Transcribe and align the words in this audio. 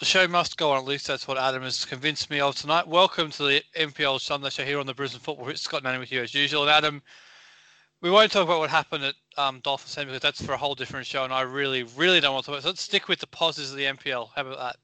The 0.00 0.06
show 0.06 0.26
must 0.26 0.56
go 0.56 0.70
on. 0.72 0.78
At 0.78 0.86
least 0.86 1.06
that's 1.06 1.28
what 1.28 1.36
Adam 1.36 1.62
has 1.62 1.84
convinced 1.84 2.30
me 2.30 2.40
of 2.40 2.56
tonight. 2.56 2.88
Welcome 2.88 3.30
to 3.32 3.42
the 3.42 3.62
NPL 3.76 4.18
Sunday 4.18 4.48
Show 4.48 4.64
here 4.64 4.80
on 4.80 4.86
the 4.86 4.94
Brisbane 4.94 5.20
Football. 5.20 5.50
It's 5.50 5.60
Scott 5.60 5.82
Manning 5.82 6.00
with 6.00 6.10
you 6.10 6.22
as 6.22 6.32
usual. 6.34 6.62
And 6.62 6.70
Adam, 6.70 7.02
we 8.00 8.10
won't 8.10 8.32
talk 8.32 8.44
about 8.44 8.60
what 8.60 8.70
happened 8.70 9.04
at 9.04 9.14
um, 9.36 9.60
Dolphins 9.60 9.94
because 9.96 10.20
that's 10.20 10.42
for 10.42 10.54
a 10.54 10.56
whole 10.56 10.74
different 10.74 11.06
show, 11.06 11.24
and 11.24 11.34
I 11.34 11.42
really, 11.42 11.82
really 11.82 12.18
don't 12.18 12.32
want 12.32 12.46
to 12.46 12.50
talk 12.50 12.54
about 12.54 12.58
it. 12.60 12.62
So 12.62 12.68
let's 12.68 12.80
stick 12.80 13.08
with 13.08 13.18
the 13.18 13.26
positives 13.26 13.72
of 13.72 13.76
the 13.76 13.84
NPL. 13.84 14.30
How 14.34 14.40
about 14.40 14.58
that? 14.58 14.76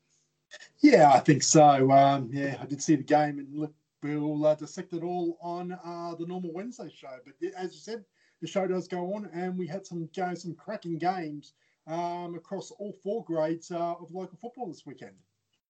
Yeah, 0.80 1.10
I 1.10 1.20
think 1.20 1.42
so. 1.42 1.90
Um, 1.90 2.28
yeah, 2.30 2.58
I 2.60 2.66
did 2.66 2.82
see 2.82 2.96
the 2.96 3.02
game, 3.02 3.38
and 3.38 3.48
look, 3.58 3.72
we'll 4.02 4.44
uh, 4.44 4.54
dissect 4.54 4.92
it 4.92 5.02
all 5.02 5.38
on 5.40 5.72
uh, 5.72 6.14
the 6.16 6.26
normal 6.26 6.52
Wednesday 6.52 6.92
show. 6.94 7.16
But 7.24 7.36
as 7.56 7.72
you 7.72 7.80
said, 7.80 8.04
the 8.42 8.46
show 8.46 8.66
does 8.66 8.86
go 8.86 9.14
on, 9.14 9.30
and 9.32 9.56
we 9.56 9.66
had 9.66 9.86
some 9.86 10.10
some 10.12 10.54
cracking 10.56 10.98
games 10.98 11.54
um, 11.86 12.34
across 12.34 12.70
all 12.72 12.92
four 13.02 13.24
grades 13.24 13.70
uh, 13.70 13.94
of 13.94 14.10
local 14.12 14.38
football 14.40 14.66
this 14.66 14.84
weekend. 14.86 15.14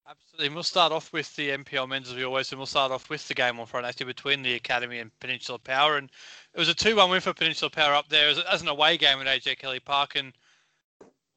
Absolutely. 0.08 0.54
we'll 0.54 0.62
start 0.62 0.92
off 0.92 1.12
with 1.12 1.34
the 1.34 1.50
NPL 1.50 1.88
men's 1.88 2.08
as 2.08 2.14
we 2.14 2.24
always 2.24 2.48
do. 2.48 2.56
We'll 2.56 2.66
start 2.66 2.92
off 2.92 3.10
with 3.10 3.26
the 3.26 3.34
game 3.34 3.58
on 3.58 3.66
Friday 3.66 3.88
actually 3.88 4.06
between 4.06 4.42
the 4.42 4.54
Academy 4.54 5.00
and 5.00 5.10
Peninsula 5.18 5.58
Power. 5.58 5.96
And 5.96 6.10
it 6.54 6.58
was 6.58 6.68
a 6.68 6.74
2 6.74 6.94
1 6.94 7.10
win 7.10 7.20
for 7.20 7.34
Peninsula 7.34 7.70
Power 7.70 7.94
up 7.94 8.08
there 8.08 8.28
as, 8.28 8.38
as 8.38 8.62
an 8.62 8.68
away 8.68 8.96
game 8.98 9.18
at 9.18 9.26
AJ 9.26 9.58
Kelly 9.58 9.80
Park. 9.80 10.14
And 10.14 10.32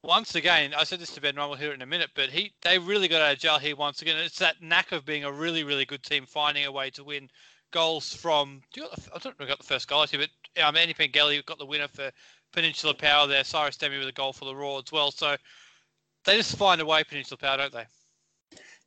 once 0.03 0.35
again, 0.35 0.73
I 0.77 0.84
said 0.84 0.99
this 0.99 1.13
to 1.15 1.21
Ben 1.21 1.35
Ryan, 1.35 1.49
we'll 1.49 1.57
hear 1.57 1.71
it 1.71 1.75
in 1.75 1.81
a 1.81 1.87
minute, 1.87 2.11
but 2.13 2.29
he 2.29 2.53
they 2.61 2.77
really 2.77 3.07
got 3.07 3.21
out 3.21 3.34
of 3.34 3.39
jail 3.39 3.57
here 3.57 3.75
once 3.75 4.01
again. 4.01 4.17
It's 4.17 4.39
that 4.39 4.61
knack 4.61 4.91
of 4.91 5.03
being 5.03 5.23
a 5.23 5.31
really, 5.31 5.63
really 5.63 5.85
good 5.85 6.03
team, 6.03 6.25
finding 6.25 6.65
a 6.65 6.71
way 6.71 6.91
to 6.91 7.04
win 7.04 7.29
goals 7.71 8.13
from. 8.13 8.61
Do 8.71 8.82
you 8.82 8.87
got 8.87 8.95
the, 8.95 9.15
I 9.15 9.17
don't 9.17 9.39
know 9.39 9.48
got 9.48 9.59
the 9.59 9.65
first 9.65 9.87
goal 9.87 10.04
actually, 10.04 10.27
but 10.55 10.63
um, 10.63 10.77
Andy 10.77 10.93
Pengelly 10.93 11.41
got 11.45 11.57
the 11.57 11.65
winner 11.65 11.87
for 11.87 12.11
Peninsula 12.51 12.93
Power 12.93 13.27
there. 13.27 13.43
Cyrus 13.43 13.77
Dehmie 13.77 13.99
with 13.99 14.07
a 14.07 14.13
goal 14.13 14.33
for 14.33 14.45
the 14.45 14.55
Roar 14.55 14.79
as 14.85 14.91
well. 14.91 15.11
So 15.11 15.35
they 16.25 16.37
just 16.37 16.57
find 16.57 16.81
a 16.81 16.85
way, 16.85 17.03
Peninsula 17.03 17.37
Power, 17.37 17.57
don't 17.57 17.73
they? 17.73 17.85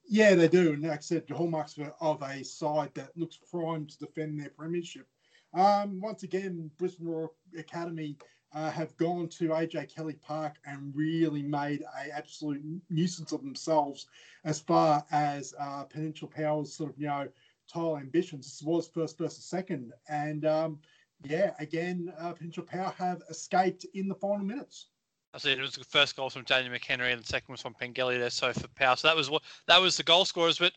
Yeah, 0.08 0.34
they 0.34 0.48
do. 0.48 0.72
And 0.72 0.82
like 0.82 0.98
I 0.98 1.00
said, 1.00 1.26
the 1.26 1.34
hallmarks 1.34 1.78
of 2.00 2.22
a 2.22 2.42
side 2.44 2.90
that 2.94 3.16
looks 3.16 3.38
primed 3.50 3.90
to 3.90 3.98
defend 3.98 4.40
their 4.40 4.50
premiership. 4.50 5.06
Um, 5.54 6.00
once 6.00 6.22
again, 6.22 6.70
Brisbane 6.78 7.06
Royal 7.06 7.34
Academy 7.58 8.16
uh, 8.54 8.70
have 8.70 8.96
gone 8.96 9.28
to 9.28 9.48
AJ 9.48 9.94
Kelly 9.94 10.14
Park 10.14 10.56
and 10.66 10.94
really 10.94 11.42
made 11.42 11.82
a 11.82 12.10
absolute 12.14 12.62
nuisance 12.90 13.32
of 13.32 13.42
themselves 13.42 14.06
as 14.44 14.60
far 14.60 15.04
as 15.10 15.54
uh, 15.58 15.84
Peninsula 15.84 16.30
Power's 16.30 16.74
sort 16.74 16.90
of 16.90 16.98
you 16.98 17.06
know 17.06 17.28
tile 17.72 17.96
ambitions. 17.96 18.46
This 18.46 18.62
was 18.62 18.88
first 18.88 19.18
versus 19.18 19.44
second, 19.44 19.92
and 20.08 20.44
um, 20.44 20.78
yeah, 21.24 21.52
again, 21.58 22.12
uh, 22.18 22.32
Peninsula 22.32 22.66
Power 22.66 22.94
have 22.98 23.22
escaped 23.30 23.86
in 23.94 24.08
the 24.08 24.14
final 24.14 24.44
minutes. 24.44 24.86
I 25.34 25.38
said 25.38 25.58
it 25.58 25.62
was 25.62 25.72
the 25.72 25.84
first 25.84 26.14
goal 26.16 26.28
from 26.28 26.44
Daniel 26.44 26.74
McHenry, 26.74 27.12
and 27.12 27.22
the 27.22 27.26
second 27.26 27.52
was 27.52 27.62
from 27.62 27.74
Pengelly 27.74 28.18
there. 28.18 28.30
So 28.30 28.52
for 28.52 28.68
Power, 28.68 28.96
so 28.96 29.08
that 29.08 29.16
was 29.16 29.30
what 29.30 29.42
that 29.66 29.80
was 29.80 29.96
the 29.96 30.02
goal 30.02 30.24
scorers. 30.24 30.58
But 30.58 30.72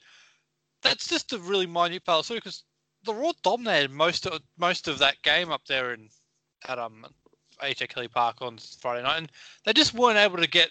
that's 0.81 1.09
just 1.09 1.33
a 1.33 1.39
really 1.39 1.65
minute 1.67 2.05
part 2.05 2.29
of 2.29 2.35
because 2.35 2.63
the 3.03 3.13
Roar 3.13 3.33
dominated 3.43 3.91
most 3.91 4.25
of 4.25 4.41
most 4.57 4.87
of 4.87 4.99
that 4.99 5.21
game 5.23 5.51
up 5.51 5.65
there 5.65 5.93
in 5.93 6.09
at 6.67 6.79
um 6.79 7.05
Kelly 7.59 8.07
Park 8.07 8.37
on 8.41 8.57
Friday 8.57 9.03
night, 9.03 9.17
and 9.17 9.31
they 9.65 9.73
just 9.73 9.93
weren't 9.93 10.17
able 10.17 10.37
to 10.37 10.47
get 10.47 10.69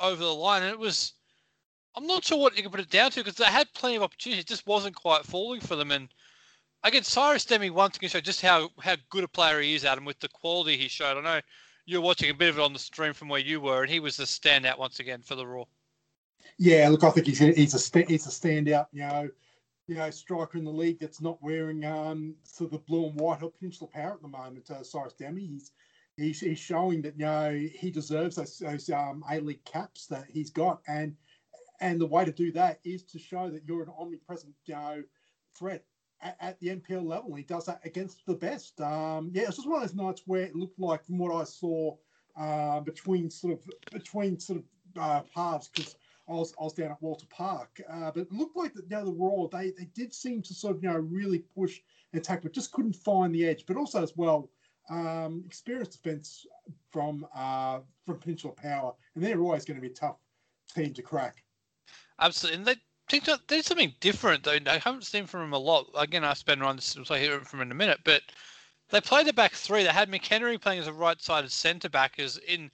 over 0.00 0.22
the 0.22 0.34
line. 0.34 0.62
And 0.62 0.70
it 0.70 0.78
was, 0.78 1.12
I'm 1.94 2.06
not 2.06 2.24
sure 2.24 2.38
what 2.38 2.56
you 2.56 2.62
can 2.62 2.70
put 2.70 2.80
it 2.80 2.90
down 2.90 3.10
to 3.12 3.20
because 3.20 3.36
they 3.36 3.44
had 3.44 3.72
plenty 3.74 3.96
of 3.96 4.02
opportunities, 4.02 4.42
it 4.42 4.48
just 4.48 4.66
wasn't 4.66 4.96
quite 4.96 5.24
falling 5.24 5.60
for 5.60 5.76
them. 5.76 5.90
And 5.92 6.08
again, 6.88 7.02
Cyrus 7.02 7.44
Dehmie 7.44 7.70
once 7.70 7.96
again 7.96 8.10
showed 8.10 8.24
just 8.24 8.42
how 8.42 8.70
how 8.80 8.96
good 9.10 9.24
a 9.24 9.28
player 9.28 9.60
he 9.60 9.74
is, 9.74 9.84
Adam, 9.84 10.04
with 10.04 10.18
the 10.20 10.28
quality 10.28 10.76
he 10.76 10.88
showed. 10.88 11.18
I 11.18 11.20
know 11.22 11.40
you're 11.84 12.00
watching 12.00 12.30
a 12.30 12.34
bit 12.34 12.50
of 12.50 12.58
it 12.58 12.62
on 12.62 12.72
the 12.72 12.78
stream 12.78 13.12
from 13.12 13.28
where 13.28 13.40
you 13.40 13.60
were, 13.60 13.82
and 13.82 13.90
he 13.90 14.00
was 14.00 14.16
the 14.16 14.24
standout 14.24 14.78
once 14.78 15.00
again 15.00 15.22
for 15.22 15.34
the 15.34 15.46
Roar. 15.46 15.66
Yeah, 16.58 16.88
look, 16.88 17.04
I 17.04 17.10
think 17.10 17.26
he's 17.26 17.40
a, 17.40 17.52
he's 17.52 17.74
a 17.74 18.04
he's 18.06 18.26
a 18.26 18.30
standout. 18.30 18.86
You 18.92 19.00
know, 19.00 19.28
you 19.88 19.94
know, 19.94 20.10
striker 20.10 20.58
in 20.58 20.64
the 20.64 20.70
league 20.70 20.98
that's 21.00 21.20
not 21.20 21.42
wearing 21.42 21.84
um 21.84 22.34
sort 22.44 22.72
of 22.72 22.72
the 22.72 22.84
blue 22.84 23.06
and 23.06 23.20
white 23.20 23.42
or 23.42 23.50
Peninsula 23.50 23.90
Power 23.92 24.14
at 24.14 24.22
the 24.22 24.28
moment. 24.28 24.70
Uh, 24.70 24.82
Cyrus 24.82 25.14
Dehmie, 25.18 25.48
he's 25.48 25.72
he's, 26.16 26.40
he's 26.40 26.58
showing 26.58 27.02
that 27.02 27.14
you 27.18 27.26
know 27.26 27.68
he 27.74 27.90
deserves 27.90 28.36
those, 28.36 28.58
those 28.58 28.90
um, 28.90 29.24
A 29.30 29.40
League 29.40 29.64
caps 29.64 30.06
that 30.06 30.26
he's 30.28 30.50
got, 30.50 30.80
and 30.88 31.16
and 31.80 32.00
the 32.00 32.06
way 32.06 32.24
to 32.24 32.32
do 32.32 32.52
that 32.52 32.80
is 32.84 33.02
to 33.04 33.18
show 33.18 33.50
that 33.50 33.62
you're 33.66 33.82
an 33.82 33.92
omnipresent 33.98 34.54
you 34.66 34.74
know 34.74 35.02
threat 35.58 35.84
at, 36.20 36.36
at 36.40 36.60
the 36.60 36.68
NPL 36.68 37.04
level. 37.04 37.34
He 37.34 37.42
does 37.42 37.66
that 37.66 37.80
against 37.84 38.24
the 38.26 38.34
best. 38.34 38.80
Um, 38.80 39.30
yeah, 39.32 39.42
it's 39.42 39.56
just 39.56 39.68
one 39.68 39.82
of 39.82 39.88
those 39.88 39.96
nights 39.96 40.22
where 40.26 40.42
it 40.42 40.56
looked 40.56 40.78
like, 40.78 41.04
from 41.04 41.18
what 41.18 41.34
I 41.34 41.44
saw, 41.44 41.96
uh, 42.36 42.80
between 42.80 43.30
sort 43.30 43.54
of 43.54 43.60
between 43.92 44.38
sort 44.38 44.60
of 44.60 44.64
uh, 45.00 45.22
halves 45.34 45.68
because. 45.68 45.96
I 46.28 46.32
was, 46.32 46.52
I 46.60 46.64
was 46.64 46.72
down 46.72 46.90
at 46.90 47.00
Walter 47.00 47.26
Park, 47.30 47.80
uh, 47.88 48.10
but 48.10 48.22
it 48.22 48.32
looked 48.32 48.56
like 48.56 48.72
know, 48.90 49.04
the 49.04 49.12
Roar 49.12 49.48
they 49.48 49.70
they 49.70 49.84
did 49.94 50.12
seem 50.12 50.42
to 50.42 50.54
sort 50.54 50.74
of 50.74 50.82
you 50.82 50.88
know 50.88 50.96
really 50.96 51.38
push 51.38 51.78
and 52.12 52.20
attack, 52.20 52.42
but 52.42 52.52
just 52.52 52.72
couldn't 52.72 52.96
find 52.96 53.32
the 53.32 53.46
edge. 53.46 53.64
But 53.64 53.76
also 53.76 54.02
as 54.02 54.16
well, 54.16 54.50
um, 54.90 55.44
experienced 55.46 56.02
defence 56.02 56.44
from 56.90 57.26
uh, 57.32 57.78
from 58.04 58.18
Peninsula 58.18 58.54
Power, 58.54 58.94
and 59.14 59.22
they're 59.22 59.40
always 59.40 59.64
going 59.64 59.76
to 59.76 59.80
be 59.80 59.92
a 59.92 59.94
tough 59.94 60.16
team 60.74 60.92
to 60.94 61.02
crack. 61.02 61.44
Absolutely, 62.18 62.58
and 62.58 62.66
they 62.66 62.76
there's 63.08 63.66
something 63.66 63.94
different 64.00 64.44
though. 64.44 64.58
I 64.66 64.78
haven't 64.78 65.04
seen 65.06 65.26
from 65.26 65.40
them 65.40 65.52
a 65.52 65.58
lot. 65.58 65.86
Again, 65.96 66.24
I 66.24 66.34
spend 66.34 66.62
on 66.62 66.76
this, 66.76 66.96
so 67.04 67.14
I 67.14 67.18
hear 67.18 67.40
from 67.40 67.60
in 67.60 67.70
a 67.70 67.74
minute. 67.74 68.00
But 68.04 68.22
they 68.90 69.00
played 69.00 69.26
the 69.26 69.32
back 69.32 69.52
three. 69.52 69.82
They 69.82 69.90
had 69.90 70.10
McHenry 70.10 70.60
playing 70.60 70.80
as 70.80 70.86
a 70.86 70.92
right-sided 70.92 71.52
centre 71.52 71.88
back, 71.88 72.18
as 72.18 72.38
in 72.38 72.70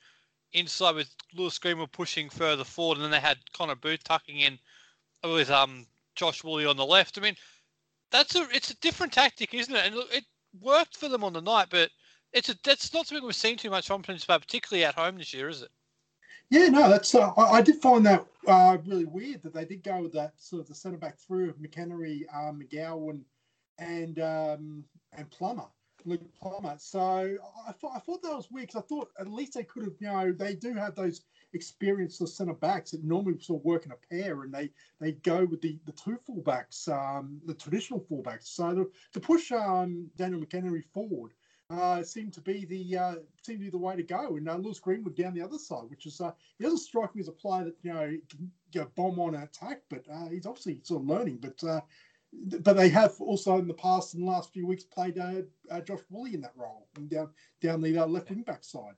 inside 0.53 0.95
with 0.95 1.15
Lewis 1.35 1.59
Greenwood 1.59 1.93
pushing 1.93 2.29
further 2.29 2.65
forward, 2.65 2.97
and 2.97 3.05
then 3.05 3.11
they 3.11 3.21
had 3.21 3.39
Connor 3.53 3.75
Booth 3.75 4.05
tucking 4.05 4.41
in 4.41 4.59
with 5.25 5.51
um 5.51 5.87
Josh 6.15 6.45
Woolley 6.45 6.67
on 6.67 6.77
the 6.77 6.85
left. 6.85 7.19
I 7.19 7.21
mean, 7.21 7.37
that's 8.11 8.35
a 8.35 8.49
it's 8.51 8.71
a 8.71 8.77
different 8.81 9.13
tactic, 9.13 9.55
isn't 9.55 9.75
it? 9.75 9.87
And 9.87 9.95
look, 9.95 10.15
it 10.15 10.25
worked 10.61 10.97
for 10.97 11.09
them 11.09 11.25
on 11.25 11.33
the 11.33 11.41
night, 11.41 11.69
but 11.71 11.91
it's 12.33 12.49
a 12.49 12.57
that's 12.63 12.93
not 12.93 13.07
something 13.07 13.27
we've 13.27 13.35
seen 13.35 13.57
too 13.57 13.71
much 13.71 13.87
from 13.87 14.03
Peninsula, 14.03 14.41
particularly 14.41 14.85
at 14.85 14.95
home 14.95 15.19
this 15.19 15.35
year, 15.35 15.49
is 15.49 15.63
it? 15.63 15.71
Yeah, 16.53 16.69
no, 16.69 16.91
that's. 16.91 17.15
Uh, 17.15 17.33
I, 17.39 17.43
I, 17.45 17.63
did 17.63 17.77
find 17.77 18.05
that 18.05 18.27
uh, 18.47 18.77
really 18.85 19.07
weird 19.07 19.43
that 19.43 19.55
they 19.55 19.65
did 19.65 19.83
go 19.83 20.03
with 20.03 20.13
that 20.13 20.35
sort 20.37 20.61
of 20.61 20.69
the 20.69 20.75
centre 20.75 20.99
back 20.99 21.19
through 21.19 21.49
of 21.49 21.57
McHenry, 21.57 22.25
uh, 22.31 22.53
McGowan, 22.53 23.23
and 23.79 24.19
um, 24.19 24.85
and 25.15 25.31
Plummer, 25.31 25.65
Luke 26.05 26.21
Plummer. 26.39 26.75
So 26.77 27.39
I 27.67 27.73
thought 27.73 27.93
I 27.97 28.01
thought 28.01 28.21
that 28.21 28.37
was 28.37 28.51
weird 28.51 28.67
because 28.67 28.83
I 28.83 28.87
thought 28.87 29.09
at 29.19 29.29
least 29.29 29.55
they 29.55 29.65
could 29.65 29.85
have, 29.85 29.95
you 29.99 30.09
know, 30.09 30.31
they 30.31 30.55
do 30.55 30.75
have 30.75 30.95
those 30.95 31.23
experienced 31.55 32.29
centre 32.29 32.53
backs 32.53 32.91
that 32.91 33.03
normally 33.03 33.41
sort 33.41 33.63
of 33.63 33.65
work 33.65 33.87
in 33.87 33.93
a 33.93 34.15
pair, 34.15 34.43
and 34.43 34.53
they 34.53 34.69
they 35.01 35.13
go 35.13 35.47
with 35.47 35.63
the 35.63 35.79
the 35.87 35.93
two 35.93 36.19
fullbacks, 36.29 36.87
um, 36.87 37.41
the 37.47 37.55
traditional 37.55 38.01
fullbacks. 38.11 38.49
So 38.49 38.75
to, 38.75 38.91
to 39.15 39.21
push 39.21 39.53
um, 39.53 40.11
Daniel 40.19 40.43
McHenry 40.43 40.85
forward 40.93 41.33
uh, 41.71 42.03
seemed 42.03 42.33
to 42.35 42.41
be 42.41 42.65
the 42.65 42.99
uh, 42.99 43.15
seemed 43.43 43.61
to 43.61 43.65
be 43.65 43.71
the 43.71 43.79
way 43.79 43.97
to 43.97 44.03
go. 44.03 44.37
And 44.37 44.49
uh, 44.49 44.57
Lewis 44.57 44.79
Greenwood 44.79 45.17
down 45.17 45.35
the 45.35 45.43
other 45.43 45.59
side, 45.59 45.89
which 45.89 46.07
is 46.07 46.21
uh, 46.21 46.33
he 46.59 46.65
doesn't 46.65 46.79
strike 46.79 47.15
me 47.15 47.21
as 47.21 47.29
a 47.29 47.33
player 47.33 47.65
that 47.65 47.77
you 47.83 47.93
know 47.93 48.17
can 48.29 48.51
you 48.73 48.81
know, 48.81 48.89
bomb 48.97 49.19
on 49.19 49.35
an 49.35 49.43
attack, 49.43 49.83
but 49.89 50.05
uh, 50.13 50.29
he's 50.29 50.47
obviously 50.47 50.81
sort 50.83 51.03
of 51.03 51.09
learning. 51.09 51.39
But 51.41 51.63
uh, 51.65 51.81
but 52.61 52.77
they 52.77 52.89
have 52.89 53.21
also 53.21 53.59
in 53.59 53.67
the 53.67 53.75
past 53.75 54.15
in 54.15 54.21
the 54.21 54.27
last 54.27 54.53
few 54.53 54.67
weeks 54.67 54.85
played 54.85 55.19
uh, 55.19 55.43
uh, 55.71 55.81
Josh 55.81 56.01
Woolley 56.11 56.35
in 56.35 56.41
that 56.43 56.53
role 56.57 56.87
down 57.09 57.31
down 57.61 57.81
the 57.81 57.99
uh, 57.99 58.07
left 58.07 58.31
wing 58.31 58.43
back 58.43 58.65
side. 58.65 58.95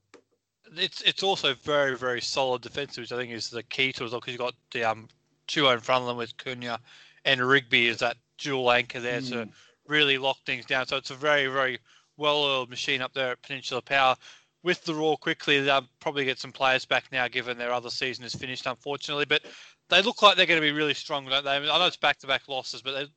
It's 0.77 1.03
it's 1.03 1.23
also 1.23 1.55
very 1.55 1.97
very 1.97 2.21
solid 2.21 2.63
defensive, 2.63 3.03
which 3.03 3.13
I 3.13 3.17
think 3.17 3.33
is 3.33 3.51
the 3.51 3.63
key 3.63 3.93
to 3.93 4.05
it 4.05 4.11
because 4.11 4.33
you've 4.33 4.39
got 4.39 4.55
the 4.73 4.85
um 4.85 5.09
duo 5.47 5.71
in 5.71 5.81
front 5.81 6.03
of 6.03 6.09
them 6.09 6.17
with 6.17 6.37
Cunha 6.39 6.79
and 7.25 7.41
Rigby 7.41 7.89
is 7.89 7.99
that 7.99 8.17
dual 8.39 8.71
anchor 8.71 9.01
there 9.01 9.21
mm. 9.21 9.29
to 9.31 9.49
really 9.87 10.19
lock 10.19 10.39
things 10.47 10.65
down. 10.65 10.87
So 10.87 10.97
it's 10.97 11.11
a 11.11 11.15
very 11.15 11.47
very 11.49 11.79
well-oiled 12.17 12.71
machine 12.71 13.03
up 13.03 13.13
there 13.15 13.33
at 13.33 13.43
Peninsula 13.43 13.83
Power. 13.83 14.17
With 14.63 14.83
the 14.85 14.95
Roar 14.95 15.19
quickly, 15.19 15.61
they'll 15.61 15.87
probably 16.01 16.25
get 16.25 16.39
some 16.39 16.53
players 16.53 16.87
back 16.87 17.05
now, 17.13 17.29
given 17.29 17.59
their 17.59 17.73
other 17.73 17.91
season 17.91 18.25
is 18.25 18.35
finished, 18.35 18.67
unfortunately. 18.67 19.27
But 19.27 19.43
they 19.91 20.01
look 20.01 20.23
like 20.23 20.37
they're 20.37 20.47
going 20.47 20.61
to 20.61 20.67
be 20.67 20.73
really 20.73 20.95
strong, 20.95 21.27
don't 21.27 21.45
they? 21.45 21.51
I, 21.51 21.61
mean, 21.61 21.69
I 21.69 21.79
know 21.79 21.87
it's 21.87 21.97
back-to-back 21.97 22.49
losses, 22.49 22.81
but 22.81 23.09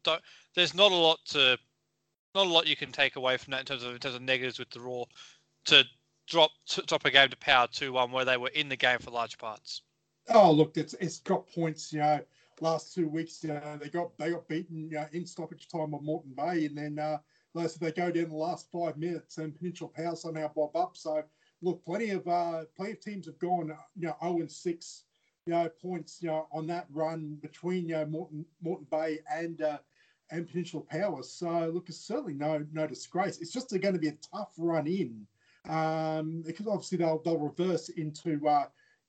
there's 0.56 0.74
not 0.74 0.92
a 0.92 0.96
lot 0.96 1.20
to, 1.28 1.58
not 2.36 2.48
a 2.48 2.50
lot 2.50 2.68
you 2.68 2.76
can 2.76 2.92
take 2.92 3.16
away 3.16 3.38
from 3.38 3.52
that 3.52 3.62
in 3.62 3.66
terms 3.66 3.84
of 3.84 3.94
in 3.94 4.00
terms 4.00 4.16
of 4.16 4.22
negatives 4.22 4.60
with 4.60 4.70
the 4.72 4.82
Roar, 4.82 5.06
to 5.66 5.86
drop 6.28 6.52
to 6.68 6.82
drop 6.82 7.06
a 7.06 7.12
game 7.12 7.30
to 7.30 7.38
Power 7.38 7.68
two-one 7.72 8.12
where 8.12 8.26
they 8.26 8.36
were 8.36 8.50
in 8.50 8.68
the 8.68 8.76
game 8.76 9.00
for 9.00 9.12
large 9.12 9.38
parts. 9.38 9.84
Oh, 10.30 10.52
look, 10.52 10.76
it's 10.76 10.96
it's 10.96 11.20
got 11.20 11.48
points. 11.48 11.94
You 11.94 12.00
know, 12.00 12.20
last 12.60 12.94
two 12.94 13.08
weeks, 13.08 13.42
you 13.42 13.54
know, 13.54 13.80
they 13.82 13.88
got 13.88 14.18
they 14.18 14.32
got 14.32 14.46
beaten 14.50 14.90
you 14.90 14.98
know, 14.98 15.06
in 15.14 15.26
stoppage 15.26 15.70
time 15.70 15.94
of 15.94 16.04
Moreton 16.04 16.34
Bay, 16.36 16.66
and 16.66 16.78
then. 16.78 17.00
Uh, 17.00 17.20
said 17.66 17.82
they 17.82 17.92
go 17.92 18.12
down 18.12 18.30
the 18.30 18.36
last 18.36 18.72
five 18.72 18.98
minutes 18.98 19.38
and 19.38 19.56
Peninsula 19.56 19.90
Power 19.90 20.16
somehow 20.16 20.52
bob 20.56 20.76
up. 20.76 20.96
So 20.96 21.24
look, 21.62 21.84
plenty 21.84 22.12
of 22.12 22.28
uh, 22.28 22.66
plenty 22.76 22.92
of 22.92 23.00
teams 23.02 23.26
have 23.26 23.40
gone, 23.40 23.76
you 23.96 24.08
know, 24.08 24.16
0 24.22 24.42
and 24.42 24.52
6, 24.52 25.04
you 25.46 25.54
know, 25.54 25.70
points, 25.82 26.20
you 26.22 26.28
know, 26.28 26.48
on 26.52 26.68
that 26.68 26.86
run 26.92 27.38
between 27.42 27.90
you 27.90 27.96
know 27.96 28.06
Morton 28.06 28.46
Moreton 28.62 28.88
Bay 28.92 29.20
and 29.34 29.62
uh, 29.62 29.80
and 30.30 30.48
Peninsula 30.48 30.84
Power. 30.84 31.24
So 31.24 31.72
look, 31.74 31.90
it's 31.90 32.00
certainly 32.00 32.34
no 32.34 32.66
no 32.72 32.86
disgrace. 32.86 33.40
It's 33.40 33.54
just 33.54 33.70
going 33.70 33.94
to 33.94 34.00
be 34.00 34.10
a 34.10 34.18
tough 34.34 34.54
run 34.58 34.88
in 34.88 35.26
um, 35.70 36.44
because 36.46 36.68
obviously 36.68 36.98
they'll 36.98 37.22
they'll 37.24 37.38
reverse 37.38 37.90
into 37.90 38.48
uh, 38.48 38.66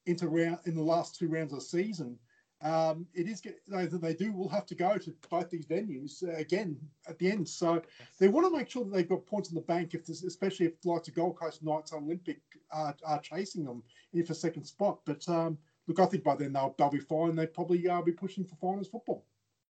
into 0.06 0.28
round 0.28 0.58
in 0.64 0.74
the 0.74 0.82
last 0.82 1.16
two 1.16 1.28
rounds 1.28 1.52
of 1.52 1.60
the 1.60 1.64
season. 1.64 2.18
Um, 2.60 3.06
it 3.14 3.28
is 3.28 3.40
they, 3.40 3.86
they 3.86 4.14
do 4.14 4.32
will 4.32 4.48
have 4.48 4.66
to 4.66 4.74
go 4.74 4.98
to 4.98 5.14
both 5.30 5.48
these 5.48 5.66
venues 5.66 6.24
uh, 6.24 6.36
again 6.36 6.76
at 7.08 7.18
the 7.18 7.30
end. 7.30 7.48
So 7.48 7.80
they 8.18 8.28
want 8.28 8.46
to 8.46 8.56
make 8.56 8.68
sure 8.68 8.84
that 8.84 8.92
they've 8.92 9.08
got 9.08 9.26
points 9.26 9.50
in 9.50 9.54
the 9.54 9.60
bank, 9.60 9.94
if 9.94 10.04
this, 10.04 10.24
especially 10.24 10.66
if 10.66 10.72
like 10.84 11.04
the 11.04 11.12
Gold 11.12 11.38
Coast 11.38 11.62
Knights 11.62 11.92
Olympic 11.92 12.40
are, 12.72 12.96
are 13.06 13.20
chasing 13.20 13.64
them 13.64 13.82
in 14.12 14.24
for 14.24 14.34
second 14.34 14.64
spot. 14.64 14.98
But 15.04 15.28
um, 15.28 15.56
look, 15.86 16.00
I 16.00 16.06
think 16.06 16.24
by 16.24 16.34
then 16.34 16.52
they'll 16.52 16.74
they'll 16.76 16.90
be 16.90 16.98
fine. 16.98 17.36
They'll 17.36 17.46
probably 17.46 17.88
uh, 17.88 18.02
be 18.02 18.12
pushing 18.12 18.44
for 18.44 18.56
finals 18.56 18.88
football. 18.88 19.24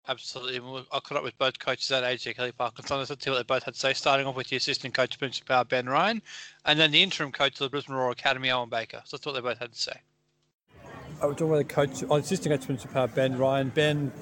Absolutely. 0.09 0.85
I 0.93 1.00
caught 1.00 1.19
up 1.19 1.25
with 1.25 1.37
both 1.37 1.59
coaches 1.59 1.91
at 1.91 2.05
AJ 2.05 2.37
Kelly 2.37 2.53
Park 2.53 2.75
and 2.77 2.87
Saunders 2.87 3.09
to 3.09 3.17
see 3.19 3.31
what 3.31 3.38
they 3.38 3.43
both 3.43 3.65
had 3.65 3.75
to 3.75 3.81
say, 3.81 3.93
starting 3.93 4.27
off 4.27 4.37
with 4.37 4.49
the 4.49 4.56
assistant 4.56 4.94
coach, 4.94 5.19
Peninsula 5.19 5.47
Power, 5.47 5.65
Ben 5.65 5.88
Ryan, 5.88 6.23
and 6.65 6.79
then 6.79 6.93
the 6.93 7.03
interim 7.03 7.33
coach 7.33 7.55
of 7.55 7.59
the 7.59 7.69
Brisbane 7.71 7.97
Roar 7.97 8.12
Academy, 8.12 8.53
Owen 8.53 8.69
Baker. 8.69 9.03
So 9.05 9.17
that's 9.17 9.27
what 9.27 9.33
they 9.33 9.41
both 9.41 9.59
had 9.59 9.73
to 9.73 9.79
say. 9.79 10.00
I 11.20 11.24
was 11.26 11.36
talking 11.36 11.48
with 11.48 11.66
the 11.66 11.74
coach, 11.74 12.04
oh, 12.10 12.16
assistant 12.16 12.54
coach, 12.54 12.66
Peninsula 12.66 12.92
Power, 12.92 13.08
Ben 13.08 13.38
Ryan. 13.38 13.70
Ben, 13.70 14.12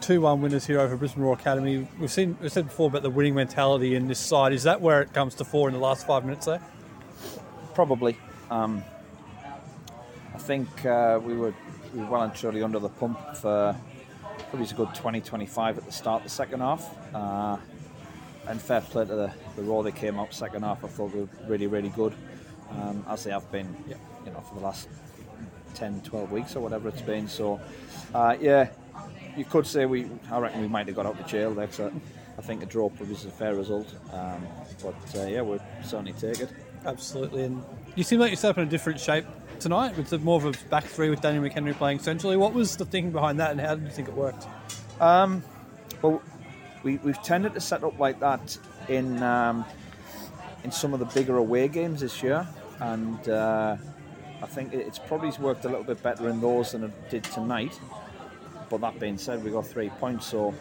2 0.00 0.22
1 0.22 0.40
winners 0.40 0.66
here 0.66 0.80
over 0.80 0.96
Brisbane 0.96 1.22
Roar 1.22 1.34
Academy. 1.34 1.86
We've 2.00 2.10
seen, 2.10 2.38
we've 2.40 2.50
said 2.50 2.66
before 2.66 2.88
about 2.88 3.02
the 3.02 3.10
winning 3.10 3.34
mentality 3.34 3.94
in 3.94 4.08
this 4.08 4.18
side. 4.18 4.54
Is 4.54 4.62
that 4.62 4.80
where 4.80 5.02
it 5.02 5.12
comes 5.12 5.34
to 5.36 5.44
fore 5.44 5.68
in 5.68 5.74
the 5.74 5.80
last 5.80 6.06
five 6.06 6.24
minutes 6.24 6.46
there? 6.46 6.62
Probably. 7.74 8.16
Um, 8.50 8.82
I 10.34 10.38
think 10.38 10.86
uh, 10.86 11.20
we 11.22 11.34
were 11.34 11.52
we 11.92 12.00
were 12.00 12.06
well 12.06 12.22
and 12.22 12.34
truly 12.34 12.62
under 12.62 12.78
the 12.78 12.88
pump 12.88 13.18
for 13.36 13.76
probably 14.50 14.68
a 14.68 14.72
good 14.72 14.94
20 14.94 15.20
25 15.20 15.78
at 15.78 15.84
the 15.84 15.92
start 15.92 16.20
of 16.20 16.24
the 16.24 16.30
second 16.30 16.60
half. 16.60 17.14
Uh, 17.14 17.58
and 18.46 18.62
fair 18.62 18.80
play 18.80 19.04
to 19.04 19.14
the, 19.14 19.32
the 19.56 19.62
Roar 19.62 19.82
they 19.82 19.92
came 19.92 20.18
up 20.18 20.32
second 20.32 20.62
half. 20.62 20.82
I 20.82 20.88
thought 20.88 21.12
they 21.12 21.20
were 21.20 21.28
really, 21.46 21.66
really 21.66 21.90
good, 21.90 22.14
um, 22.70 23.04
as 23.06 23.24
they 23.24 23.32
have 23.32 23.50
been, 23.52 23.76
yeah. 23.86 23.96
you 24.24 24.32
know, 24.32 24.40
for 24.40 24.54
the 24.54 24.60
last 24.62 24.88
10, 25.78 26.00
12 26.02 26.32
weeks 26.32 26.56
or 26.56 26.60
whatever 26.60 26.88
it's 26.88 27.02
been. 27.02 27.28
So, 27.28 27.60
uh, 28.14 28.36
yeah, 28.40 28.68
you 29.36 29.44
could 29.44 29.66
say 29.66 29.86
we. 29.86 30.10
I 30.30 30.38
reckon 30.38 30.60
we 30.60 30.68
might 30.68 30.86
have 30.88 30.96
got 30.96 31.06
out 31.06 31.18
of 31.18 31.26
jail 31.26 31.54
there. 31.54 31.70
So 31.70 31.92
I 32.36 32.42
think 32.42 32.62
a 32.62 32.66
draw 32.66 32.88
probably 32.88 33.14
is 33.14 33.24
a 33.24 33.30
fair 33.30 33.54
result. 33.54 33.94
Um, 34.12 34.46
but 34.82 35.16
uh, 35.16 35.26
yeah, 35.26 35.40
we'll 35.40 35.62
certainly 35.82 36.12
take 36.12 36.40
it. 36.40 36.50
Absolutely, 36.84 37.44
and 37.44 37.62
you 37.96 38.04
seem 38.04 38.20
like 38.20 38.30
you're 38.30 38.36
set 38.36 38.50
up 38.50 38.58
in 38.58 38.64
a 38.64 38.70
different 38.70 39.00
shape 39.00 39.24
tonight 39.60 39.96
with 39.96 40.12
more 40.22 40.36
of 40.36 40.44
a 40.44 40.68
back 40.68 40.84
three 40.84 41.10
with 41.10 41.20
Daniel 41.20 41.42
McHenry 41.42 41.74
playing 41.74 41.98
centrally. 41.98 42.36
What 42.36 42.54
was 42.54 42.76
the 42.76 42.84
thinking 42.84 43.12
behind 43.12 43.38
that, 43.40 43.52
and 43.52 43.60
how 43.60 43.74
did 43.74 43.84
you 43.84 43.90
think 43.90 44.08
it 44.08 44.14
worked? 44.14 44.46
Um, 45.00 45.42
well, 46.02 46.22
we, 46.82 46.96
we've 46.98 47.20
tended 47.22 47.54
to 47.54 47.60
set 47.60 47.84
up 47.84 47.98
like 47.98 48.20
that 48.20 48.56
in 48.88 49.22
um, 49.22 49.64
in 50.64 50.72
some 50.72 50.92
of 50.94 51.00
the 51.00 51.06
bigger 51.06 51.36
away 51.36 51.68
games 51.68 52.00
this 52.00 52.22
year, 52.22 52.46
and 52.80 53.28
uh, 53.28 53.76
I 54.42 54.46
think 54.46 54.72
it's 54.72 54.98
probably 54.98 55.30
worked 55.40 55.64
a 55.64 55.68
little 55.68 55.84
bit 55.84 56.02
better 56.02 56.28
in 56.28 56.40
those 56.40 56.72
than 56.72 56.84
it 56.84 57.10
did 57.10 57.24
tonight. 57.24 57.78
But 58.70 58.80
that 58.82 59.00
being 59.00 59.18
said, 59.18 59.42
we 59.42 59.50
got 59.50 59.66
three 59.66 59.88
points, 59.88 60.26
so 60.26 60.54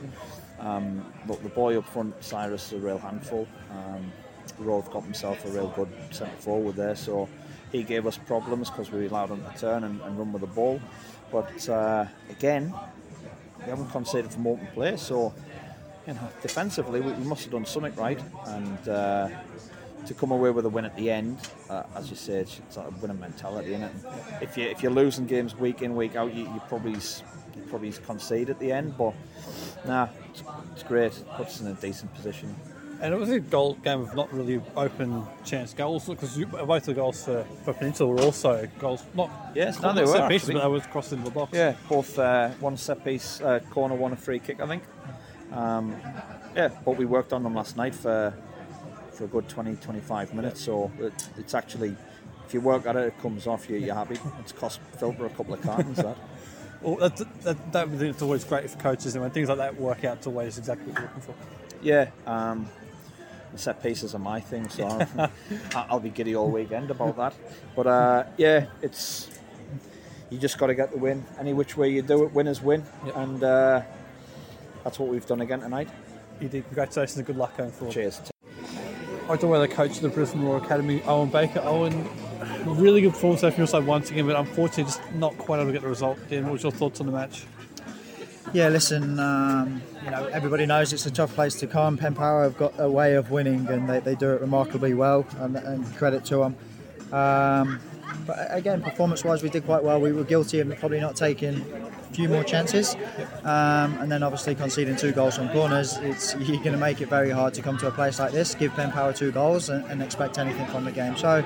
um, 0.60 1.06
look, 1.28 1.42
the 1.44 1.50
boy 1.50 1.78
up 1.78 1.88
front, 1.88 2.24
Cyrus, 2.24 2.68
is 2.68 2.82
a 2.82 2.86
real 2.86 2.98
handful. 2.98 3.48
Um, 3.72 4.12
Roth 4.60 4.92
got 4.92 5.04
himself 5.04 5.46
a 5.46 5.50
real 5.50 5.68
good 5.76 5.90
centre 6.12 6.36
forward 6.38 6.76
there, 6.76 6.96
so 6.96 7.28
he 7.72 7.84
gave 7.84 8.08
us 8.08 8.18
problems 8.18 8.70
because 8.70 8.92
we 8.92 9.08
allowed 9.08 9.30
him 9.30 9.44
to 9.44 9.60
turn 9.60 9.84
and, 9.84 10.02
and 10.02 10.18
run 10.18 10.32
with 10.32 10.42
the 10.42 10.48
ball. 10.48 10.80
But 11.32 11.68
uh, 11.70 12.06
again, 12.30 12.74
we 13.60 13.66
haven't 13.66 13.92
conceded 13.92 14.32
from 14.32 14.48
open 14.48 14.68
play, 14.68 14.98
so 14.98 15.34
you 16.08 16.14
know, 16.14 16.30
defensively 16.42 17.02
we, 17.02 17.12
we 17.12 17.26
must 17.26 17.44
have 17.44 17.52
done 17.52 17.66
something 17.66 17.94
right. 17.96 18.20
And 18.48 18.90
uh, 18.90 19.30
to 20.08 20.14
come 20.14 20.32
away 20.32 20.50
with 20.52 20.66
a 20.66 20.70
win 20.70 20.86
at 20.86 20.96
the 20.96 21.12
end, 21.12 21.38
uh, 21.70 21.84
as 21.96 22.10
you 22.10 22.16
said, 22.16 22.42
it's 22.42 22.76
sort 22.76 22.88
of 22.88 23.02
winning 23.02 23.20
mentality 23.20 23.74
it. 23.74 23.92
If 24.42 24.58
you 24.58 24.66
if 24.66 24.82
you're 24.82 24.92
losing 24.92 25.26
games 25.26 25.56
week 25.56 25.82
in 25.82 25.96
week 25.96 26.16
out, 26.16 26.34
you, 26.34 26.44
you 26.44 26.62
probably 26.68 26.94
you 26.94 27.62
probably 27.70 27.92
concede 27.92 28.50
at 28.50 28.60
the 28.60 28.72
end. 28.72 28.98
But 28.98 29.14
nah, 29.86 30.08
it's, 30.30 30.44
it's 30.74 30.84
great. 30.84 31.12
It 31.18 31.28
puts 31.36 31.56
us 31.56 31.62
in 31.62 31.68
a 31.68 31.74
decent 31.74 32.14
position. 32.16 32.56
And 33.00 33.14
it 33.14 33.18
was 33.18 33.30
a 33.30 33.40
goal 33.40 33.76
game 33.76 34.02
of 34.02 34.16
not 34.16 34.34
really 34.34 34.60
open 34.76 35.24
chance 35.46 35.72
goals 35.72 36.08
because 36.08 36.36
both 36.36 36.86
the 36.86 36.96
goals 36.96 37.26
for, 37.26 37.46
for 37.64 37.74
Peninsula 37.74 38.10
were 38.10 38.22
also 38.22 38.68
goals 38.80 39.04
not 39.14 39.30
yes, 39.54 39.80
no, 39.80 39.94
they 39.94 40.02
were 40.02 40.08
set 40.08 40.30
pieces, 40.30 40.50
but 40.50 40.62
they 40.62 40.68
into 41.12 41.26
the 41.26 41.30
box. 41.30 41.52
Yeah, 41.54 41.76
both 41.88 42.18
uh, 42.18 42.50
one 42.60 42.76
set 42.76 43.06
piece 43.06 43.40
uh, 43.42 43.60
corner, 43.70 43.94
one 43.94 44.14
a 44.14 44.16
free 44.16 44.40
kick, 44.40 44.60
I 44.60 44.66
think. 44.66 44.84
Um, 45.52 45.96
yeah, 46.56 46.70
but 46.84 46.98
we 46.98 47.06
worked 47.06 47.34
on 47.34 47.44
them 47.44 47.54
last 47.54 47.78
night 47.78 47.94
for 47.94 48.34
for 49.18 49.26
a 49.26 49.28
good 49.28 49.50
20, 49.50 49.76
25 49.76 50.34
minutes. 50.34 50.62
So 50.62 50.92
it, 51.00 51.30
it's 51.38 51.54
actually, 51.54 51.96
if 52.46 52.54
you 52.54 52.62
work 52.62 52.86
at 52.86 52.96
it, 52.96 53.08
it 53.08 53.22
comes 53.22 53.48
off 53.48 53.70
you. 53.70 53.78
You're 53.78 53.96
happy. 53.96 54.20
It's 54.40 54.52
cost 54.52 54.80
Filter 54.98 55.26
a 55.26 55.30
couple 55.30 55.54
of 55.54 55.62
cartons 55.62 55.98
that. 55.98 56.18
Well, 56.80 56.98
that, 56.98 57.18
that, 57.42 57.74
that, 57.74 57.88
it's 58.04 58.22
always 58.22 58.44
great 58.44 58.70
for 58.70 58.78
coaches, 58.78 59.16
and 59.16 59.24
when 59.24 59.32
things 59.32 59.50
like 59.50 59.58
that 59.58 59.80
work 59.80 60.06
out, 60.06 60.18
it's 60.18 60.28
always 60.28 60.60
exactly 60.60 60.92
what 60.92 61.00
you're 61.00 61.08
looking 61.08 61.22
for. 61.22 61.34
Yeah, 61.82 62.12
um, 62.28 62.70
the 63.52 63.58
set 63.58 63.82
pieces 63.82 64.14
are 64.14 64.20
my 64.20 64.40
thing, 64.40 64.70
so 64.70 64.86
I'll, 65.18 65.88
I'll, 65.90 66.00
be 66.00 66.12
giddy 66.12 66.36
all 66.36 66.52
weekend 66.52 66.92
about 66.92 67.18
that. 67.18 67.34
But 67.76 67.88
uh, 67.88 68.24
yeah, 68.38 68.68
it's 68.84 69.28
you 70.30 70.38
just 70.38 70.60
got 70.60 70.68
to 70.68 70.76
get 70.76 70.92
the 70.92 71.00
win. 71.00 71.26
Any 71.40 71.54
which 71.54 71.78
way 71.78 71.90
you 71.90 72.04
do 72.04 72.24
it, 72.26 72.32
winners 72.32 72.62
win, 72.62 72.86
yep. 73.06 73.16
and 73.16 73.44
uh, 73.44 73.82
that's 74.84 75.00
what 75.00 75.10
we've 75.10 75.26
done 75.26 75.42
again 75.42 75.62
tonight. 75.62 75.90
You 76.40 76.48
did. 76.48 76.66
Congratulations 76.66 77.18
and 77.18 77.26
good 77.26 77.38
luck 77.38 77.58
going 77.58 77.72
forward. 77.72 77.94
Cheers. 77.94 78.22
About 79.30 79.60
the 79.60 79.68
coach 79.68 79.98
of 79.98 80.02
the 80.02 80.10
Brisbane 80.10 80.42
Roar 80.42 80.58
Academy, 80.58 81.02
Owen 81.04 81.30
Baker. 81.30 81.60
Owen, 81.64 82.10
really 82.66 83.02
good 83.02 83.12
performance 83.12 83.42
from 83.42 83.54
your 83.58 83.68
side 83.68 83.86
once 83.86 84.10
again, 84.10 84.26
but 84.26 84.38
unfortunately 84.38 84.86
just 84.86 85.02
not 85.16 85.38
quite 85.38 85.58
able 85.58 85.68
to 85.68 85.74
get 85.74 85.82
the 85.82 85.90
result. 85.90 86.18
Dan, 86.30 86.46
what 86.46 86.54
was 86.54 86.64
your 86.64 86.72
thoughts 86.72 87.02
on 87.02 87.08
the 87.08 87.12
match? 87.12 87.44
Yeah, 88.54 88.70
listen, 88.70 89.20
um, 89.20 89.82
you 90.06 90.12
know, 90.12 90.26
everybody 90.28 90.66
knows 90.66 90.94
it's 90.94 91.06
a 91.06 91.12
tough 91.12 91.36
place 91.36 91.56
to 91.56 91.68
come. 91.68 91.98
Penn 91.98 92.16
Power 92.16 92.44
have 92.44 92.58
got 92.58 92.74
a 92.80 92.90
way 92.90 93.16
of 93.16 93.30
winning 93.30 93.68
and 93.68 93.90
they, 93.90 94.00
they 94.00 94.16
do 94.16 94.32
it 94.32 94.40
remarkably 94.40 94.94
well, 94.94 95.28
and, 95.40 95.58
and 95.58 95.96
credit 95.98 96.24
to 96.26 96.38
them. 96.38 96.56
Um, 97.14 97.82
but 98.28 98.48
again, 98.50 98.82
performance 98.82 99.24
wise, 99.24 99.42
we 99.42 99.50
did 99.50 99.66
quite 99.66 99.84
well. 99.84 100.00
We 100.00 100.12
were 100.12 100.24
guilty 100.24 100.60
of 100.60 100.70
probably 100.78 101.00
not 101.00 101.16
taking 101.16 101.62
a 101.62 102.14
few 102.14 102.28
more 102.30 102.44
chances. 102.44 102.96
Um, 103.44 103.98
and 104.00 104.12
then 104.12 104.22
obviously 104.22 104.54
conceding 104.54 104.98
two 104.98 105.14
goals 105.14 105.38
from 105.38 105.50
corners, 105.50 105.98
it's, 105.98 106.36
you're 106.40 106.58
going 106.58 106.74
to 106.74 106.78
make 106.78 107.02
it 107.02 107.10
very 107.10 107.30
hard 107.30 107.54
to 107.56 107.62
come 107.62 107.78
to 107.80 107.88
a 107.88 107.92
place 107.92 108.20
like 108.20 108.34
this, 108.34 108.54
give 108.54 108.76
Ben 108.76 108.92
Power 108.92 109.14
two 109.14 109.32
goals, 109.32 109.70
and, 109.70 109.86
and 109.86 110.04
expect 110.04 110.38
anything 110.38 110.68
from 110.68 110.84
the 110.84 110.92
game. 110.92 111.16
So, 111.16 111.44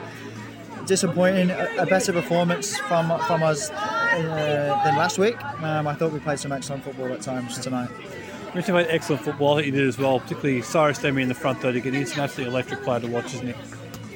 disappointing. 0.85 1.51
A, 1.51 1.69
a 1.79 1.85
better 1.85 2.11
performance 2.11 2.77
from, 2.77 3.07
from 3.27 3.43
us 3.43 3.69
uh, 3.69 4.81
than 4.83 4.97
last 4.97 5.17
week. 5.17 5.41
Um, 5.61 5.87
I 5.87 5.93
thought 5.93 6.11
we 6.11 6.19
played 6.19 6.39
some 6.39 6.51
excellent 6.51 6.83
football 6.83 7.13
at 7.13 7.21
times 7.21 7.59
tonight. 7.59 7.89
We 8.53 8.61
played 8.61 8.87
excellent 8.89 9.23
football. 9.23 9.55
Think 9.55 9.67
you 9.67 9.71
did 9.71 9.87
as 9.87 9.97
well, 9.97 10.19
particularly 10.19 10.61
Cyrus 10.61 10.99
Dehmie 10.99 11.21
in 11.21 11.29
the 11.29 11.35
front 11.35 11.61
third 11.61 11.75
again. 11.75 11.93
He's 11.93 12.13
an 12.15 12.21
absolutely 12.21 12.53
electric 12.53 12.83
player 12.83 12.99
to 12.99 13.07
watch, 13.07 13.33
isn't 13.33 13.47
he? 13.47 13.53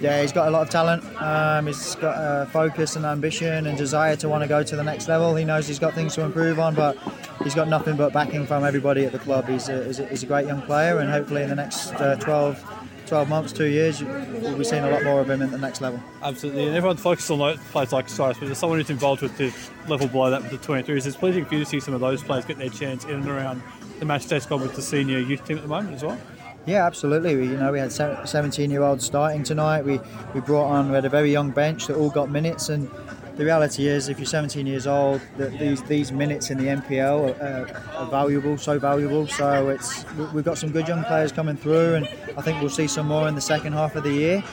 Yeah, 0.02 0.22
he's 0.22 0.32
got 0.32 0.48
a 0.48 0.52
lot 0.52 0.64
of 0.64 0.70
talent. 0.70 1.04
Um, 1.22 1.68
he's 1.68 1.96
got 1.96 2.18
uh, 2.18 2.46
focus 2.48 2.96
and 2.96 3.06
ambition 3.06 3.68
and 3.68 3.78
desire 3.78 4.16
to 4.18 4.30
want 4.30 4.44
to 4.44 4.48
go 4.48 4.62
to 4.62 4.76
the 4.76 4.84
next 4.84 5.08
level. 5.08 5.36
He 5.36 5.46
knows 5.46 5.68
he's 5.68 5.80
got 5.80 5.94
things 5.94 6.16
to 6.16 6.22
improve 6.22 6.60
on, 6.60 6.76
but 6.76 6.98
he's 7.44 7.56
got 7.56 7.68
nothing 7.68 7.96
but 7.96 8.12
backing 8.12 8.46
from 8.46 8.64
everybody 8.64 9.06
at 9.06 9.12
the 9.12 9.20
club. 9.20 9.48
He's 9.48 9.70
a, 9.70 9.86
he's 9.86 10.00
a, 10.00 10.08
he's 10.08 10.24
a 10.24 10.26
great 10.26 10.48
young 10.48 10.62
player, 10.64 11.00
and 11.00 11.10
hopefully 11.10 11.44
in 11.44 11.50
the 11.50 11.56
next 11.56 11.94
uh, 11.94 12.16
12 12.18 12.64
12 13.06 13.30
months, 13.30 13.54
two 13.54 13.68
years, 13.68 14.04
we'll 14.04 14.58
be 14.58 14.64
seeing 14.64 14.84
a 14.84 14.90
lot 14.90 15.04
more 15.04 15.22
of 15.22 15.30
him 15.30 15.42
at 15.42 15.52
the 15.52 15.58
next 15.58 15.80
level. 15.80 16.02
Absolutely, 16.24 16.66
and 16.68 16.76
everyone 16.76 16.98
focuses 16.98 17.30
on 17.30 17.58
players 17.72 17.94
like 17.94 18.10
Cyrus, 18.10 18.38
but 18.40 18.48
there's 18.48 18.58
someone 18.58 18.80
who's 18.80 18.90
involved 18.90 19.22
with 19.22 19.38
the 19.38 19.54
level 19.88 20.08
below 20.08 20.32
that 20.32 20.42
with 20.42 20.52
the 20.52 20.58
23s. 20.58 21.06
It's 21.06 21.16
pleasing 21.16 21.46
for 21.46 21.54
you 21.54 21.60
to 21.60 21.70
see 21.70 21.80
some 21.80 21.94
of 21.94 22.02
those 22.02 22.24
players 22.24 22.46
get 22.46 22.58
their 22.58 22.70
chance 22.70 23.06
in 23.06 23.12
and 23.12 23.28
around 23.28 23.62
the 24.00 24.06
match 24.06 24.24
squad 24.24 24.62
with 24.62 24.76
the 24.76 24.82
senior 24.82 25.20
youth 25.20 25.46
team 25.46 25.58
at 25.58 25.64
the 25.64 25.70
moment 25.70 25.96
as 25.96 26.04
well. 26.04 26.18
Yeah, 26.66 26.86
absolutely. 26.86 27.36
We, 27.36 27.48
you 27.48 27.58
know, 27.58 27.72
we 27.72 27.80
had 27.80 27.90
17-year-olds 27.90 29.06
starting 29.06 29.44
tonight. 29.44 29.86
We 29.86 30.00
we 30.34 30.42
brought 30.42 30.68
on 30.68 30.90
we 30.90 30.96
had 30.96 31.06
a 31.06 31.10
very 31.10 31.32
young 31.32 31.52
bench 31.52 31.88
that 31.88 31.96
all 31.96 32.10
got 32.10 32.32
minutes, 32.32 32.70
and 32.70 32.90
the 33.36 33.44
reality 33.44 33.88
is, 33.88 34.10
if 34.10 34.18
you're 34.18 34.26
17 34.26 34.66
years 34.66 34.88
old, 34.88 35.22
that 35.38 35.58
these 35.60 35.84
these 35.84 36.12
minutes 36.12 36.50
in 36.50 36.58
the 36.58 36.66
NPL 36.66 37.40
are, 37.40 37.98
are, 37.98 38.10
valuable, 38.10 38.58
so 38.58 38.80
valuable. 38.80 39.28
So 39.28 39.70
it's 39.70 40.06
we've 40.34 40.46
got 40.46 40.58
some 40.58 40.72
good 40.72 40.88
young 40.88 41.04
players 41.04 41.32
coming 41.32 41.58
through, 41.58 41.96
and 41.96 42.08
I 42.38 42.42
think 42.42 42.60
we'll 42.62 42.70
see 42.70 42.88
some 42.88 43.08
more 43.08 43.28
in 43.28 43.36
the 43.36 43.42
second 43.42 43.74
half 43.74 43.96
of 43.96 44.04
the 44.04 44.14
year. 44.14 44.44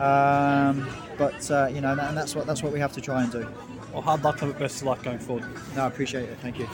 Um, 0.00 0.86
but 1.16 1.50
uh, 1.50 1.68
you 1.72 1.80
know, 1.80 1.92
and 1.92 2.16
that's 2.16 2.34
what 2.34 2.46
that's 2.46 2.62
what 2.62 2.72
we 2.72 2.80
have 2.80 2.92
to 2.94 3.00
try 3.00 3.22
and 3.22 3.32
do. 3.32 3.46
Well, 3.92 4.02
hard 4.02 4.24
luck 4.24 4.42
and 4.42 4.56
best 4.58 4.82
of 4.82 4.88
luck 4.88 5.02
going 5.02 5.20
forward. 5.20 5.44
No, 5.76 5.84
I 5.84 5.86
appreciate 5.86 6.28
it. 6.28 6.36
Thank 6.38 6.58
you. 6.58 6.68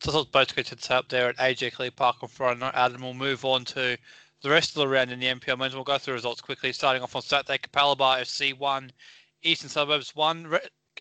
So 0.00 0.24
both 0.24 0.54
coaches 0.54 0.90
up 0.90 1.08
there 1.08 1.28
at 1.28 1.36
AJ 1.38 1.74
Kelly 1.74 1.90
Park 1.90 2.16
on 2.22 2.28
Friday 2.28 2.60
night. 2.60 2.74
Adam 2.74 3.02
will 3.02 3.14
move 3.14 3.44
on 3.44 3.64
to 3.66 3.96
the 4.42 4.50
rest 4.50 4.70
of 4.70 4.76
the 4.76 4.88
round 4.88 5.10
in 5.10 5.18
the 5.18 5.26
NPL 5.26 5.58
men's, 5.58 5.74
we'll 5.74 5.84
go 5.84 5.98
through 5.98 6.14
results 6.14 6.40
quickly. 6.40 6.72
Starting 6.72 7.02
off 7.02 7.16
on 7.16 7.22
Saturday, 7.22 7.58
Capalaba 7.58 8.20
FC 8.20 8.56
1, 8.56 8.92
Eastern 9.42 9.68
Suburbs 9.70 10.14
1, 10.14 10.46
Re- 10.46 10.60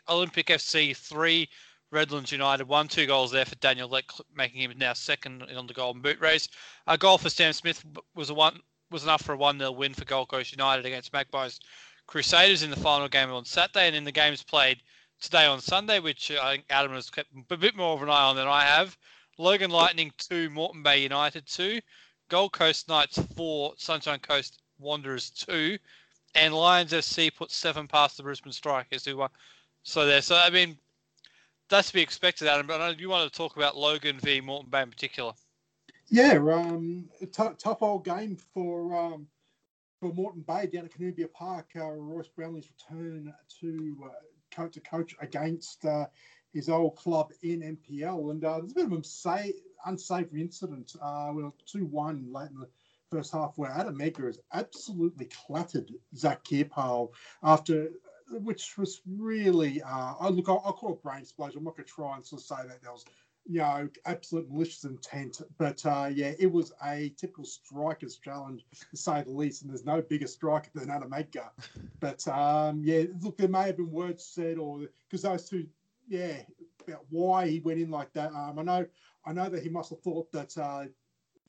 Olympic 0.09 0.47
FC 0.47 0.95
3, 0.95 1.47
Redlands 1.91 2.31
United 2.31 2.67
1. 2.67 2.87
Two 2.87 3.05
goals 3.05 3.31
there 3.31 3.45
for 3.45 3.55
Daniel 3.55 3.89
Leck, 3.89 4.05
making 4.35 4.61
him 4.61 4.73
now 4.77 4.93
second 4.93 5.43
on 5.43 5.67
the 5.67 5.73
Golden 5.73 6.01
Boot 6.01 6.19
race. 6.19 6.47
A 6.87 6.97
goal 6.97 7.17
for 7.17 7.29
Sam 7.29 7.53
Smith 7.53 7.83
was 8.15 8.29
a 8.29 8.33
one 8.33 8.59
was 8.91 9.03
enough 9.03 9.21
for 9.21 9.33
a 9.33 9.37
1 9.37 9.59
0 9.59 9.71
win 9.71 9.93
for 9.93 10.05
Gold 10.05 10.29
Coast 10.29 10.51
United 10.51 10.85
against 10.85 11.11
Magpies 11.11 11.59
Crusaders 12.07 12.63
in 12.63 12.69
the 12.69 12.75
final 12.75 13.07
game 13.07 13.31
on 13.31 13.45
Saturday. 13.45 13.87
And 13.87 13.95
in 13.95 14.03
the 14.03 14.11
games 14.11 14.43
played 14.43 14.81
today 15.25 15.45
on 15.45 15.59
Sunday, 15.59 15.99
which 15.99 16.31
I 16.31 16.53
think 16.53 16.65
Adam 16.69 16.93
has 16.93 17.09
kept 17.09 17.29
a 17.49 17.57
bit 17.57 17.75
more 17.75 17.93
of 17.93 18.03
an 18.03 18.09
eye 18.09 18.23
on 18.23 18.35
than 18.35 18.47
I 18.47 18.63
have. 18.63 18.97
Logan 19.37 19.71
Lightning 19.71 20.11
2, 20.17 20.49
Moreton 20.49 20.83
Bay 20.83 21.01
United 21.01 21.45
2, 21.47 21.81
Gold 22.29 22.53
Coast 22.53 22.87
Knights 22.87 23.19
4, 23.35 23.73
Sunshine 23.77 24.19
Coast 24.19 24.61
Wanderers 24.79 25.31
2, 25.31 25.77
and 26.35 26.53
Lions 26.53 26.91
FC 26.91 27.33
put 27.33 27.51
7 27.51 27.87
past 27.87 28.17
the 28.17 28.23
Brisbane 28.23 28.53
Strikers 28.53 29.03
who 29.05 29.17
won. 29.17 29.29
So 29.83 30.05
there. 30.05 30.21
So, 30.21 30.35
I 30.35 30.49
mean, 30.49 30.77
that's 31.69 31.87
to 31.89 31.93
be 31.93 32.01
expected, 32.01 32.47
Adam, 32.47 32.67
but 32.67 32.79
I 32.79 32.91
know 32.91 32.97
you 32.97 33.09
want 33.09 33.31
to 33.31 33.35
talk 33.35 33.55
about 33.55 33.75
Logan 33.75 34.19
v 34.19 34.41
Moreton 34.41 34.69
Bay 34.69 34.83
in 34.83 34.89
particular. 34.89 35.33
Yeah, 36.09 36.33
um, 36.33 37.09
t- 37.19 37.27
tough 37.57 37.81
old 37.81 38.05
game 38.05 38.37
for 38.53 38.95
um, 38.95 39.27
for 39.99 40.13
Moreton 40.13 40.41
Bay 40.41 40.67
down 40.67 40.85
at 40.85 40.91
Cornubia 40.91 41.31
Park. 41.33 41.69
Uh, 41.75 41.91
Royce 41.91 42.29
Brownlee's 42.37 42.69
return 42.69 43.33
to 43.59 43.97
uh, 44.05 44.09
coach 44.55 44.73
to 44.73 44.79
coach 44.81 45.15
against 45.19 45.85
uh, 45.85 46.05
his 46.53 46.69
old 46.69 46.95
club 46.95 47.31
in 47.43 47.77
NPL, 47.77 48.31
and 48.31 48.43
uh, 48.43 48.59
there's 48.59 48.71
a 48.71 48.75
bit 48.75 48.85
of 48.85 48.91
an 48.91 48.97
unsafe, 48.97 49.55
unsavory 49.85 50.41
incident. 50.41 50.93
Uh, 51.01 51.31
we 51.33 51.43
were 51.43 51.51
two 51.65 51.85
one 51.85 52.31
late 52.31 52.49
in 52.49 52.59
the 52.59 52.69
first 53.11 53.33
half 53.33 53.53
where 53.57 53.71
Adam 53.71 53.99
Edgar 54.01 54.27
has 54.27 54.39
absolutely 54.53 55.29
clattered 55.47 55.91
Zach 56.15 56.43
Kierpal 56.43 57.09
after 57.43 57.89
which 58.31 58.77
was 58.77 59.01
really, 59.05 59.81
uh, 59.81 60.13
I 60.19 60.29
look, 60.29 60.49
I'll, 60.49 60.61
I'll, 60.65 60.73
call 60.73 60.93
it 60.93 61.03
brain 61.03 61.21
explosion. 61.21 61.59
I'm 61.59 61.63
not 61.63 61.77
going 61.77 61.85
to 61.85 61.93
try 61.93 62.15
and 62.15 62.25
sort 62.25 62.41
of 62.41 62.47
say 62.47 62.67
that 62.67 62.81
there 62.81 62.91
was 62.91 63.05
you 63.47 63.59
know, 63.59 63.87
absolute 64.05 64.49
malicious 64.49 64.83
intent. 64.83 65.41
But 65.57 65.85
uh, 65.85 66.09
yeah, 66.11 66.33
it 66.39 66.51
was 66.51 66.73
a 66.83 67.13
typical 67.17 67.45
striker's 67.45 68.17
challenge, 68.17 68.65
to 68.89 68.97
say 68.97 69.23
the 69.23 69.31
least. 69.31 69.61
And 69.61 69.71
there's 69.71 69.85
no 69.85 70.01
bigger 70.01 70.27
striker 70.27 70.69
than 70.73 70.89
Adam 70.89 71.13
Edgar. 71.13 71.49
But 71.99 72.27
um, 72.27 72.81
yeah, 72.83 73.03
look, 73.21 73.37
there 73.37 73.47
may 73.47 73.67
have 73.67 73.77
been 73.77 73.91
words 73.91 74.23
said, 74.23 74.57
or 74.57 74.81
because 75.09 75.23
those 75.23 75.49
two, 75.49 75.65
yeah, 76.07 76.37
about 76.87 77.05
why 77.09 77.47
he 77.47 77.59
went 77.59 77.79
in 77.79 77.89
like 77.89 78.13
that. 78.13 78.31
Um, 78.31 78.59
I 78.59 78.63
know, 78.63 78.85
I 79.25 79.33
know 79.33 79.49
that 79.49 79.63
he 79.63 79.69
must 79.69 79.89
have 79.89 80.01
thought 80.01 80.31
that 80.31 80.55
uh, 80.57 80.85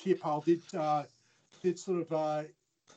Kierpal 0.01 0.45
did 0.45 0.63
uh, 0.75 1.05
did 1.63 1.79
sort 1.79 2.11
of. 2.11 2.47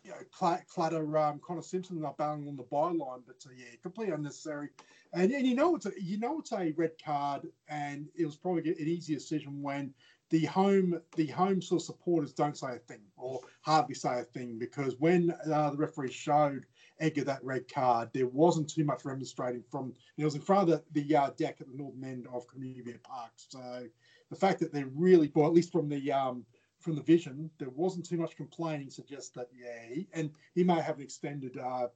You 0.09 0.15
know, 0.15 0.57
clatter 0.67 1.17
um, 1.17 1.39
Connor 1.45 1.61
Simpson 1.61 2.03
up 2.03 2.17
bailing 2.17 2.47
on 2.47 2.57
the 2.57 2.63
byline, 2.63 3.21
but 3.27 3.35
uh, 3.45 3.53
yeah, 3.55 3.75
completely 3.83 4.13
unnecessary. 4.13 4.69
And, 5.13 5.31
and 5.31 5.45
you 5.45 5.55
know 5.55 5.75
it's 5.75 5.85
a, 5.85 5.91
you 6.01 6.17
know 6.17 6.39
it's 6.39 6.51
a 6.51 6.73
red 6.77 6.93
card, 7.03 7.47
and 7.67 8.07
it 8.15 8.25
was 8.25 8.35
probably 8.35 8.71
an 8.71 8.75
easy 8.79 9.13
decision 9.13 9.61
when 9.61 9.93
the 10.31 10.45
home 10.45 10.99
the 11.15 11.27
home 11.27 11.61
sort 11.61 11.81
of 11.81 11.85
supporters 11.85 12.33
don't 12.33 12.57
say 12.57 12.75
a 12.75 12.79
thing 12.79 13.01
or 13.17 13.41
hardly 13.61 13.95
say 13.95 14.19
a 14.19 14.23
thing 14.23 14.57
because 14.59 14.95
when 14.99 15.33
uh, 15.51 15.69
the 15.69 15.77
referee 15.77 16.11
showed 16.11 16.65
Edgar 16.99 17.23
that 17.23 17.43
red 17.43 17.71
card, 17.71 18.09
there 18.13 18.27
wasn't 18.27 18.69
too 18.69 18.83
much 18.83 19.05
remonstrating 19.05 19.63
from. 19.69 19.93
It 20.17 20.25
was 20.25 20.35
in 20.35 20.41
front 20.41 20.69
of 20.69 20.83
the, 20.91 21.01
the 21.03 21.15
uh, 21.15 21.29
deck 21.37 21.57
at 21.61 21.67
the 21.67 21.77
northern 21.77 22.03
end 22.03 22.27
of 22.33 22.47
Cornubia 22.47 23.01
Park. 23.03 23.31
So 23.35 23.87
the 24.29 24.35
fact 24.35 24.59
that 24.59 24.73
they're 24.73 24.89
really, 24.95 25.31
well, 25.33 25.47
at 25.47 25.53
least 25.53 25.71
from 25.71 25.89
the 25.89 26.11
um, 26.11 26.45
from 26.79 26.95
the 26.95 27.01
vision, 27.01 27.49
there 27.59 27.69
wasn't 27.69 28.05
too 28.05 28.17
much 28.17 28.35
complaining. 28.35 28.89
Suggests 28.89 29.29
that 29.31 29.49
yeah, 29.53 29.93
he, 29.93 30.07
and 30.13 30.31
he 30.55 30.63
may 30.63 30.79
have 30.81 30.97
an 30.97 31.03
extended 31.03 31.57
uh, 31.57 31.87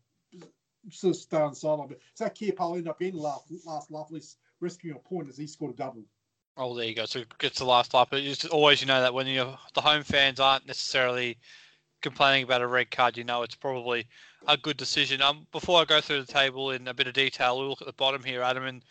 sort 0.92 1.16
of 1.16 1.22
stay 1.22 1.38
on 1.38 1.56
sideline. 1.56 1.88
But 1.88 2.00
Zach 2.18 2.36
Kierpal 2.36 2.72
ended 2.72 2.90
up 2.90 3.02
in 3.02 3.16
last, 3.16 3.46
last 3.66 3.92
lovely 3.92 4.22
rescuing 4.60 4.98
a 4.98 5.00
point 5.00 5.30
as 5.30 5.38
he 5.38 5.48
scored 5.48 5.74
a 5.74 5.76
double. 5.76 6.04
Oh, 6.56 6.76
there 6.76 6.86
you 6.86 6.96
go. 6.96 7.06
So 7.06 7.20
it 7.20 7.38
gets 7.40 7.60
the 7.60 7.66
last 7.66 7.94
lap. 7.94 8.10
But 8.12 8.22
it's 8.22 8.46
always, 8.46 8.82
you 8.82 8.88
know, 8.88 9.02
that 9.02 9.14
when 9.14 9.28
you 9.28 9.54
the 9.74 9.82
home 9.82 10.04
fans 10.04 10.40
aren't 10.40 10.68
necessarily 10.68 11.38
complaining 12.02 12.44
about 12.44 12.62
a 12.62 12.68
red 12.68 12.92
card, 12.92 13.18
you 13.18 13.24
know 13.24 13.44
it's 13.44 13.56
probably 13.56 14.06
a 14.48 14.58
good 14.58 14.78
decision. 14.78 15.22
Um, 15.22 15.48
before 15.52 15.82
I 15.82 15.86
go 15.86 16.02
through 16.02 16.22
the 16.22 16.32
table 16.32 16.72
in 16.72 16.88
a 16.88 16.94
bit 16.94 17.08
of 17.08 17.14
detail, 17.14 17.58
we'll 17.58 17.70
look 17.70 17.82
at 17.82 17.88
the 17.88 17.94
bottom 17.94 18.24
here, 18.24 18.42
Adam. 18.42 18.66
And 18.66 18.84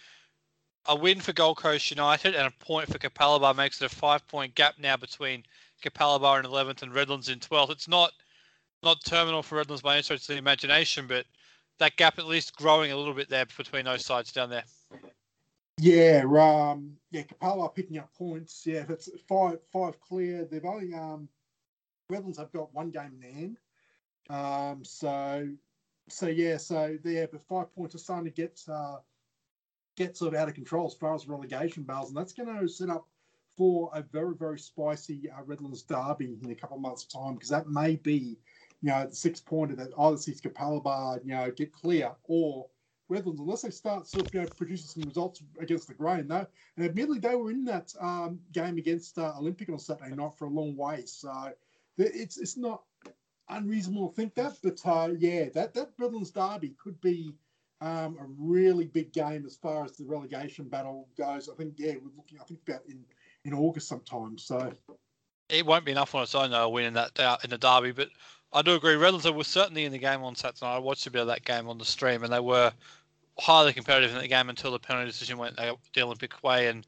a 0.86 0.96
win 0.96 1.20
for 1.20 1.32
Gold 1.32 1.58
Coast 1.58 1.90
United 1.90 2.34
and 2.34 2.46
a 2.46 2.64
point 2.64 2.88
for 2.88 2.98
Capalaba 2.98 3.54
makes 3.54 3.80
it 3.80 3.84
a 3.84 3.94
five-point 3.94 4.54
gap 4.54 4.74
now 4.78 4.96
between 4.96 5.44
Capalaba 5.82 6.40
in 6.40 6.50
11th 6.50 6.82
and 6.82 6.94
Redlands 6.94 7.28
in 7.28 7.38
12th. 7.38 7.70
It's 7.70 7.88
not 7.88 8.12
not 8.82 9.04
terminal 9.04 9.42
for 9.42 9.56
Redlands 9.56 9.82
by 9.82 9.94
any 9.94 10.02
stretch 10.02 10.22
of 10.22 10.26
the 10.26 10.36
imagination, 10.36 11.06
but 11.06 11.24
that 11.78 11.96
gap 11.96 12.18
at 12.18 12.26
least 12.26 12.56
growing 12.56 12.90
a 12.90 12.96
little 12.96 13.14
bit 13.14 13.28
there 13.28 13.46
between 13.56 13.84
those 13.84 14.04
sides 14.04 14.32
down 14.32 14.50
there. 14.50 14.64
Yeah, 15.78 16.24
um, 16.38 16.92
yeah, 17.10 17.22
Capella 17.22 17.68
picking 17.68 17.98
up 17.98 18.12
points. 18.14 18.62
Yeah, 18.66 18.84
it's 18.88 19.08
five 19.28 19.58
five 19.72 20.00
clear. 20.00 20.44
They've 20.44 20.64
only 20.64 20.94
um, 20.94 21.28
Redlands 22.08 22.38
have 22.38 22.52
got 22.52 22.74
one 22.74 22.90
game 22.90 23.12
in 23.14 23.20
their 23.20 23.32
hand. 23.32 23.56
Um, 24.30 24.84
so 24.84 25.48
so 26.08 26.26
yeah, 26.26 26.56
so 26.56 26.96
yeah, 27.04 27.26
but 27.30 27.42
five 27.42 27.74
points 27.74 27.94
are 27.94 27.98
starting 27.98 28.26
to 28.26 28.30
get 28.30 28.60
uh, 28.68 28.96
get 29.96 30.16
sort 30.16 30.34
of 30.34 30.40
out 30.40 30.48
of 30.48 30.54
control 30.54 30.86
as 30.86 30.94
far 30.94 31.14
as 31.14 31.26
relegation 31.26 31.82
battles, 31.82 32.08
and 32.08 32.16
that's 32.16 32.32
going 32.32 32.58
to 32.58 32.68
set 32.68 32.90
up 32.90 33.06
for 33.56 33.90
a 33.94 34.02
very 34.02 34.34
very 34.34 34.58
spicy 34.58 35.30
uh, 35.30 35.42
Redlands 35.44 35.82
derby 35.82 36.38
in 36.42 36.50
a 36.50 36.54
couple 36.54 36.76
of 36.76 36.82
months' 36.82 37.04
time 37.04 37.34
because 37.34 37.50
that 37.50 37.68
may 37.68 37.96
be 37.96 38.38
you 38.82 38.90
know, 38.90 39.06
the 39.06 39.14
six 39.14 39.40
pointer 39.40 39.76
that 39.76 39.90
either 39.96 40.16
sees 40.16 40.40
Capalaba, 40.40 41.24
you 41.24 41.30
know, 41.30 41.50
get 41.52 41.72
clear 41.72 42.12
or 42.24 42.66
Redlands, 43.08 43.40
unless 43.40 43.62
they 43.62 43.70
start 43.70 44.06
sort 44.08 44.26
of 44.26 44.34
you 44.34 44.40
know, 44.40 44.46
producing 44.56 44.88
some 44.88 45.08
results 45.08 45.42
against 45.60 45.86
the 45.86 45.94
grain, 45.94 46.26
though. 46.26 46.46
And 46.76 46.84
admittedly, 46.86 47.20
they 47.20 47.34
were 47.36 47.50
in 47.50 47.64
that 47.66 47.92
um, 48.00 48.40
game 48.52 48.78
against 48.78 49.18
uh, 49.18 49.34
Olympic 49.38 49.68
on 49.68 49.78
Saturday 49.78 50.14
night 50.14 50.32
for 50.36 50.46
a 50.46 50.50
long 50.50 50.76
way. 50.76 51.04
So 51.06 51.52
it's 51.98 52.38
it's 52.38 52.56
not 52.56 52.82
unreasonable 53.48 54.08
to 54.08 54.14
think 54.14 54.34
that, 54.34 54.54
but 54.62 54.80
uh, 54.84 55.10
yeah, 55.18 55.48
that 55.50 55.74
that 55.74 55.90
Redlands 55.98 56.30
derby 56.30 56.74
could 56.82 57.00
be 57.00 57.34
um, 57.80 58.16
a 58.18 58.26
really 58.38 58.86
big 58.86 59.12
game 59.12 59.44
as 59.46 59.56
far 59.56 59.84
as 59.84 59.92
the 59.92 60.04
relegation 60.04 60.68
battle 60.68 61.08
goes. 61.16 61.48
I 61.48 61.54
think 61.54 61.74
yeah, 61.76 61.94
we're 62.02 62.16
looking. 62.16 62.38
I 62.40 62.44
think 62.44 62.60
about 62.66 62.86
in 62.88 63.04
in 63.44 63.54
August 63.54 63.88
sometime. 63.88 64.38
So 64.38 64.72
it 65.48 65.66
won't 65.66 65.84
be 65.84 65.92
enough 65.92 66.14
on 66.14 66.22
its 66.22 66.34
own 66.34 66.50
though, 66.50 66.68
winning 66.68 66.94
that 66.94 67.18
in 67.44 67.50
the 67.50 67.58
derby, 67.58 67.92
but 67.92 68.08
I 68.52 68.62
do 68.62 68.74
agree. 68.74 68.96
Redlands 68.96 69.30
were 69.30 69.44
certainly 69.44 69.84
in 69.84 69.92
the 69.92 69.98
game 69.98 70.22
on 70.22 70.34
Saturday. 70.34 70.66
I 70.66 70.78
watched 70.78 71.06
a 71.06 71.10
bit 71.10 71.22
of 71.22 71.28
that 71.28 71.44
game 71.44 71.68
on 71.68 71.78
the 71.78 71.84
stream, 71.84 72.22
and 72.22 72.32
they 72.32 72.40
were 72.40 72.72
highly 73.38 73.72
competitive 73.72 74.14
in 74.14 74.20
the 74.20 74.28
game 74.28 74.50
until 74.50 74.72
the 74.72 74.78
penalty 74.78 75.10
decision 75.10 75.38
went 75.38 75.56
the 75.56 76.02
Olympic 76.02 76.42
way, 76.42 76.68
and 76.68 76.86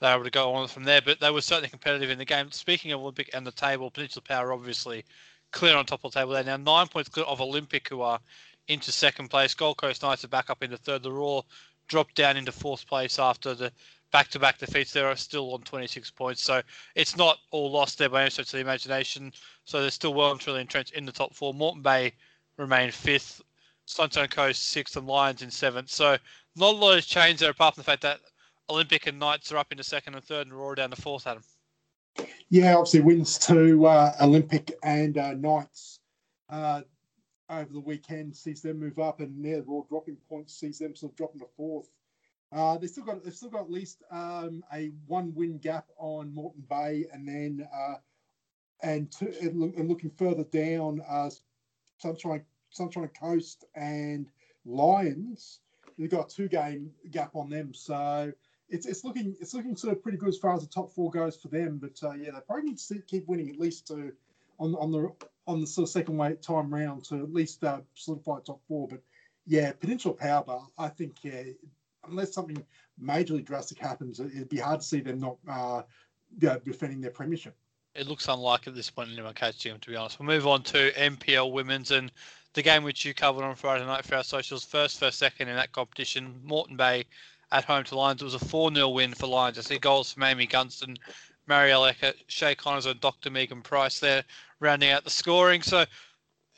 they 0.00 0.08
were 0.08 0.14
able 0.14 0.24
to 0.24 0.30
go 0.30 0.54
on 0.54 0.66
from 0.66 0.84
there. 0.84 1.00
But 1.00 1.20
they 1.20 1.30
were 1.30 1.40
certainly 1.40 1.68
competitive 1.68 2.10
in 2.10 2.18
the 2.18 2.24
game. 2.24 2.50
Speaking 2.50 2.92
of 2.92 3.00
Olympic 3.00 3.30
and 3.32 3.46
the 3.46 3.52
table, 3.52 3.90
Peninsula 3.90 4.24
Power 4.26 4.52
obviously 4.52 5.04
clear 5.52 5.76
on 5.76 5.86
top 5.86 6.04
of 6.04 6.12
the 6.12 6.18
table. 6.18 6.32
They're 6.32 6.44
now 6.44 6.56
nine 6.56 6.88
points 6.88 7.08
clear 7.08 7.26
of 7.26 7.40
Olympic, 7.40 7.88
who 7.88 8.02
are 8.02 8.18
into 8.66 8.90
second 8.90 9.28
place. 9.28 9.54
Gold 9.54 9.76
Coast 9.76 10.02
Knights 10.02 10.24
are 10.24 10.28
back 10.28 10.50
up 10.50 10.62
into 10.62 10.76
third. 10.76 11.02
The 11.02 11.12
Roar 11.12 11.44
dropped 11.86 12.16
down 12.16 12.36
into 12.36 12.52
fourth 12.52 12.86
place 12.86 13.18
after 13.18 13.54
the 13.54 13.72
back-to-back 14.12 14.58
defeats. 14.58 14.92
They 14.92 15.00
are 15.00 15.16
still 15.16 15.52
on 15.54 15.62
26 15.62 16.10
points, 16.12 16.42
so 16.42 16.62
it's 16.94 17.16
not 17.16 17.38
all 17.50 17.70
lost 17.70 17.98
there 17.98 18.08
by 18.08 18.22
any 18.22 18.30
stretch 18.30 18.48
of 18.48 18.52
the 18.52 18.60
imagination. 18.60 19.32
So 19.64 19.80
they're 19.80 19.90
still 19.90 20.14
well 20.14 20.32
and 20.32 20.40
truly 20.40 20.60
entrenched 20.60 20.94
in 20.94 21.04
the 21.04 21.12
top 21.12 21.34
four. 21.34 21.54
Moreton 21.54 21.82
Bay 21.82 22.12
remain 22.56 22.90
fifth, 22.90 23.42
Sunshine 23.86 24.28
Coast 24.28 24.68
sixth, 24.68 24.96
and 24.96 25.06
Lions 25.06 25.42
in 25.42 25.50
seventh. 25.50 25.90
So 25.90 26.16
not 26.56 26.74
a 26.74 26.76
lot 26.76 26.94
has 26.94 27.06
changed 27.06 27.42
there, 27.42 27.50
apart 27.50 27.74
from 27.74 27.82
the 27.82 27.86
fact 27.86 28.02
that 28.02 28.20
Olympic 28.70 29.06
and 29.06 29.18
Knights 29.18 29.52
are 29.52 29.56
up 29.56 29.72
into 29.72 29.84
second 29.84 30.14
and 30.14 30.24
third, 30.24 30.46
and 30.46 30.52
Aurora 30.52 30.76
down 30.76 30.90
to 30.90 31.00
fourth. 31.00 31.26
Adam. 31.26 31.42
Yeah, 32.50 32.76
obviously 32.76 33.00
wins 33.00 33.38
to 33.38 33.86
uh, 33.86 34.12
Olympic 34.20 34.76
and 34.82 35.16
uh, 35.18 35.34
Knights 35.34 36.00
uh, 36.50 36.82
over 37.50 37.72
the 37.72 37.80
weekend 37.80 38.36
sees 38.36 38.60
them 38.62 38.80
move 38.80 38.98
up, 38.98 39.20
and 39.20 39.44
the 39.44 39.60
Roar 39.60 39.86
dropping 39.88 40.16
points 40.28 40.54
sees 40.54 40.78
them 40.78 40.94
sort 40.94 41.12
of 41.12 41.16
dropping 41.16 41.40
to 41.40 41.46
fourth. 41.56 41.88
Uh, 42.50 42.78
they 42.78 42.86
still 42.86 43.04
got 43.04 43.22
they've 43.22 43.34
still 43.34 43.50
got 43.50 43.62
at 43.62 43.70
least 43.70 44.02
um, 44.10 44.64
a 44.72 44.90
one 45.06 45.34
win 45.34 45.58
gap 45.58 45.86
on 45.98 46.34
Moreton 46.34 46.64
Bay, 46.68 47.04
and 47.12 47.28
then 47.28 47.68
uh, 47.74 47.96
and, 48.82 49.12
and, 49.20 49.74
and, 49.74 49.88
looking 49.88 50.10
further 50.10 50.44
down, 50.44 51.02
uh, 51.08 51.30
Sunshine 51.98 52.42
Sunshine 52.70 53.10
Coast 53.20 53.64
and 53.74 54.28
Lions, 54.64 55.60
they've 55.98 56.10
got 56.10 56.32
a 56.32 56.34
two 56.34 56.48
game 56.48 56.90
gap 57.10 57.34
on 57.34 57.50
them. 57.50 57.74
So 57.74 58.32
it's 58.68 58.86
it's 58.86 59.04
looking 59.04 59.36
it's 59.40 59.54
looking 59.54 59.76
sort 59.76 59.94
of 59.94 60.02
pretty 60.02 60.18
good 60.18 60.30
as 60.30 60.38
far 60.38 60.54
as 60.54 60.62
the 60.62 60.68
top 60.68 60.92
four 60.94 61.10
goes 61.10 61.36
for 61.36 61.48
them. 61.48 61.78
But 61.78 62.02
uh, 62.02 62.14
yeah, 62.14 62.30
they 62.30 62.40
probably 62.46 62.70
need 62.70 62.78
to 62.78 63.00
keep 63.00 63.26
winning 63.26 63.50
at 63.50 63.58
least 63.58 63.88
to 63.88 64.12
on 64.58 64.74
on 64.76 64.90
the 64.90 65.12
on 65.46 65.60
the 65.60 65.66
sort 65.66 65.88
of 65.88 65.90
second 65.90 66.16
way 66.16 66.34
time 66.34 66.72
round 66.72 67.04
to 67.04 67.22
at 67.22 67.32
least 67.32 67.64
uh, 67.64 67.80
solidify 67.94 68.38
top 68.40 68.60
four. 68.68 68.88
But 68.88 69.02
yeah, 69.46 69.72
Peninsula 69.72 70.14
Power 70.14 70.44
Bar, 70.44 70.66
I 70.76 70.88
think 70.88 71.16
yeah, 71.22 71.42
unless 72.10 72.32
something 72.32 72.64
majorly 73.02 73.44
drastic 73.44 73.78
happens, 73.78 74.20
it'd 74.20 74.48
be 74.48 74.58
hard 74.58 74.80
to 74.80 74.86
see 74.86 75.00
them 75.00 75.18
not 75.18 75.36
uh, 75.48 75.82
defending 76.38 77.00
their 77.00 77.10
premiership. 77.10 77.56
It 77.94 78.06
looks 78.06 78.28
unlikely 78.28 78.70
at 78.70 78.76
this 78.76 78.90
point 78.90 79.10
in 79.10 79.32
case, 79.34 79.56
Jim, 79.56 79.78
to 79.80 79.90
be 79.90 79.96
honest. 79.96 80.18
We'll 80.20 80.28
move 80.28 80.46
on 80.46 80.62
to 80.64 80.92
NPL 80.92 81.52
Women's 81.52 81.90
and 81.90 82.12
the 82.54 82.62
game 82.62 82.84
which 82.84 83.04
you 83.04 83.14
covered 83.14 83.44
on 83.44 83.54
Friday 83.54 83.84
night 83.84 84.04
for 84.04 84.16
our 84.16 84.24
socials. 84.24 84.64
First, 84.64 84.98
first, 84.98 85.18
second 85.18 85.48
in 85.48 85.56
that 85.56 85.72
competition. 85.72 86.40
Moreton 86.44 86.76
Bay 86.76 87.04
at 87.50 87.64
home 87.64 87.84
to 87.84 87.96
Lions. 87.96 88.22
It 88.22 88.24
was 88.24 88.34
a 88.34 88.38
4 88.38 88.74
0 88.74 88.88
win 88.90 89.14
for 89.14 89.26
Lions. 89.26 89.58
I 89.58 89.62
see 89.62 89.78
goals 89.78 90.12
from 90.12 90.24
Amy 90.24 90.46
Gunston, 90.46 90.96
Marielle 91.48 91.88
Eckert, 91.88 92.16
Shay 92.26 92.54
Connors, 92.54 92.86
and 92.86 93.00
Dr. 93.00 93.30
Megan 93.30 93.62
Price 93.62 94.00
there 94.00 94.24
rounding 94.60 94.90
out 94.90 95.04
the 95.04 95.10
scoring. 95.10 95.62
So 95.62 95.84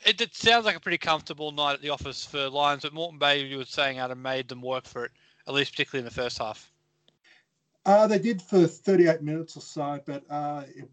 it, 0.05 0.19
it, 0.19 0.35
sounds 0.35 0.65
like 0.65 0.75
a 0.75 0.79
pretty 0.79 0.97
comfortable 0.97 1.51
night 1.51 1.73
at 1.73 1.81
the 1.81 1.89
office 1.89 2.25
for 2.25 2.49
Lions, 2.49 2.83
but 2.83 2.93
Moreton 2.93 3.19
Bay, 3.19 3.43
you 3.43 3.57
were 3.57 3.65
saying, 3.65 3.99
Adam, 3.99 4.21
made 4.21 4.47
them 4.47 4.61
work 4.61 4.85
for 4.85 5.05
it 5.05 5.11
at 5.47 5.53
least 5.53 5.71
particularly 5.71 6.01
in 6.01 6.05
the 6.05 6.21
first 6.21 6.37
half. 6.37 6.71
Uh, 7.85 8.07
they 8.07 8.19
did 8.19 8.41
for 8.41 8.67
38 8.67 9.21
minutes 9.21 9.57
or 9.57 9.61
so, 9.61 9.99
but 10.05 10.23
uh, 10.29 10.63
it, 10.75 10.87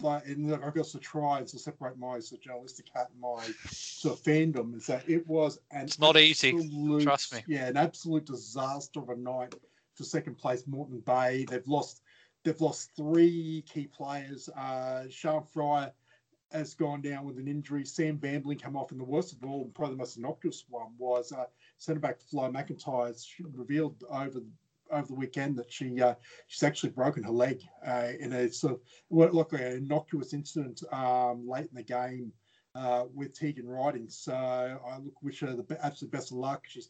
like, 0.00 0.26
and 0.26 0.52
I 0.54 0.70
guess 0.70 0.92
the 0.92 0.98
try 0.98 1.42
to 1.42 1.58
separate 1.58 1.96
my 1.96 2.18
sort 2.18 2.40
of 2.40 2.44
journalistic 2.44 2.86
hat 2.92 3.10
and 3.12 3.20
my 3.20 3.44
sort 3.70 4.18
of 4.18 4.24
fandom 4.24 4.76
is 4.76 4.86
that 4.86 5.08
it 5.08 5.26
was 5.26 5.60
an 5.70 5.84
It's 5.84 6.00
not 6.00 6.16
easy, 6.16 6.52
trust 7.00 7.32
me. 7.32 7.44
Yeah, 7.46 7.68
an 7.68 7.76
absolute 7.76 8.26
disaster 8.26 9.00
of 9.00 9.10
a 9.10 9.16
night 9.16 9.54
for 9.94 10.04
second 10.04 10.36
place 10.36 10.64
Moreton 10.66 11.00
Bay. 11.00 11.46
They've 11.48 11.66
lost 11.66 12.02
they've 12.44 12.60
lost 12.60 12.90
three 12.96 13.64
key 13.72 13.86
players. 13.86 14.48
Uh, 14.48 15.04
Sean 15.08 15.44
Fryer 15.44 15.92
has 16.50 16.74
gone 16.74 17.00
down 17.00 17.24
with 17.24 17.38
an 17.38 17.48
injury. 17.48 17.84
Sam 17.84 18.16
Bambling 18.16 18.58
come 18.58 18.76
off, 18.76 18.90
and 18.90 19.00
the 19.00 19.04
worst 19.04 19.32
of 19.32 19.44
all, 19.44 19.62
and 19.62 19.74
probably 19.74 19.94
the 19.94 19.98
most 19.98 20.16
innocuous 20.16 20.64
one, 20.68 20.92
was 20.98 21.32
uh, 21.32 21.44
centre 21.82 22.00
back 22.00 22.20
Flo 22.20 22.50
McIntyre. 22.50 23.14
Revealed 23.54 24.02
over 24.10 24.40
over 24.90 25.06
the 25.06 25.14
weekend 25.14 25.56
that 25.56 25.72
she 25.72 26.00
uh, 26.00 26.14
she's 26.46 26.62
actually 26.62 26.90
broken 26.90 27.22
her 27.22 27.30
leg 27.30 27.60
uh, 27.86 28.08
in 28.20 28.32
a 28.32 28.52
sort 28.52 28.74
of 28.74 29.34
like 29.34 29.52
an 29.52 29.72
innocuous 29.78 30.32
incident 30.32 30.82
um, 30.92 31.48
late 31.48 31.68
in 31.70 31.74
the 31.74 31.82
game 31.82 32.32
uh, 32.74 33.04
with 33.14 33.38
Tegan 33.38 33.66
Riding. 33.66 34.08
So 34.08 34.34
I 34.34 34.98
look 34.98 35.20
wish 35.22 35.40
her 35.40 35.54
the 35.54 35.78
absolute 35.84 36.12
best 36.12 36.30
of 36.30 36.38
luck. 36.38 36.64
She's 36.68 36.88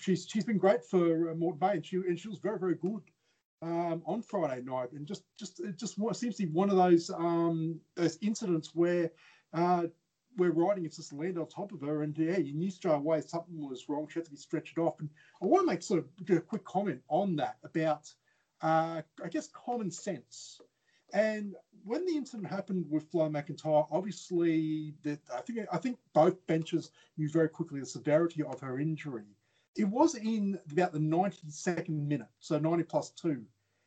she's 0.00 0.26
she's 0.28 0.44
been 0.44 0.58
great 0.58 0.84
for 0.84 1.30
uh, 1.30 1.34
Moreton 1.34 1.58
Bay, 1.58 1.72
and 1.74 1.86
she 1.86 1.96
and 1.96 2.18
she 2.18 2.28
was 2.28 2.38
very 2.38 2.58
very 2.58 2.76
good 2.76 3.02
um, 3.62 4.02
on 4.06 4.22
Friday 4.22 4.62
night, 4.62 4.92
and 4.92 5.06
just 5.06 5.24
just 5.38 5.60
it 5.60 5.78
just 5.78 5.96
seems 6.14 6.36
to 6.36 6.46
be 6.46 6.52
one 6.52 6.70
of 6.70 6.76
those 6.76 7.10
um, 7.10 7.80
those 7.96 8.18
incidents 8.22 8.70
where. 8.74 9.10
Uh, 9.54 9.86
where 10.36 10.52
riding 10.52 10.84
is 10.84 10.96
just 10.96 11.12
land 11.12 11.38
on 11.38 11.46
top 11.46 11.72
of 11.72 11.80
her, 11.82 12.02
and 12.02 12.16
yeah, 12.16 12.38
you 12.38 12.54
knew 12.54 12.70
straight 12.70 12.94
away 12.94 13.20
something 13.20 13.68
was 13.68 13.88
wrong. 13.88 14.08
She 14.08 14.18
had 14.18 14.24
to 14.26 14.30
be 14.30 14.36
stretched 14.36 14.78
off. 14.78 15.00
And 15.00 15.10
I 15.42 15.46
want 15.46 15.66
to 15.66 15.72
make 15.72 15.82
sort 15.82 16.00
of 16.00 16.36
a 16.36 16.40
quick 16.40 16.64
comment 16.64 17.00
on 17.08 17.36
that 17.36 17.56
about, 17.64 18.12
uh, 18.62 19.02
I 19.22 19.28
guess, 19.28 19.48
common 19.48 19.90
sense. 19.90 20.60
And 21.12 21.54
when 21.84 22.06
the 22.06 22.16
incident 22.16 22.48
happened 22.48 22.86
with 22.88 23.10
Flo 23.10 23.28
McIntyre, 23.28 23.86
obviously 23.90 24.94
that 25.02 25.20
I 25.34 25.40
think 25.42 25.58
I 25.70 25.76
think 25.76 25.98
both 26.14 26.46
benches 26.46 26.90
knew 27.18 27.28
very 27.28 27.48
quickly 27.48 27.80
the 27.80 27.86
severity 27.86 28.42
of 28.42 28.60
her 28.60 28.80
injury. 28.80 29.26
It 29.76 29.84
was 29.84 30.14
in 30.14 30.58
about 30.70 30.92
the 30.92 30.98
92nd 30.98 31.88
minute, 31.88 32.28
so 32.40 32.58
90 32.58 32.84
plus 32.84 33.10
two. 33.10 33.42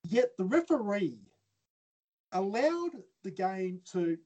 Yet 0.08 0.38
the 0.38 0.46
referee 0.46 1.20
allowed 2.32 2.92
the 3.24 3.32
game 3.32 3.82
to, 3.92 4.18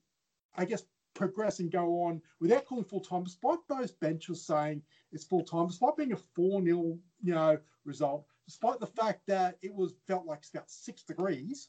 I 0.56 0.66
guess, 0.66 0.84
progress 1.20 1.60
and 1.60 1.70
go 1.70 2.04
on 2.04 2.22
without 2.40 2.66
calling 2.66 2.86
full 2.86 3.02
time, 3.02 3.26
despite 3.26 3.60
those 3.68 3.92
benches 3.92 4.46
saying 4.46 4.82
it's 5.12 5.26
full 5.26 5.44
time, 5.44 5.68
despite 5.68 5.98
being 5.98 6.14
a 6.14 6.18
4 6.18 6.64
0 6.64 6.98
you 7.22 7.34
know, 7.34 7.60
result, 7.84 8.26
despite 8.48 8.80
the 8.80 8.88
fact 8.88 9.28
that 9.28 9.58
it 9.62 9.74
was 9.74 9.96
felt 10.08 10.26
like 10.26 10.40
it's 10.40 10.50
about 10.50 10.72
six 10.72 11.04
degrees. 11.04 11.68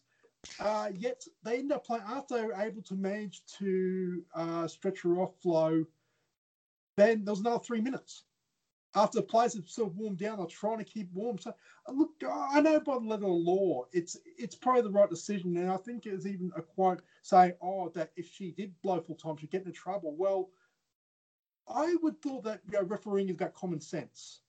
Uh, 0.60 0.88
yet 0.96 1.22
they 1.42 1.58
end 1.58 1.72
up 1.72 1.84
playing 1.84 2.04
after 2.06 2.36
they 2.36 2.46
were 2.46 2.54
able 2.54 2.80
to 2.80 2.94
manage 2.94 3.42
to 3.58 4.22
uh, 4.34 4.66
stretch 4.68 5.02
her 5.02 5.20
off 5.20 5.34
flow. 5.42 5.84
Then 6.96 7.24
there 7.24 7.32
was 7.32 7.40
another 7.40 7.62
three 7.62 7.80
minutes 7.80 8.22
after 8.94 9.18
the 9.18 9.26
players 9.26 9.54
had 9.54 9.68
sort 9.68 9.90
of 9.90 9.96
warmed 9.96 10.18
down. 10.18 10.38
They're 10.38 10.46
trying 10.46 10.78
to 10.78 10.84
keep 10.84 11.12
warm. 11.12 11.38
So 11.38 11.52
uh, 11.88 11.92
look, 11.92 12.10
I 12.26 12.60
know 12.60 12.80
by 12.80 12.94
the 12.94 13.00
letter 13.00 13.24
of 13.24 13.30
the 13.30 13.50
law, 13.50 13.84
it's 13.92 14.16
it's 14.38 14.54
probably 14.54 14.82
the 14.82 14.90
right 14.90 15.10
decision. 15.10 15.56
And 15.56 15.70
I 15.70 15.76
think 15.76 16.04
there's 16.04 16.26
even 16.26 16.50
a 16.56 16.62
quote 16.62 17.02
saying, 17.22 17.54
"Oh, 17.60 17.88
that 17.90 18.10
if 18.16 18.28
she 18.28 18.52
did 18.52 18.72
blow 18.82 19.00
full 19.00 19.16
time, 19.16 19.36
she'd 19.36 19.50
get 19.50 19.62
into 19.64 19.72
trouble." 19.72 20.14
Well, 20.16 20.50
I 21.68 21.96
would 22.02 22.20
thought 22.22 22.44
that 22.44 22.60
you 22.66 22.72
know, 22.72 22.84
refereeing 22.84 23.28
is 23.28 23.34
about 23.34 23.54
common 23.54 23.80
sense, 23.80 24.40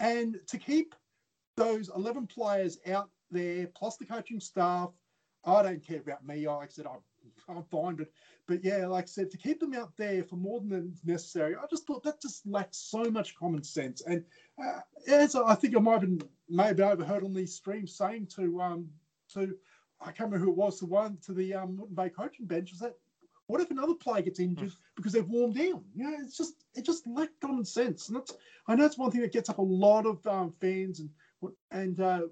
and 0.00 0.38
to 0.48 0.58
keep 0.58 0.94
those 1.56 1.90
eleven 1.94 2.26
players 2.26 2.78
out 2.86 3.10
there 3.30 3.66
plus 3.68 3.96
the 3.96 4.06
coaching 4.06 4.40
staff. 4.40 4.90
I 5.46 5.62
don't 5.62 5.86
care 5.86 6.00
about 6.00 6.26
me. 6.26 6.48
Like 6.48 6.68
I 6.68 6.72
said, 6.72 6.86
I'm, 6.86 7.00
I'm 7.54 7.64
fine, 7.64 7.96
but 7.96 8.08
but 8.46 8.64
yeah, 8.64 8.86
like 8.86 9.04
I 9.04 9.08
said, 9.08 9.30
to 9.30 9.38
keep 9.38 9.60
them 9.60 9.74
out 9.74 9.92
there 9.96 10.22
for 10.24 10.36
more 10.36 10.60
than 10.60 10.94
necessary, 11.04 11.54
I 11.54 11.66
just 11.70 11.86
thought 11.86 12.02
that 12.04 12.20
just 12.20 12.46
lacked 12.46 12.74
so 12.74 13.04
much 13.10 13.34
common 13.34 13.62
sense. 13.62 14.02
And 14.06 14.22
uh, 14.62 14.80
as 15.08 15.34
I 15.34 15.54
think 15.54 15.76
I 15.76 15.80
might 15.80 16.00
have 16.00 16.00
been 16.02 16.20
maybe 16.48 16.82
overheard 16.82 17.24
on 17.24 17.34
these 17.34 17.54
streams 17.54 17.96
saying 17.96 18.28
to 18.36 18.60
um 18.60 18.88
to 19.32 19.54
I 20.04 20.12
can't 20.12 20.30
remember 20.30 20.44
who 20.44 20.52
it 20.52 20.56
was, 20.56 20.78
the 20.78 20.86
one 20.86 21.18
to 21.22 21.32
the 21.32 21.54
um 21.54 21.76
Moreton 21.76 21.94
Bay 21.94 22.10
coaching 22.10 22.46
bench, 22.46 22.72
is 22.72 22.78
that 22.80 22.94
what 23.46 23.60
if 23.60 23.70
another 23.70 23.94
player 23.94 24.22
gets 24.22 24.40
injured 24.40 24.72
because 24.96 25.12
they've 25.12 25.28
warmed 25.28 25.56
down? 25.56 25.84
You 25.94 26.04
know, 26.04 26.16
it's 26.20 26.36
just 26.36 26.64
it 26.74 26.84
just 26.84 27.06
lacked 27.06 27.40
common 27.40 27.64
sense, 27.64 28.08
and 28.08 28.16
that's 28.16 28.32
I 28.68 28.74
know 28.74 28.84
it's 28.84 28.98
one 28.98 29.10
thing 29.10 29.20
that 29.22 29.32
gets 29.32 29.48
up 29.48 29.58
a 29.58 29.62
lot 29.62 30.06
of 30.06 30.24
um, 30.26 30.52
fans 30.60 31.00
and 31.00 31.10
and 31.70 32.00
uh, 32.00 32.22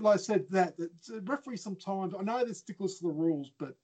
like 0.00 0.14
I 0.14 0.18
said, 0.18 0.46
that, 0.50 0.76
that 0.78 0.90
the 1.06 1.20
referee 1.20 1.58
sometimes 1.58 2.14
I 2.18 2.22
know 2.22 2.44
they're 2.44 2.54
sticklers 2.54 2.96
to 2.96 3.04
the 3.04 3.10
rules, 3.10 3.50
but 3.58 3.76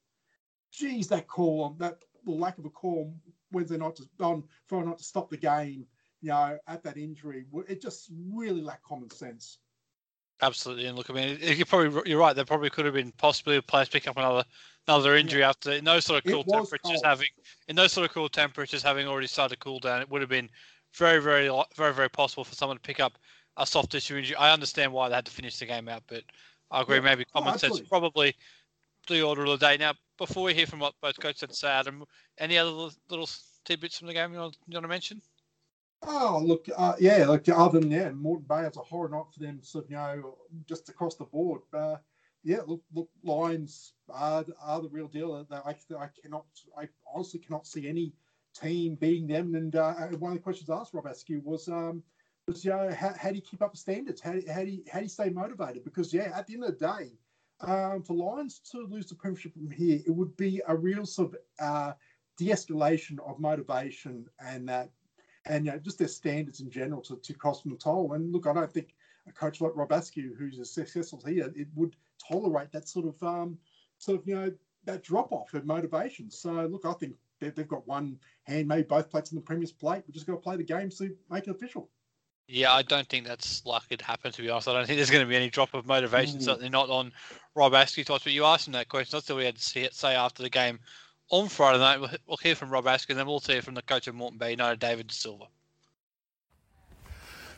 geez, 0.71 1.07
that 1.07 1.27
call, 1.27 1.63
on 1.63 1.77
that 1.79 1.99
the 2.25 2.31
lack 2.31 2.57
of 2.57 2.65
a 2.65 2.69
call 2.69 3.13
Wednesday 3.51 3.77
night 3.77 3.95
to 3.97 4.05
on 4.19 4.43
Friday 4.67 4.87
night 4.87 4.97
to 4.97 5.03
stop 5.03 5.29
the 5.29 5.37
game, 5.37 5.85
you 6.21 6.29
know, 6.29 6.57
at 6.67 6.83
that 6.83 6.97
injury, 6.97 7.45
it 7.67 7.81
just 7.81 8.11
really 8.31 8.61
lacked 8.61 8.83
common 8.83 9.09
sense. 9.09 9.59
Absolutely, 10.43 10.87
and 10.87 10.97
look, 10.97 11.09
I 11.09 11.13
mean, 11.13 11.37
you 11.41 11.65
probably 11.65 12.09
you're 12.09 12.19
right. 12.19 12.35
There 12.35 12.43
probably 12.43 12.69
could 12.69 12.85
have 12.85 12.93
been 12.93 13.13
possibly 13.17 13.61
players 13.61 13.87
pick 13.87 14.07
up 14.07 14.17
another 14.17 14.43
another 14.87 15.15
injury 15.15 15.39
yeah. 15.39 15.49
after 15.49 15.71
in 15.71 15.85
those 15.85 16.03
sort 16.03 16.23
of 16.23 16.29
cool 16.29 16.43
temperatures 16.43 17.01
cold. 17.01 17.05
having 17.05 17.27
in 17.69 17.75
those 17.77 17.93
sort 17.93 18.05
of 18.05 18.13
cool 18.13 18.27
temperatures 18.27 18.83
having 18.83 19.07
already 19.07 19.27
started 19.27 19.55
to 19.55 19.59
cool 19.59 19.79
down. 19.79 20.01
It 20.01 20.09
would 20.09 20.21
have 20.21 20.29
been 20.29 20.49
very, 20.93 21.21
very, 21.21 21.49
very, 21.75 21.93
very 21.93 22.09
possible 22.09 22.43
for 22.43 22.55
someone 22.55 22.77
to 22.77 22.81
pick 22.81 22.99
up 22.99 23.13
a 23.57 23.65
soft 23.65 23.91
tissue 23.91 24.17
injury. 24.17 24.35
I 24.35 24.51
understand 24.51 24.91
why 24.91 25.09
they 25.09 25.15
had 25.15 25.25
to 25.25 25.31
finish 25.31 25.57
the 25.57 25.65
game 25.65 25.87
out, 25.87 26.03
but 26.07 26.23
I 26.71 26.81
agree. 26.81 26.97
Yeah. 26.97 27.03
Maybe 27.03 27.25
Oh, 27.33 27.39
common 27.39 27.57
sense 27.57 27.79
probably 27.81 28.35
the 29.07 29.21
order 29.21 29.43
of 29.43 29.59
the 29.59 29.65
day. 29.65 29.77
Now, 29.77 29.93
before 30.17 30.43
we 30.43 30.53
hear 30.53 30.67
from 30.67 30.79
what 30.79 30.93
both 31.01 31.19
coach 31.19 31.41
and 31.43 31.55
say, 31.55 31.69
Adam, 31.69 32.01
um, 32.01 32.07
any 32.37 32.57
other 32.57 32.69
little, 32.69 32.91
little 33.09 33.29
tidbits 33.65 33.97
from 33.97 34.07
the 34.07 34.13
game 34.13 34.33
you 34.33 34.39
want, 34.39 34.57
you 34.67 34.75
want 34.75 34.83
to 34.83 34.89
mention? 34.89 35.21
Oh, 36.05 36.41
look, 36.43 36.67
uh, 36.75 36.95
yeah, 36.99 37.25
like 37.25 37.47
other 37.49 37.79
than 37.79 37.89
yeah, 37.89 38.11
Moreton 38.11 38.45
Bay 38.47 38.63
has 38.63 38.75
a 38.77 38.81
horror 38.81 39.09
night 39.09 39.25
for 39.33 39.39
them, 39.39 39.59
so 39.61 39.83
you 39.87 39.95
know, 39.95 40.37
just 40.67 40.89
across 40.89 41.15
the 41.15 41.23
board. 41.25 41.61
Uh, 41.73 41.95
yeah, 42.43 42.59
look, 42.67 42.81
look, 42.93 43.09
Lions 43.23 43.93
are, 44.09 44.45
are 44.61 44.81
the 44.81 44.89
real 44.89 45.07
deal. 45.07 45.47
I, 45.49 45.69
I 45.69 46.07
cannot, 46.21 46.45
I 46.77 46.89
honestly 47.13 47.39
cannot 47.39 47.65
see 47.65 47.87
any 47.87 48.13
team 48.53 48.95
beating 48.95 49.27
them. 49.27 49.55
And 49.55 49.75
uh, 49.75 49.93
one 50.19 50.33
of 50.33 50.37
the 50.37 50.43
questions 50.43 50.69
I 50.69 50.75
asked 50.75 50.93
Rob 50.93 51.05
Askew 51.05 51.41
was, 51.43 51.69
um, 51.69 52.03
was 52.47 52.65
you 52.65 52.71
know, 52.71 52.91
how, 52.93 53.13
how 53.17 53.29
do 53.29 53.35
you 53.35 53.41
keep 53.41 53.61
up 53.61 53.71
the 53.71 53.77
standards? 53.77 54.19
How, 54.19 54.33
do- 54.33 54.43
how 54.53 54.63
do 54.63 54.71
you 54.71 54.83
how 54.91 54.99
do 54.99 55.05
you 55.05 55.09
stay 55.09 55.29
motivated? 55.29 55.85
Because 55.85 56.13
yeah, 56.13 56.31
at 56.35 56.47
the 56.47 56.55
end 56.55 56.65
of 56.65 56.77
the 56.77 56.85
day, 56.85 57.11
um, 57.61 58.03
for 58.03 58.13
Lions 58.13 58.59
to 58.71 58.79
lose 58.79 59.07
the 59.07 59.15
premiership 59.15 59.53
from 59.53 59.71
here, 59.71 60.01
it 60.05 60.11
would 60.11 60.35
be 60.35 60.61
a 60.67 60.75
real 60.75 61.05
sort 61.05 61.33
of 61.33 61.37
uh, 61.61 61.93
de-escalation 62.37 63.19
of 63.25 63.39
motivation 63.39 64.25
and 64.45 64.67
that 64.67 64.89
and 65.45 65.65
you 65.65 65.71
know, 65.71 65.77
just 65.77 65.99
their 65.99 66.07
standards 66.07 66.61
in 66.61 66.69
general 66.69 67.01
to, 67.01 67.17
to 67.17 67.33
cost 67.33 67.63
them 67.63 67.73
a 67.73 67.75
toll. 67.75 68.13
And 68.13 68.31
look, 68.31 68.47
I 68.47 68.53
don't 68.53 68.71
think 68.71 68.95
a 69.27 69.31
coach 69.31 69.61
like 69.61 69.75
Rob 69.75 69.91
Askew, 69.91 70.35
who's 70.37 70.59
as 70.59 70.69
successful 70.69 71.19
as 71.23 71.29
he 71.29 71.39
is, 71.39 71.53
it 71.55 71.67
would 71.75 71.95
tolerate 72.27 72.71
that 72.71 72.87
sort 72.87 73.07
of 73.07 73.21
um, 73.23 73.57
sort 73.97 74.21
of 74.21 74.27
you 74.27 74.35
know 74.35 74.51
that 74.85 75.03
drop 75.03 75.31
off 75.31 75.53
of 75.53 75.65
motivation. 75.65 76.29
So 76.29 76.51
look, 76.51 76.85
I 76.85 76.93
think 76.93 77.15
they've, 77.39 77.53
they've 77.53 77.67
got 77.67 77.87
one 77.87 78.17
hand, 78.43 78.67
maybe 78.67 78.83
both 78.83 79.09
plates 79.09 79.31
in 79.31 79.35
the 79.35 79.41
Premier's 79.41 79.71
plate. 79.71 80.03
We 80.07 80.13
just 80.13 80.27
got 80.27 80.33
to 80.33 80.39
play 80.39 80.57
the 80.57 80.63
game 80.63 80.89
to 80.89 81.15
make 81.29 81.47
it 81.47 81.51
official. 81.51 81.89
Yeah, 82.47 82.73
I 82.73 82.81
don't 82.81 83.07
think 83.07 83.25
that's 83.25 83.65
likely 83.65 83.95
to 83.95 84.03
happen. 84.03 84.31
To 84.31 84.41
be 84.41 84.49
honest, 84.49 84.67
I 84.67 84.73
don't 84.73 84.85
think 84.85 84.97
there's 84.97 85.09
going 85.09 85.23
to 85.23 85.29
be 85.29 85.35
any 85.35 85.49
drop 85.49 85.73
of 85.73 85.85
motivation. 85.85 86.39
Mm. 86.39 86.43
Certainly 86.43 86.69
not 86.69 86.89
on 86.89 87.13
Rob 87.55 87.73
Askew. 87.73 88.03
But 88.05 88.25
you 88.27 88.43
asked 88.43 88.67
him 88.67 88.73
that 88.73 88.89
question. 88.89 89.15
That's 89.15 89.29
what 89.29 89.37
we 89.37 89.45
had 89.45 89.55
to 89.55 89.63
see 89.63 89.81
it 89.81 89.93
say 89.93 90.15
after 90.15 90.43
the 90.43 90.49
game 90.49 90.79
on 91.33 91.49
Friday 91.49 91.79
night. 91.79 91.99
We'll, 91.99 92.09
we'll 92.27 92.37
hear 92.37 92.53
from 92.55 92.69
Rob 92.69 92.85
Askew, 92.85 93.13
and 93.13 93.19
then 93.19 93.25
we'll 93.25 93.39
hear 93.39 93.61
from 93.63 93.73
the 93.73 93.81
coach 93.81 94.07
of 94.07 94.13
Moreton 94.13 94.37
Bay 94.37 94.51
United, 94.51 94.79
David 94.79 95.07
De 95.07 95.13
Silva. 95.15 95.45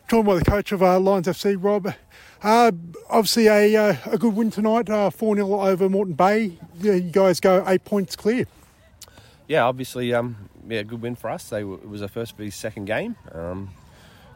joined 0.09 0.25
by 0.25 0.35
the 0.35 0.45
coach 0.45 0.71
of 0.71 0.81
uh, 0.81 0.97
Lions 0.99 1.27
FC, 1.27 1.57
Rob. 1.59 1.93
Uh, 2.41 2.71
obviously, 3.09 3.47
a, 3.47 3.75
uh, 3.75 3.95
a 4.05 4.17
good 4.17 4.33
win 4.33 4.49
tonight, 4.49 4.89
uh, 4.89 5.09
4 5.09 5.35
0 5.35 5.59
over 5.61 5.89
Moreton 5.89 6.13
Bay. 6.15 6.57
Yeah, 6.79 6.93
You 6.93 7.11
guys 7.11 7.39
go 7.41 7.63
eight 7.67 7.83
points 7.83 8.15
clear. 8.15 8.45
yeah, 9.47 9.63
obviously, 9.65 10.13
um, 10.13 10.49
yeah, 10.69 10.83
good 10.83 11.01
win 11.01 11.15
for 11.15 11.29
us. 11.29 11.49
They 11.49 11.59
it 11.61 11.87
was 11.89 12.01
our 12.01 12.07
first 12.07 12.37
v 12.37 12.49
second 12.49 12.85
game. 12.85 13.15
Um, 13.33 13.71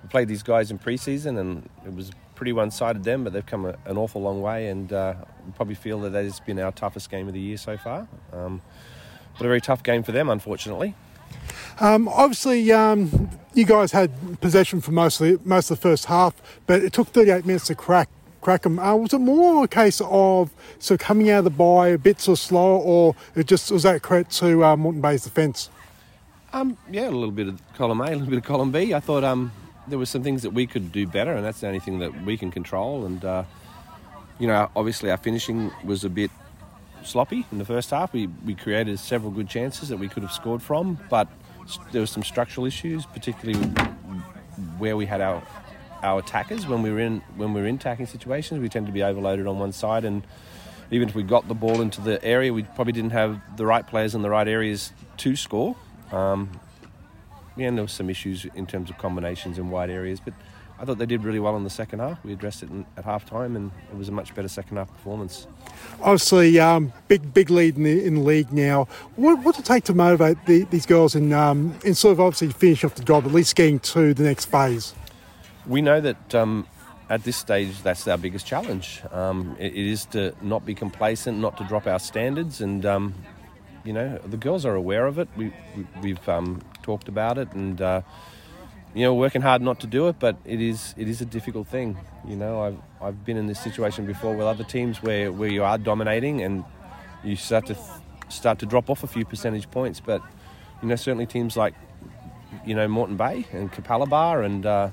we 0.03 0.09
played 0.09 0.27
these 0.27 0.43
guys 0.43 0.69
in 0.69 0.77
pre-season, 0.79 1.37
and 1.37 1.69
it 1.85 1.93
was 1.93 2.11
pretty 2.35 2.53
one-sided 2.53 3.03
them, 3.03 3.23
but 3.23 3.33
they've 3.33 3.45
come 3.45 3.65
a, 3.65 3.75
an 3.85 3.97
awful 3.97 4.21
long 4.21 4.41
way, 4.41 4.67
and 4.67 4.91
uh, 4.93 5.13
we 5.45 5.51
probably 5.53 5.75
feel 5.75 5.99
that 6.01 6.11
that 6.11 6.23
has 6.25 6.39
been 6.41 6.59
our 6.59 6.71
toughest 6.71 7.09
game 7.11 7.27
of 7.27 7.33
the 7.33 7.39
year 7.39 7.57
so 7.57 7.77
far. 7.77 8.07
Um, 8.33 8.61
but 9.39 9.45
a 9.45 9.47
very 9.47 9.61
tough 9.61 9.81
game 9.81 10.03
for 10.03 10.11
them, 10.11 10.29
unfortunately. 10.29 10.93
Um, 11.79 12.07
obviously, 12.09 12.71
um, 12.71 13.29
you 13.53 13.65
guys 13.65 13.93
had 13.93 14.39
possession 14.41 14.81
for 14.81 14.91
most 14.91 15.19
of, 15.21 15.27
the, 15.27 15.39
most 15.47 15.71
of 15.71 15.77
the 15.77 15.81
first 15.81 16.05
half, 16.05 16.35
but 16.67 16.83
it 16.83 16.93
took 16.93 17.07
38 17.07 17.45
minutes 17.45 17.67
to 17.67 17.75
crack 17.75 18.09
crack 18.41 18.61
them. 18.61 18.79
Uh, 18.79 18.95
was 18.95 19.13
it 19.13 19.19
more 19.19 19.65
a 19.65 19.67
case 19.67 20.01
of 20.05 20.49
sort 20.79 21.01
of 21.01 21.05
coming 21.05 21.29
out 21.29 21.39
of 21.39 21.43
the 21.43 21.49
bye 21.49 21.89
a 21.89 21.97
bit 21.97 22.21
sort 22.21 22.37
of 22.37 22.43
slower, 22.43 22.77
or 22.77 23.15
it 23.35 23.47
just 23.47 23.71
was 23.71 23.83
that 23.83 24.01
credit 24.01 24.29
to 24.31 24.63
uh, 24.63 24.75
Moreton 24.75 25.01
Bay's 25.01 25.23
defence? 25.23 25.69
Um, 26.53 26.77
yeah, 26.89 27.09
a 27.09 27.11
little 27.11 27.31
bit 27.31 27.47
of 27.47 27.61
column 27.75 28.01
A, 28.01 28.05
a 28.05 28.11
little 28.11 28.27
bit 28.27 28.37
of 28.37 28.43
column 28.43 28.71
B. 28.71 28.93
I 28.93 28.99
thought 28.99 29.23
um, 29.23 29.51
there 29.87 29.99
were 29.99 30.05
some 30.05 30.23
things 30.23 30.41
that 30.43 30.51
we 30.51 30.65
could 30.65 30.91
do 30.91 31.05
better, 31.05 31.33
and 31.33 31.45
that's 31.45 31.59
the 31.59 31.67
only 31.67 31.79
thing 31.79 31.99
that 31.99 32.23
we 32.23 32.37
can 32.37 32.49
control. 32.51 33.05
And 33.05 33.23
uh, 33.23 33.43
you 34.39 34.47
know, 34.47 34.69
obviously 34.75 35.11
our 35.11 35.17
finishing 35.17 35.71
was 35.83 36.03
a 36.03 36.09
bit 36.09 36.31
sloppy 37.03 37.45
in 37.51 37.57
the 37.57 37.65
first 37.65 37.89
half. 37.91 38.13
We 38.13 38.27
we 38.45 38.55
created 38.55 38.99
several 38.99 39.31
good 39.31 39.49
chances 39.49 39.89
that 39.89 39.97
we 39.97 40.07
could 40.07 40.23
have 40.23 40.31
scored 40.31 40.61
from, 40.61 40.99
but 41.09 41.27
there 41.91 42.01
were 42.01 42.07
some 42.07 42.23
structural 42.23 42.65
issues, 42.65 43.05
particularly 43.05 43.63
where 44.77 44.97
we 44.97 45.05
had 45.05 45.21
our 45.21 45.43
our 46.01 46.19
attackers 46.19 46.65
when 46.65 46.81
we 46.81 46.91
were 46.91 46.99
in 46.99 47.21
when 47.35 47.53
we 47.53 47.61
were 47.61 47.67
in 47.67 47.75
attacking 47.75 48.07
situations. 48.07 48.59
We 48.59 48.69
tend 48.69 48.85
to 48.87 48.91
be 48.91 49.03
overloaded 49.03 49.47
on 49.47 49.59
one 49.59 49.71
side, 49.71 50.05
and 50.05 50.25
even 50.91 51.09
if 51.09 51.15
we 51.15 51.23
got 51.23 51.47
the 51.47 51.53
ball 51.53 51.81
into 51.81 52.01
the 52.01 52.23
area, 52.23 52.53
we 52.53 52.63
probably 52.63 52.93
didn't 52.93 53.11
have 53.11 53.39
the 53.57 53.65
right 53.65 53.85
players 53.85 54.15
in 54.15 54.21
the 54.21 54.29
right 54.29 54.47
areas 54.47 54.91
to 55.17 55.35
score. 55.35 55.75
Um, 56.11 56.49
yeah, 57.55 57.67
and 57.67 57.77
there 57.77 57.83
were 57.83 57.89
some 57.89 58.09
issues 58.09 58.45
in 58.55 58.65
terms 58.65 58.89
of 58.89 58.97
combinations 58.97 59.57
in 59.57 59.69
wide 59.69 59.89
areas, 59.89 60.19
but 60.19 60.33
I 60.79 60.85
thought 60.85 60.97
they 60.97 61.05
did 61.05 61.25
really 61.25 61.39
well 61.39 61.57
in 61.57 61.65
the 61.65 61.69
second 61.69 61.99
half. 61.99 62.23
We 62.23 62.31
addressed 62.31 62.63
it 62.63 62.69
in, 62.69 62.85
at 62.95 63.03
half 63.03 63.25
time, 63.25 63.55
and 63.57 63.69
it 63.91 63.97
was 63.97 64.07
a 64.07 64.13
much 64.13 64.33
better 64.33 64.47
second 64.47 64.77
half 64.77 64.87
performance. 64.87 65.45
Obviously, 66.01 66.57
um, 66.59 66.93
big 67.09 67.33
big 67.33 67.49
lead 67.49 67.75
in 67.75 67.83
the 67.83 68.05
in 68.05 68.15
the 68.15 68.21
league 68.21 68.53
now. 68.53 68.87
What 69.17 69.43
what's 69.43 69.59
it 69.59 69.65
take 69.65 69.83
to 69.85 69.93
motivate 69.93 70.37
the, 70.45 70.63
these 70.65 70.85
girls 70.85 71.15
and 71.15 71.33
um, 71.33 71.77
and 71.85 71.97
sort 71.97 72.13
of 72.13 72.21
obviously 72.21 72.49
finish 72.49 72.83
off 72.85 72.95
the 72.95 73.03
job, 73.03 73.25
at 73.25 73.33
least 73.33 73.55
getting 73.55 73.79
to 73.79 74.13
the 74.13 74.23
next 74.23 74.45
phase? 74.45 74.93
We 75.67 75.81
know 75.81 75.99
that 75.99 76.33
um, 76.33 76.65
at 77.09 77.23
this 77.23 77.35
stage, 77.35 77.81
that's 77.83 78.07
our 78.07 78.17
biggest 78.17 78.45
challenge. 78.45 79.01
Um, 79.11 79.57
it, 79.59 79.73
it 79.73 79.85
is 79.85 80.05
to 80.07 80.33
not 80.41 80.65
be 80.65 80.73
complacent, 80.75 81.39
not 81.39 81.57
to 81.57 81.65
drop 81.65 81.87
our 81.87 81.99
standards, 81.99 82.61
and 82.61 82.85
um, 82.85 83.15
you 83.83 83.91
know 83.91 84.17
the 84.19 84.37
girls 84.37 84.65
are 84.65 84.75
aware 84.75 85.07
of 85.07 85.19
it. 85.19 85.27
We, 85.35 85.51
we 86.01 86.11
have 86.11 86.29
um, 86.29 86.61
talked 86.83 87.09
about 87.09 87.37
it, 87.37 87.51
and 87.51 87.81
uh, 87.81 88.01
you 88.93 89.03
know 89.03 89.13
working 89.13 89.41
hard 89.41 89.61
not 89.61 89.79
to 89.81 89.87
do 89.87 90.07
it, 90.07 90.17
but 90.19 90.37
it 90.45 90.61
is 90.61 90.93
it 90.97 91.07
is 91.07 91.21
a 91.21 91.25
difficult 91.25 91.67
thing. 91.67 91.97
You 92.27 92.35
know, 92.35 92.61
I've 92.61 92.77
I've 93.01 93.25
been 93.25 93.37
in 93.37 93.47
this 93.47 93.59
situation 93.59 94.05
before 94.05 94.35
with 94.35 94.47
other 94.47 94.63
teams 94.63 95.01
where 95.03 95.31
where 95.31 95.49
you 95.49 95.63
are 95.63 95.77
dominating 95.77 96.41
and 96.41 96.63
you 97.23 97.35
start 97.35 97.67
to 97.67 97.77
start 98.29 98.59
to 98.59 98.65
drop 98.65 98.89
off 98.89 99.03
a 99.03 99.07
few 99.07 99.25
percentage 99.25 99.69
points, 99.69 99.99
but 99.99 100.21
you 100.81 100.87
know 100.87 100.95
certainly 100.95 101.25
teams 101.25 101.55
like 101.55 101.75
you 102.65 102.73
know 102.75 102.87
Moreton 102.87 103.17
Bay 103.17 103.45
and 103.51 103.71
Capalaba 103.71 104.43
and 104.43 104.65
uh, 104.65 104.89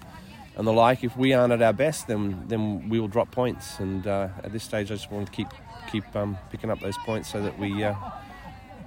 and 0.56 0.66
the 0.66 0.72
like. 0.72 1.02
If 1.02 1.16
we 1.16 1.32
aren't 1.32 1.52
at 1.52 1.62
our 1.62 1.72
best, 1.72 2.06
then 2.06 2.44
then 2.48 2.88
we 2.88 3.00
will 3.00 3.08
drop 3.08 3.30
points. 3.30 3.78
And 3.78 4.06
uh, 4.06 4.28
at 4.44 4.52
this 4.52 4.64
stage, 4.64 4.90
I 4.90 4.94
just 4.94 5.10
want 5.10 5.26
to 5.26 5.32
keep 5.32 5.48
keep 5.90 6.04
um, 6.16 6.36
picking 6.50 6.70
up 6.70 6.80
those 6.80 6.98
points 6.98 7.30
so 7.30 7.42
that 7.42 7.58
we 7.58 7.82
uh, 7.82 7.94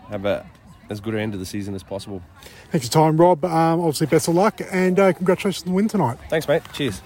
have 0.09 0.25
a 0.25 0.45
as 0.89 0.99
good 0.99 1.13
an 1.13 1.19
end 1.19 1.33
of 1.33 1.39
the 1.39 1.45
season 1.45 1.75
as 1.75 1.83
possible. 1.83 2.21
Thanks 2.71 2.89
for 2.89 2.99
your 2.99 3.05
time, 3.05 3.17
Rob. 3.17 3.45
Um, 3.45 3.79
obviously, 3.79 4.07
best 4.07 4.27
of 4.27 4.35
luck 4.35 4.59
and 4.71 4.99
uh, 4.99 5.13
congratulations 5.13 5.63
on 5.63 5.69
the 5.69 5.75
win 5.75 5.87
tonight. 5.87 6.17
Thanks, 6.29 6.47
mate. 6.47 6.63
Cheers. 6.73 7.01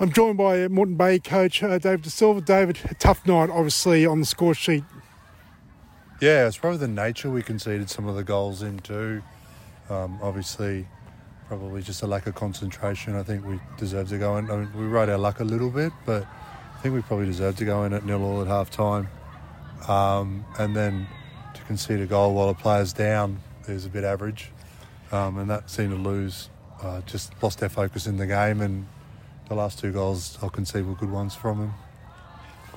I'm 0.00 0.12
joined 0.12 0.38
by 0.38 0.68
Moreton 0.68 0.96
Bay 0.96 1.18
coach 1.18 1.62
uh, 1.62 1.76
David 1.78 2.02
De 2.02 2.10
Silva. 2.10 2.40
David, 2.40 2.78
a 2.88 2.94
tough 2.94 3.26
night, 3.26 3.50
obviously, 3.50 4.06
on 4.06 4.20
the 4.20 4.26
score 4.26 4.54
sheet. 4.54 4.84
Yeah, 6.20 6.46
it's 6.46 6.56
probably 6.56 6.78
the 6.78 6.88
nature 6.88 7.30
we 7.30 7.42
conceded 7.42 7.90
some 7.90 8.06
of 8.06 8.14
the 8.14 8.24
goals 8.24 8.62
into. 8.62 9.22
Um, 9.90 10.18
obviously, 10.22 10.86
probably 11.48 11.82
just 11.82 12.02
a 12.02 12.06
lack 12.06 12.26
of 12.26 12.34
concentration. 12.34 13.16
I 13.16 13.22
think 13.22 13.44
we 13.44 13.58
deserve 13.76 14.08
to 14.10 14.18
go 14.18 14.36
in. 14.36 14.50
I 14.50 14.56
mean, 14.56 14.70
we 14.76 14.86
rode 14.86 15.08
our 15.08 15.18
luck 15.18 15.40
a 15.40 15.44
little 15.44 15.70
bit, 15.70 15.92
but 16.06 16.24
I 16.76 16.80
think 16.80 16.94
we 16.94 17.02
probably 17.02 17.26
deserve 17.26 17.56
to 17.56 17.64
go 17.64 17.84
in 17.84 17.92
at 17.92 18.04
nil 18.04 18.22
all 18.22 18.40
at 18.40 18.46
half 18.46 18.70
time. 18.70 19.08
Um, 19.88 20.44
and 20.58 20.76
then 20.76 21.06
to 21.06 21.17
concede 21.68 22.00
a 22.00 22.06
goal 22.06 22.34
while 22.34 22.48
a 22.48 22.54
player's 22.54 22.92
down 22.92 23.40
is 23.68 23.86
a 23.86 23.88
bit 23.88 24.02
average. 24.02 24.50
Um, 25.12 25.38
and 25.38 25.48
that 25.48 25.70
seemed 25.70 25.90
to 25.90 25.96
lose, 25.96 26.50
uh, 26.82 27.02
just 27.02 27.40
lost 27.42 27.60
their 27.60 27.68
focus 27.68 28.08
in 28.08 28.16
the 28.16 28.26
game. 28.26 28.60
And 28.60 28.86
the 29.48 29.54
last 29.54 29.78
two 29.78 29.92
goals 29.92 30.36
I'll 30.42 30.50
concede 30.50 30.84
were 30.84 30.94
good 30.94 31.12
ones 31.12 31.36
from 31.36 31.58
them 31.58 31.74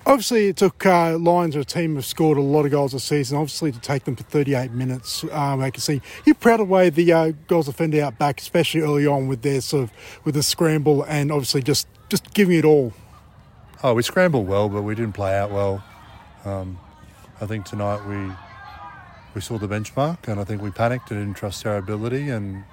obviously 0.05 0.47
it 0.47 0.57
took 0.57 0.85
uh, 0.85 1.17
Lions, 1.17 1.55
a 1.55 1.63
team 1.63 1.95
have 1.95 2.05
scored 2.05 2.37
a 2.37 2.41
lot 2.41 2.65
of 2.65 2.71
goals 2.71 2.91
this 2.91 3.03
season, 3.03 3.37
obviously 3.37 3.71
to 3.71 3.79
take 3.79 4.03
them 4.05 4.15
for 4.15 4.23
38 4.23 4.71
minutes. 4.71 5.23
Um, 5.31 5.61
I 5.61 5.69
can 5.69 5.81
see 5.81 6.01
you're 6.25 6.35
proud 6.35 6.59
of 6.59 6.67
the 6.67 6.73
way 6.73 6.89
the 6.89 7.11
uh, 7.13 7.31
goals 7.47 7.67
defender 7.67 8.01
out 8.01 8.17
back, 8.17 8.39
especially 8.39 8.81
early 8.81 9.07
on 9.07 9.27
with 9.27 9.41
their 9.41 9.61
sort 9.61 9.83
of 9.83 9.91
with 10.23 10.35
the 10.35 10.43
scramble 10.43 11.03
and 11.03 11.31
obviously 11.31 11.61
just 11.61 11.87
just 12.09 12.33
giving 12.33 12.57
it 12.57 12.65
all. 12.65 12.93
Oh, 13.83 13.93
we 13.93 14.03
scrambled 14.03 14.47
well, 14.47 14.69
but 14.69 14.83
we 14.83 14.95
didn't 14.95 15.13
play 15.13 15.37
out 15.37 15.51
well. 15.51 15.83
Um, 16.45 16.79
I 17.39 17.45
think 17.45 17.65
tonight 17.65 18.05
we 18.05 18.31
we 19.33 19.41
saw 19.41 19.57
the 19.57 19.67
benchmark, 19.67 20.27
and 20.27 20.39
I 20.39 20.43
think 20.43 20.61
we 20.61 20.71
panicked 20.71 21.11
and 21.11 21.19
didn't 21.19 21.37
trust 21.37 21.65
our 21.65 21.77
ability. 21.77 22.29
And 22.29 22.63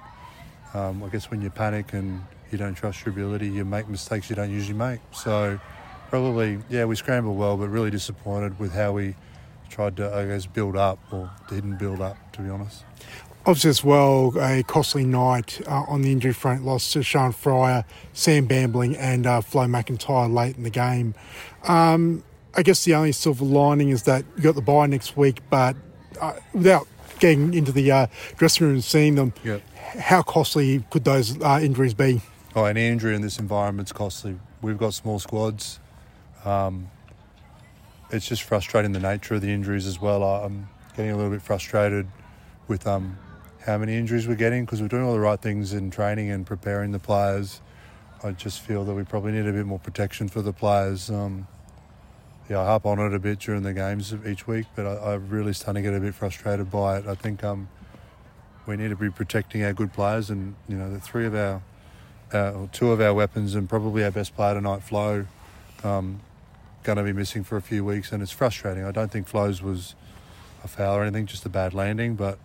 um, 0.73 1.03
I 1.03 1.09
guess 1.09 1.31
when 1.31 1.41
you 1.41 1.49
panic 1.49 1.93
and 1.93 2.21
you 2.51 2.57
don't 2.57 2.75
trust 2.75 3.05
your 3.05 3.13
ability, 3.13 3.49
you 3.49 3.65
make 3.65 3.87
mistakes 3.87 4.29
you 4.29 4.35
don't 4.35 4.51
usually 4.51 4.77
make. 4.77 4.99
So 5.13 5.59
probably, 6.09 6.59
yeah, 6.69 6.85
we 6.85 6.95
scrambled 6.95 7.37
well, 7.37 7.57
but 7.57 7.69
really 7.69 7.91
disappointed 7.91 8.59
with 8.59 8.73
how 8.73 8.91
we 8.93 9.15
tried 9.69 9.95
to, 9.97 10.13
I 10.13 10.25
guess, 10.25 10.45
build 10.45 10.75
up 10.75 10.99
or 11.11 11.29
didn't 11.49 11.77
build 11.77 12.01
up, 12.01 12.17
to 12.33 12.41
be 12.41 12.49
honest. 12.49 12.83
Obviously, 13.45 13.69
as 13.69 13.83
well, 13.83 14.33
a 14.37 14.63
costly 14.63 15.05
night 15.05 15.61
uh, 15.65 15.83
on 15.87 16.01
the 16.01 16.11
injury 16.11 16.33
front. 16.33 16.65
Lost 16.65 16.91
to 16.93 17.03
Sean 17.03 17.31
Fryer, 17.31 17.85
Sam 18.13 18.45
Bambling, 18.47 18.97
and 18.97 19.25
uh, 19.25 19.41
Flo 19.41 19.65
McIntyre 19.65 20.31
late 20.31 20.57
in 20.57 20.63
the 20.63 20.69
game. 20.69 21.15
Um, 21.63 22.23
I 22.55 22.63
guess 22.63 22.83
the 22.83 22.95
only 22.95 23.11
silver 23.11 23.45
lining 23.45 23.89
is 23.89 24.03
that 24.03 24.25
you 24.35 24.43
got 24.43 24.55
the 24.55 24.61
bye 24.61 24.87
next 24.87 25.15
week, 25.15 25.39
but 25.49 25.75
uh, 26.19 26.33
without 26.53 26.87
getting 27.19 27.53
into 27.53 27.71
the 27.71 27.91
uh, 27.91 28.07
dressing 28.37 28.67
room 28.67 28.75
and 28.75 28.83
seeing 28.83 29.15
them, 29.15 29.33
yep. 29.43 29.61
how 29.75 30.21
costly 30.21 30.83
could 30.89 31.03
those 31.03 31.41
uh, 31.41 31.59
injuries 31.61 31.93
be? 31.93 32.21
Oh, 32.55 32.65
an 32.65 32.77
injury 32.77 33.15
in 33.15 33.21
this 33.21 33.39
environment's 33.39 33.91
costly. 33.91 34.39
We've 34.61 34.77
got 34.77 34.93
small 34.93 35.19
squads. 35.19 35.79
Um, 36.45 36.89
it's 38.11 38.27
just 38.27 38.43
frustrating 38.43 38.91
the 38.91 38.99
nature 38.99 39.35
of 39.35 39.41
the 39.41 39.51
injuries 39.51 39.85
as 39.85 40.01
well. 40.01 40.23
I'm 40.23 40.67
getting 40.95 41.11
a 41.11 41.15
little 41.15 41.31
bit 41.31 41.41
frustrated 41.41 42.07
with 42.67 42.87
um, 42.87 43.17
how 43.65 43.77
many 43.77 43.95
injuries 43.95 44.27
we're 44.27 44.35
getting 44.35 44.65
because 44.65 44.81
we're 44.81 44.87
doing 44.87 45.03
all 45.03 45.13
the 45.13 45.19
right 45.19 45.39
things 45.39 45.73
in 45.73 45.91
training 45.91 46.31
and 46.31 46.45
preparing 46.45 46.91
the 46.91 46.99
players. 46.99 47.61
I 48.23 48.31
just 48.31 48.61
feel 48.61 48.83
that 48.85 48.93
we 48.93 49.03
probably 49.03 49.31
need 49.31 49.47
a 49.47 49.53
bit 49.53 49.65
more 49.65 49.79
protection 49.79 50.27
for 50.27 50.41
the 50.41 50.51
players. 50.51 51.09
Um, 51.09 51.47
yeah, 52.49 52.61
I 52.61 52.65
harp 52.65 52.87
on 52.87 52.99
it 52.99 53.13
a 53.13 53.19
bit 53.19 53.39
during 53.39 53.61
the 53.61 53.73
games 53.73 54.13
each 54.25 54.47
week, 54.47 54.65
but 54.75 54.85
I, 54.87 55.13
am 55.13 55.29
really 55.29 55.53
starting 55.53 55.83
to 55.83 55.89
get 55.91 55.95
a 55.95 56.01
bit 56.01 56.15
frustrated 56.15 56.71
by 56.71 56.97
it. 56.97 57.05
I 57.05 57.13
think 57.13 57.43
um, 57.43 57.69
we 58.65 58.75
need 58.75 58.89
to 58.89 58.95
be 58.95 59.11
protecting 59.11 59.63
our 59.63 59.71
good 59.71 59.93
players, 59.93 60.31
and 60.31 60.55
you 60.67 60.75
know, 60.75 60.91
the 60.91 60.99
three 60.99 61.27
of 61.27 61.35
our, 61.35 61.61
uh, 62.33 62.65
two 62.71 62.91
of 62.91 63.01
our 63.01 63.13
weapons, 63.13 63.53
and 63.53 63.69
probably 63.69 64.03
our 64.03 64.09
best 64.09 64.35
player 64.35 64.55
tonight, 64.55 64.81
Flo, 64.81 65.27
um, 65.83 66.21
going 66.81 66.97
to 66.97 67.03
be 67.03 67.13
missing 67.13 67.43
for 67.43 67.55
a 67.55 67.61
few 67.61 67.85
weeks, 67.85 68.11
and 68.11 68.23
it's 68.23 68.31
frustrating. 68.31 68.83
I 68.83 68.91
don't 68.91 69.11
think 69.11 69.27
Flows 69.27 69.61
was 69.61 69.93
a 70.63 70.67
foul 70.67 70.97
or 70.97 71.03
anything, 71.03 71.27
just 71.27 71.45
a 71.45 71.49
bad 71.49 71.75
landing, 71.75 72.15
but 72.15 72.39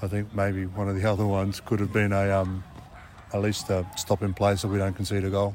I 0.00 0.08
think 0.08 0.34
maybe 0.34 0.64
one 0.64 0.88
of 0.88 0.96
the 0.96 1.08
other 1.10 1.26
ones 1.26 1.60
could 1.60 1.80
have 1.80 1.92
been 1.92 2.14
a 2.14 2.30
um, 2.30 2.64
at 3.34 3.42
least 3.42 3.68
a 3.68 3.84
stop 3.96 4.22
in 4.22 4.32
place 4.32 4.60
so 4.60 4.68
we 4.68 4.78
don't 4.78 4.94
concede 4.94 5.24
a 5.24 5.30
goal. 5.30 5.54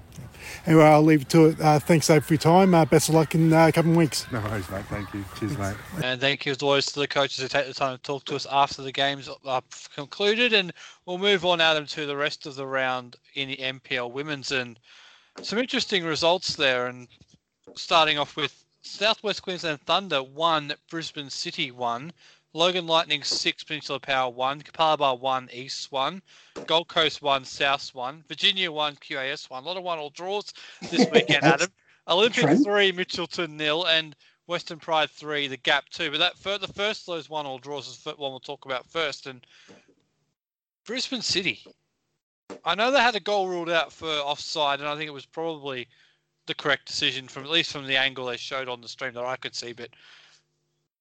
Anyway, 0.66 0.84
I'll 0.84 1.02
leave 1.02 1.22
it 1.22 1.30
to 1.30 1.46
it. 1.48 1.62
Uh, 1.62 1.80
thanks, 1.80 2.08
Dave, 2.08 2.26
for 2.26 2.34
your 2.34 2.40
time. 2.40 2.74
Uh, 2.74 2.86
best 2.86 3.10
of 3.10 3.16
luck 3.16 3.36
in 3.36 3.52
uh, 3.52 3.68
a 3.68 3.72
couple 3.72 3.92
of 3.92 3.98
weeks. 3.98 4.26
No 4.32 4.42
worries, 4.42 4.70
mate. 4.70 4.86
Thank 4.86 5.14
you. 5.14 5.24
Cheers, 5.40 5.58
mate. 5.58 5.76
And 6.04 6.20
thank 6.20 6.46
you, 6.46 6.52
as 6.52 6.62
always, 6.62 6.86
to 6.88 7.00
the 7.00 7.08
coaches 7.08 7.40
who 7.40 7.48
take 7.48 7.68
the 7.68 7.74
time 7.74 7.96
to 7.96 8.04
talk 8.04 8.26
to 8.26 8.36
us 8.36 8.46
after 8.52 8.82
the 8.82 8.92
games 8.92 9.30
are 9.46 9.64
concluded. 9.96 10.54
And 10.54 10.74
we'll 11.06 11.18
move 11.18 11.46
on, 11.46 11.62
Adam, 11.62 11.86
to 11.88 12.06
the 12.06 12.16
rest 12.16 12.46
of 12.46 12.56
the 12.56 12.68
round 12.68 13.16
in 13.36 13.50
the 13.50 13.58
NPL 13.58 14.12
Women's. 14.12 14.52
And 14.52 14.80
some 15.42 15.60
interesting 15.60 16.04
results 16.04 16.56
there. 16.56 16.88
And 16.88 17.08
starting 17.76 18.18
off 18.18 18.36
with 18.36 18.64
Southwest 18.82 19.42
Queensland 19.42 19.82
Thunder 19.82 20.24
one, 20.24 20.74
Brisbane 20.90 21.30
City 21.30 21.72
one, 21.72 22.12
Logan 22.54 22.88
Lightning 22.88 23.24
six, 23.24 23.64
Peninsula 23.64 24.00
Power 24.00 24.32
one, 24.32 24.62
Capalaba 24.62 25.20
one, 25.20 25.50
East 25.54 25.92
one, 25.92 26.22
Gold 26.66 26.88
Coast 26.88 27.22
one, 27.22 27.46
South 27.46 27.94
one, 27.94 28.24
Virginia 28.28 28.72
one, 28.72 28.96
QAS 28.96 29.50
one. 29.50 29.64
A 29.64 29.66
lot 29.66 29.78
of 29.78 29.84
one 29.84 30.00
all 30.00 30.10
draws 30.10 30.52
this 30.90 31.08
weekend, 31.14 31.44
Adam. 31.44 31.70
Olympic 32.08 32.46
three, 32.64 32.92
Mitchelton 32.92 33.52
nil, 33.52 33.86
and 33.86 34.16
Western 34.48 34.80
Pride 34.80 35.12
three, 35.12 35.48
the 35.48 35.58
Gap 35.58 35.90
two. 35.90 36.10
But 36.10 36.18
that 36.18 36.38
for, 36.40 36.58
the 36.58 36.68
first 36.68 37.08
of 37.08 37.14
those 37.14 37.30
one 37.30 37.46
all 37.46 37.60
draws 37.60 37.88
is 37.88 38.00
the 38.00 38.12
one 38.12 38.32
we'll 38.32 38.40
talk 38.40 38.66
about 38.66 38.88
first. 38.88 39.28
And 39.28 39.46
Brisbane 40.86 41.22
City, 41.22 41.64
I 42.66 42.74
know 42.74 42.90
they 42.90 43.00
had 43.00 43.16
a 43.16 43.20
goal 43.20 43.48
ruled 43.48 43.70
out 43.70 43.94
for 43.94 44.08
offside, 44.08 44.80
and 44.80 44.90
I 44.90 44.96
think 44.96 45.08
it 45.08 45.14
was 45.14 45.28
probably 45.28 45.88
the 46.48 46.56
correct 46.56 46.88
decision 46.88 47.28
from 47.28 47.44
at 47.44 47.52
least 47.52 47.72
from 47.72 47.86
the 47.86 47.96
angle 47.96 48.26
they 48.26 48.38
showed 48.38 48.68
on 48.68 48.82
the 48.82 48.88
stream 48.88 49.14
that 49.14 49.24
I 49.24 49.36
could 49.36 49.56
see. 49.56 49.72
But 49.72 49.90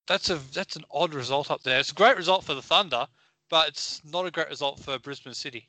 that's 0.08 0.30
a 0.30 0.36
that's 0.52 0.74
an 0.74 0.84
odd 0.90 1.14
result 1.14 1.50
up 1.50 1.62
there. 1.62 1.78
It's 1.78 1.92
a 1.92 1.94
great 1.94 2.16
result 2.16 2.42
for 2.44 2.54
the 2.54 2.62
Thunder, 2.62 3.06
but 3.48 3.68
it's 3.68 4.02
not 4.04 4.26
a 4.26 4.30
great 4.30 4.48
result 4.48 4.80
for 4.80 4.98
Brisbane 4.98 5.34
City. 5.34 5.68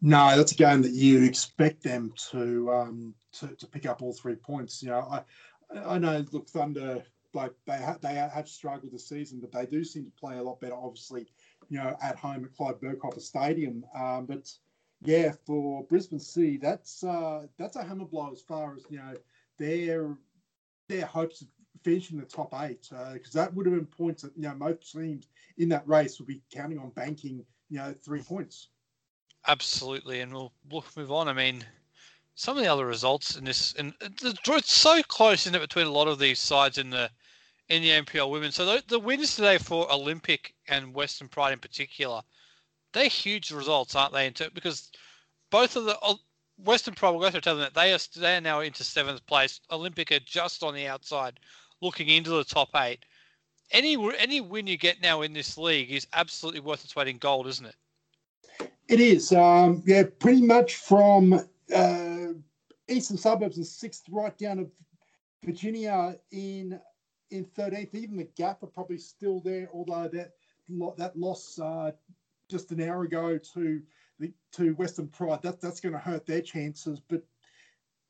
No, 0.00 0.36
that's 0.36 0.52
a 0.52 0.56
game 0.56 0.82
that 0.82 0.92
you 0.92 1.24
expect 1.24 1.82
them 1.82 2.12
to 2.30 2.72
um, 2.72 3.14
to, 3.32 3.48
to 3.48 3.66
pick 3.66 3.84
up 3.86 4.00
all 4.00 4.12
three 4.12 4.36
points. 4.36 4.82
You 4.82 4.90
know, 4.90 5.00
I 5.00 5.78
I 5.78 5.98
know 5.98 6.24
look 6.32 6.48
Thunder 6.48 7.02
like 7.34 7.52
they 7.66 7.78
ha- 7.78 7.98
they 8.00 8.14
have 8.14 8.48
struggled 8.48 8.92
this 8.92 9.08
season, 9.08 9.40
but 9.40 9.52
they 9.52 9.66
do 9.66 9.84
seem 9.84 10.04
to 10.04 10.10
play 10.12 10.38
a 10.38 10.42
lot 10.42 10.60
better. 10.60 10.74
Obviously, 10.74 11.26
you 11.68 11.78
know, 11.78 11.96
at 12.02 12.16
home 12.16 12.44
at 12.44 12.54
Clive 12.54 12.80
Berghofer 12.80 13.20
Stadium. 13.20 13.84
Um, 13.94 14.26
but 14.26 14.52
yeah, 15.04 15.32
for 15.46 15.84
Brisbane 15.84 16.20
City, 16.20 16.58
that's 16.58 17.02
uh, 17.02 17.46
that's 17.58 17.76
a 17.76 17.82
hammer 17.82 18.04
blow 18.04 18.30
as 18.30 18.40
far 18.40 18.74
as 18.76 18.84
you 18.88 18.98
know 18.98 19.14
their 19.58 20.16
their 20.88 21.06
hopes 21.06 21.44
of 21.82 21.84
finishing 21.84 22.18
the 22.18 22.26
top 22.26 22.54
eight 22.62 22.88
because 23.12 23.36
uh, 23.36 23.42
that 23.42 23.54
would 23.54 23.66
have 23.66 23.74
been 23.74 23.86
points 23.86 24.22
that 24.22 24.32
you 24.36 24.42
know 24.42 24.54
most 24.54 24.92
teams 24.92 25.28
in 25.58 25.68
that 25.68 25.86
race 25.86 26.18
would 26.18 26.28
be 26.28 26.40
counting 26.52 26.78
on 26.78 26.90
banking 26.90 27.44
you 27.68 27.78
know 27.78 27.94
three 28.04 28.22
points. 28.22 28.68
Absolutely, 29.48 30.20
and 30.20 30.32
we'll 30.32 30.52
we'll 30.70 30.84
move 30.96 31.10
on. 31.10 31.28
I 31.28 31.32
mean, 31.32 31.64
some 32.34 32.56
of 32.56 32.62
the 32.62 32.72
other 32.72 32.86
results 32.86 33.36
in 33.36 33.44
this, 33.44 33.74
and 33.74 33.92
the 34.00 34.38
it's 34.48 34.72
so 34.72 35.02
close, 35.02 35.42
isn't 35.42 35.54
it, 35.54 35.60
between 35.60 35.86
a 35.86 35.92
lot 35.92 36.08
of 36.08 36.18
these 36.18 36.38
sides 36.38 36.78
in 36.78 36.90
the 36.90 37.10
in 37.68 37.82
the 37.82 37.90
NPL 37.90 38.30
women. 38.30 38.52
So 38.52 38.66
the, 38.66 38.82
the 38.86 38.98
wins 38.98 39.34
today 39.34 39.58
for 39.58 39.90
Olympic 39.90 40.54
and 40.68 40.94
Western 40.94 41.28
Pride 41.28 41.52
in 41.52 41.58
particular, 41.58 42.20
they're 42.92 43.08
huge 43.08 43.50
results, 43.50 43.94
aren't 43.94 44.12
they? 44.12 44.30
Because 44.52 44.90
both 45.50 45.76
of 45.76 45.84
the 45.84 45.96
Western 46.58 46.94
Pride, 46.94 47.10
we'll 47.10 47.20
go 47.20 47.30
through 47.30 47.40
telling 47.40 47.62
that 47.62 47.74
they 47.74 47.92
are 47.92 47.98
they 48.16 48.36
are 48.36 48.40
now 48.40 48.60
into 48.60 48.84
seventh 48.84 49.24
place. 49.26 49.60
Olympic 49.70 50.12
are 50.12 50.20
just 50.20 50.62
on 50.62 50.74
the 50.74 50.86
outside, 50.86 51.40
looking 51.82 52.08
into 52.08 52.30
the 52.30 52.44
top 52.44 52.70
eight. 52.76 53.00
Any 53.70 53.96
any 54.18 54.40
win 54.40 54.66
you 54.66 54.78
get 54.78 55.02
now 55.02 55.22
in 55.22 55.32
this 55.32 55.58
league 55.58 55.90
is 55.90 56.06
absolutely 56.12 56.60
worth 56.60 56.84
its 56.84 56.96
weight 56.96 57.08
in 57.08 57.18
gold, 57.18 57.46
isn't 57.48 57.66
it? 57.66 57.76
It 58.88 59.00
is. 59.00 59.32
Um, 59.32 59.82
yeah, 59.86 60.04
pretty 60.18 60.42
much 60.42 60.76
from 60.76 61.40
uh, 61.74 62.26
eastern 62.88 63.16
suburbs 63.16 63.56
and 63.56 63.66
sixth 63.66 64.04
right 64.10 64.36
down 64.38 64.58
to 64.58 64.70
Virginia 65.44 66.16
in 66.30 66.80
in 67.30 67.46
13th. 67.46 67.94
Even 67.94 68.16
the 68.16 68.28
gap 68.36 68.62
are 68.62 68.66
probably 68.66 68.98
still 68.98 69.40
there, 69.40 69.68
although 69.72 70.08
that 70.08 70.32
that 70.98 71.16
loss 71.16 71.58
uh, 71.58 71.92
just 72.50 72.70
an 72.70 72.82
hour 72.82 73.02
ago 73.02 73.38
to 73.54 73.82
the 74.18 74.32
to 74.52 74.74
Western 74.74 75.08
Pride 75.08 75.40
that 75.42 75.60
that's 75.60 75.80
going 75.80 75.94
to 75.94 75.98
hurt 75.98 76.26
their 76.26 76.42
chances. 76.42 77.00
But 77.00 77.22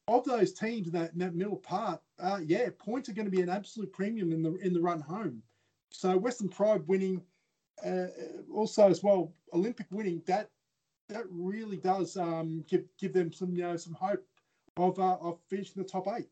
of 0.08 0.24
those 0.24 0.52
teams 0.52 0.88
in 0.88 0.92
that, 0.94 1.12
in 1.12 1.18
that 1.20 1.34
middle 1.34 1.56
part, 1.56 2.00
uh, 2.22 2.38
yeah, 2.44 2.68
points 2.78 3.08
are 3.08 3.12
going 3.12 3.26
to 3.26 3.36
be 3.36 3.42
an 3.42 3.48
absolute 3.48 3.92
premium 3.92 4.32
in 4.32 4.42
the 4.42 4.54
in 4.56 4.72
the 4.72 4.80
run 4.80 5.00
home. 5.00 5.42
So 5.90 6.16
Western 6.16 6.48
Pride 6.48 6.86
winning, 6.86 7.20
uh, 7.84 8.06
also 8.52 8.88
as 8.88 9.02
well, 9.02 9.32
Olympic 9.52 9.86
winning 9.90 10.22
that 10.26 10.48
that 11.08 11.24
really 11.30 11.76
does 11.76 12.16
um, 12.16 12.64
give 12.68 12.84
give 12.98 13.12
them 13.12 13.32
some 13.32 13.54
you 13.54 13.62
know 13.62 13.76
some 13.76 13.94
hope 13.94 14.24
of 14.76 14.98
uh, 14.98 15.16
of 15.20 15.38
finishing 15.48 15.82
the 15.82 15.88
top 15.88 16.06
eight. 16.16 16.28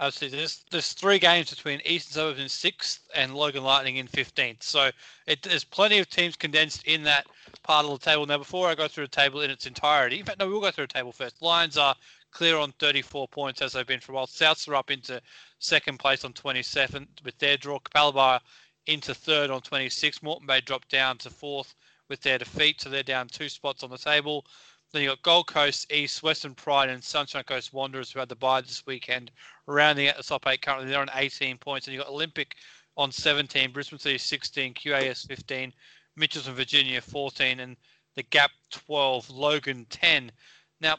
Absolutely. 0.00 0.38
There's 0.38 0.64
there's 0.70 0.92
three 0.92 1.18
games 1.18 1.50
between 1.50 1.80
Eastern 1.84 2.12
Suburbs 2.12 2.40
in 2.40 2.48
sixth 2.48 3.08
and 3.14 3.34
Logan 3.34 3.64
Lightning 3.64 3.96
in 3.96 4.06
fifteenth. 4.06 4.62
So 4.62 4.90
it, 5.26 5.42
there's 5.42 5.64
plenty 5.64 5.98
of 5.98 6.08
teams 6.08 6.36
condensed 6.36 6.84
in 6.84 7.02
that 7.04 7.26
part 7.64 7.84
of 7.84 7.90
the 7.90 8.04
table. 8.04 8.24
Now, 8.26 8.38
before 8.38 8.68
I 8.68 8.76
go 8.76 8.86
through 8.86 9.06
the 9.06 9.16
table 9.16 9.40
in 9.40 9.50
its 9.50 9.66
entirety, 9.66 10.20
in 10.20 10.24
fact, 10.24 10.38
no, 10.38 10.48
we'll 10.48 10.60
go 10.60 10.70
through 10.70 10.86
the 10.86 10.92
table 10.92 11.12
first. 11.12 11.42
Lions 11.42 11.76
are 11.76 11.96
clear 12.30 12.56
on 12.56 12.72
34 12.78 13.28
points 13.28 13.62
as 13.62 13.72
they've 13.72 13.86
been 13.86 14.00
for 14.00 14.12
a 14.12 14.14
while. 14.14 14.26
Souths 14.26 14.68
are 14.68 14.74
up 14.74 14.90
into 14.90 15.20
second 15.58 15.98
place 15.98 16.24
on 16.24 16.32
27 16.32 17.06
with 17.24 17.38
their 17.38 17.56
draw. 17.56 17.78
Capalaba 17.78 18.40
into 18.86 19.14
third 19.14 19.50
on 19.50 19.60
26. 19.60 20.22
Moreton 20.22 20.46
Bay 20.46 20.60
dropped 20.60 20.90
down 20.90 21.18
to 21.18 21.30
fourth 21.30 21.74
with 22.08 22.20
their 22.22 22.38
defeat, 22.38 22.80
so 22.80 22.88
they're 22.88 23.02
down 23.02 23.28
two 23.28 23.48
spots 23.48 23.82
on 23.82 23.90
the 23.90 23.98
table. 23.98 24.46
Then 24.92 25.02
you 25.02 25.08
got 25.10 25.22
Gold 25.22 25.46
Coast 25.48 25.92
East, 25.92 26.22
Western 26.22 26.54
Pride, 26.54 26.88
and 26.88 27.04
Sunshine 27.04 27.44
Coast 27.44 27.74
Wanderers 27.74 28.10
who 28.10 28.20
had 28.20 28.30
the 28.30 28.36
bye 28.36 28.62
this 28.62 28.86
weekend, 28.86 29.30
rounding 29.66 30.08
out 30.08 30.16
the 30.16 30.22
top 30.22 30.46
eight. 30.46 30.62
Currently, 30.62 30.88
they're 30.88 31.00
on 31.00 31.10
18 31.14 31.58
points, 31.58 31.86
and 31.86 31.94
you 31.94 32.00
got 32.00 32.08
Olympic 32.08 32.56
on 32.96 33.12
17, 33.12 33.70
Brisbane 33.70 33.98
City 33.98 34.18
16, 34.18 34.74
QAS 34.74 35.26
15, 35.26 35.72
Mitchells 36.16 36.48
and 36.48 36.56
Virginia 36.56 37.02
14, 37.02 37.60
and 37.60 37.76
the 38.14 38.22
Gap 38.24 38.50
12, 38.70 39.28
Logan 39.28 39.86
10. 39.90 40.32
Now, 40.80 40.96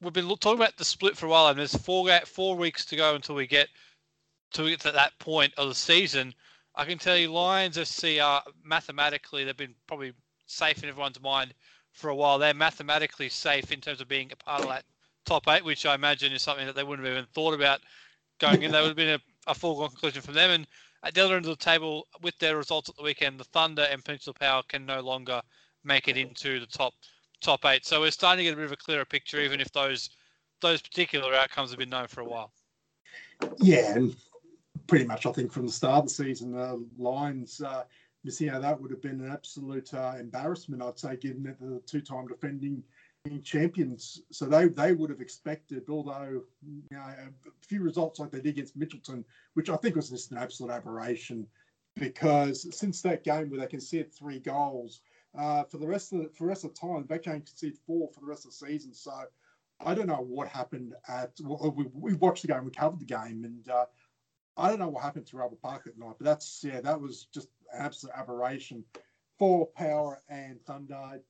we've 0.00 0.12
been 0.12 0.28
talking 0.28 0.58
about 0.60 0.76
the 0.76 0.84
split 0.84 1.16
for 1.16 1.26
a 1.26 1.28
while, 1.28 1.48
and 1.48 1.58
there's 1.58 1.76
four 1.76 2.10
uh, 2.10 2.20
four 2.20 2.56
weeks 2.56 2.84
to 2.86 2.96
go 2.96 3.14
until 3.14 3.34
we 3.34 3.46
get 3.46 3.68
to 4.52 4.68
get 4.68 4.80
to 4.80 4.92
that 4.92 5.18
point 5.18 5.52
of 5.56 5.68
the 5.68 5.74
season. 5.74 6.34
I 6.74 6.84
can 6.84 6.98
tell 6.98 7.16
you, 7.16 7.32
Lions 7.32 7.76
FC 7.76 8.22
are 8.22 8.42
mathematically 8.62 9.44
they've 9.44 9.56
been 9.56 9.74
probably 9.86 10.12
safe 10.46 10.82
in 10.82 10.88
everyone's 10.88 11.20
mind 11.20 11.54
for 11.92 12.10
a 12.10 12.14
while. 12.14 12.38
They're 12.38 12.54
mathematically 12.54 13.30
safe 13.30 13.72
in 13.72 13.80
terms 13.80 14.00
of 14.00 14.08
being 14.08 14.30
a 14.30 14.36
part 14.36 14.62
of 14.62 14.68
that 14.68 14.84
top 15.24 15.48
eight, 15.48 15.64
which 15.64 15.86
I 15.86 15.94
imagine 15.94 16.32
is 16.32 16.42
something 16.42 16.66
that 16.66 16.76
they 16.76 16.84
wouldn't 16.84 17.06
have 17.06 17.16
even 17.16 17.26
thought 17.34 17.54
about 17.54 17.80
going 18.38 18.62
in. 18.62 18.72
That 18.72 18.82
would 18.82 18.88
have 18.88 18.96
been 18.96 19.14
a, 19.14 19.50
a 19.50 19.54
foregone 19.54 19.88
conclusion 19.88 20.22
from 20.22 20.34
them. 20.34 20.50
And 20.50 20.66
at 21.02 21.14
the 21.14 21.24
other 21.24 21.36
end 21.36 21.46
of 21.46 21.58
the 21.58 21.64
table, 21.64 22.06
with 22.20 22.38
their 22.38 22.56
results 22.56 22.90
at 22.90 22.96
the 22.96 23.02
weekend, 23.02 23.40
the 23.40 23.44
Thunder 23.44 23.86
and 23.90 24.04
Peninsula 24.04 24.34
Power 24.34 24.62
can 24.68 24.84
no 24.84 25.00
longer 25.00 25.40
make 25.84 26.08
it 26.08 26.16
into 26.16 26.60
the 26.60 26.66
top 26.66 26.92
top 27.40 27.64
eight. 27.64 27.84
So 27.84 28.00
we're 28.00 28.10
starting 28.10 28.44
to 28.44 28.50
get 28.50 28.54
a 28.54 28.56
bit 28.56 28.66
of 28.66 28.72
a 28.72 28.76
clearer 28.76 29.04
picture, 29.04 29.40
even 29.40 29.60
if 29.60 29.72
those 29.72 30.10
those 30.60 30.80
particular 30.80 31.34
outcomes 31.34 31.70
have 31.70 31.78
been 31.78 31.90
known 31.90 32.06
for 32.06 32.20
a 32.20 32.24
while. 32.24 32.52
Yeah, 33.58 33.94
and 33.94 34.16
pretty 34.86 35.04
much 35.04 35.26
I 35.26 35.32
think 35.32 35.52
from 35.52 35.66
the 35.66 35.72
start 35.72 35.98
of 35.98 36.04
the 36.04 36.14
season, 36.14 36.52
the 36.52 36.84
Lions 36.98 37.60
uh, 37.60 37.84
missing 38.24 38.48
out 38.48 38.62
that 38.62 38.80
would 38.80 38.90
have 38.90 39.02
been 39.02 39.20
an 39.20 39.30
absolute 39.30 39.92
uh, 39.92 40.14
embarrassment, 40.18 40.82
I'd 40.82 40.98
say, 40.98 41.16
given 41.16 41.42
that 41.44 41.60
the 41.60 41.82
two-time 41.86 42.26
defending 42.26 42.82
champions. 43.42 44.22
So 44.30 44.46
they 44.46 44.68
they 44.68 44.92
would 44.92 45.10
have 45.10 45.20
expected, 45.20 45.84
although 45.88 46.42
you 46.64 46.82
know, 46.90 46.98
a 46.98 47.66
few 47.66 47.82
results 47.82 48.20
like 48.20 48.30
they 48.30 48.40
did 48.40 48.50
against 48.50 48.78
Mitchelton, 48.78 49.24
which 49.54 49.68
I 49.68 49.76
think 49.76 49.96
was 49.96 50.10
just 50.10 50.30
an 50.30 50.38
absolute 50.38 50.72
aberration, 50.72 51.46
because 51.96 52.66
since 52.76 53.02
that 53.02 53.24
game 53.24 53.50
where 53.50 53.60
they 53.60 53.66
conceded 53.66 54.14
three 54.14 54.38
goals, 54.38 55.00
uh, 55.36 55.64
for 55.64 55.78
the 55.78 55.86
rest 55.86 56.12
of 56.12 56.22
the, 56.22 56.28
for 56.30 56.44
the 56.44 56.48
rest 56.48 56.64
of 56.64 56.74
time, 56.74 57.06
they 57.08 57.18
can 57.18 57.40
concede 57.42 57.76
four 57.86 58.08
for 58.12 58.20
the 58.20 58.26
rest 58.26 58.44
of 58.44 58.52
the 58.52 58.66
season. 58.66 58.94
So 58.94 59.12
I 59.84 59.94
don't 59.94 60.06
know 60.06 60.14
what 60.14 60.48
happened 60.48 60.94
at. 61.08 61.32
Well, 61.40 61.74
we, 61.76 61.86
we 61.92 62.14
watched 62.14 62.42
the 62.42 62.48
game, 62.48 62.64
we 62.64 62.70
covered 62.70 63.00
the 63.00 63.04
game, 63.04 63.44
and 63.44 63.68
uh, 63.68 63.86
I 64.56 64.68
don't 64.68 64.78
know 64.78 64.88
what 64.88 65.02
happened 65.02 65.26
to 65.26 65.36
Rubber 65.36 65.56
Park 65.56 65.84
that 65.84 65.98
night, 65.98 66.14
but 66.18 66.24
that's 66.24 66.64
yeah, 66.64 66.80
that 66.80 67.00
was 67.00 67.26
just 67.32 67.48
an 67.72 67.82
absolute 67.82 68.14
aberration 68.16 68.84
for 69.38 69.66
Power 69.66 70.22
and 70.28 70.60
Thunder. 70.64 71.20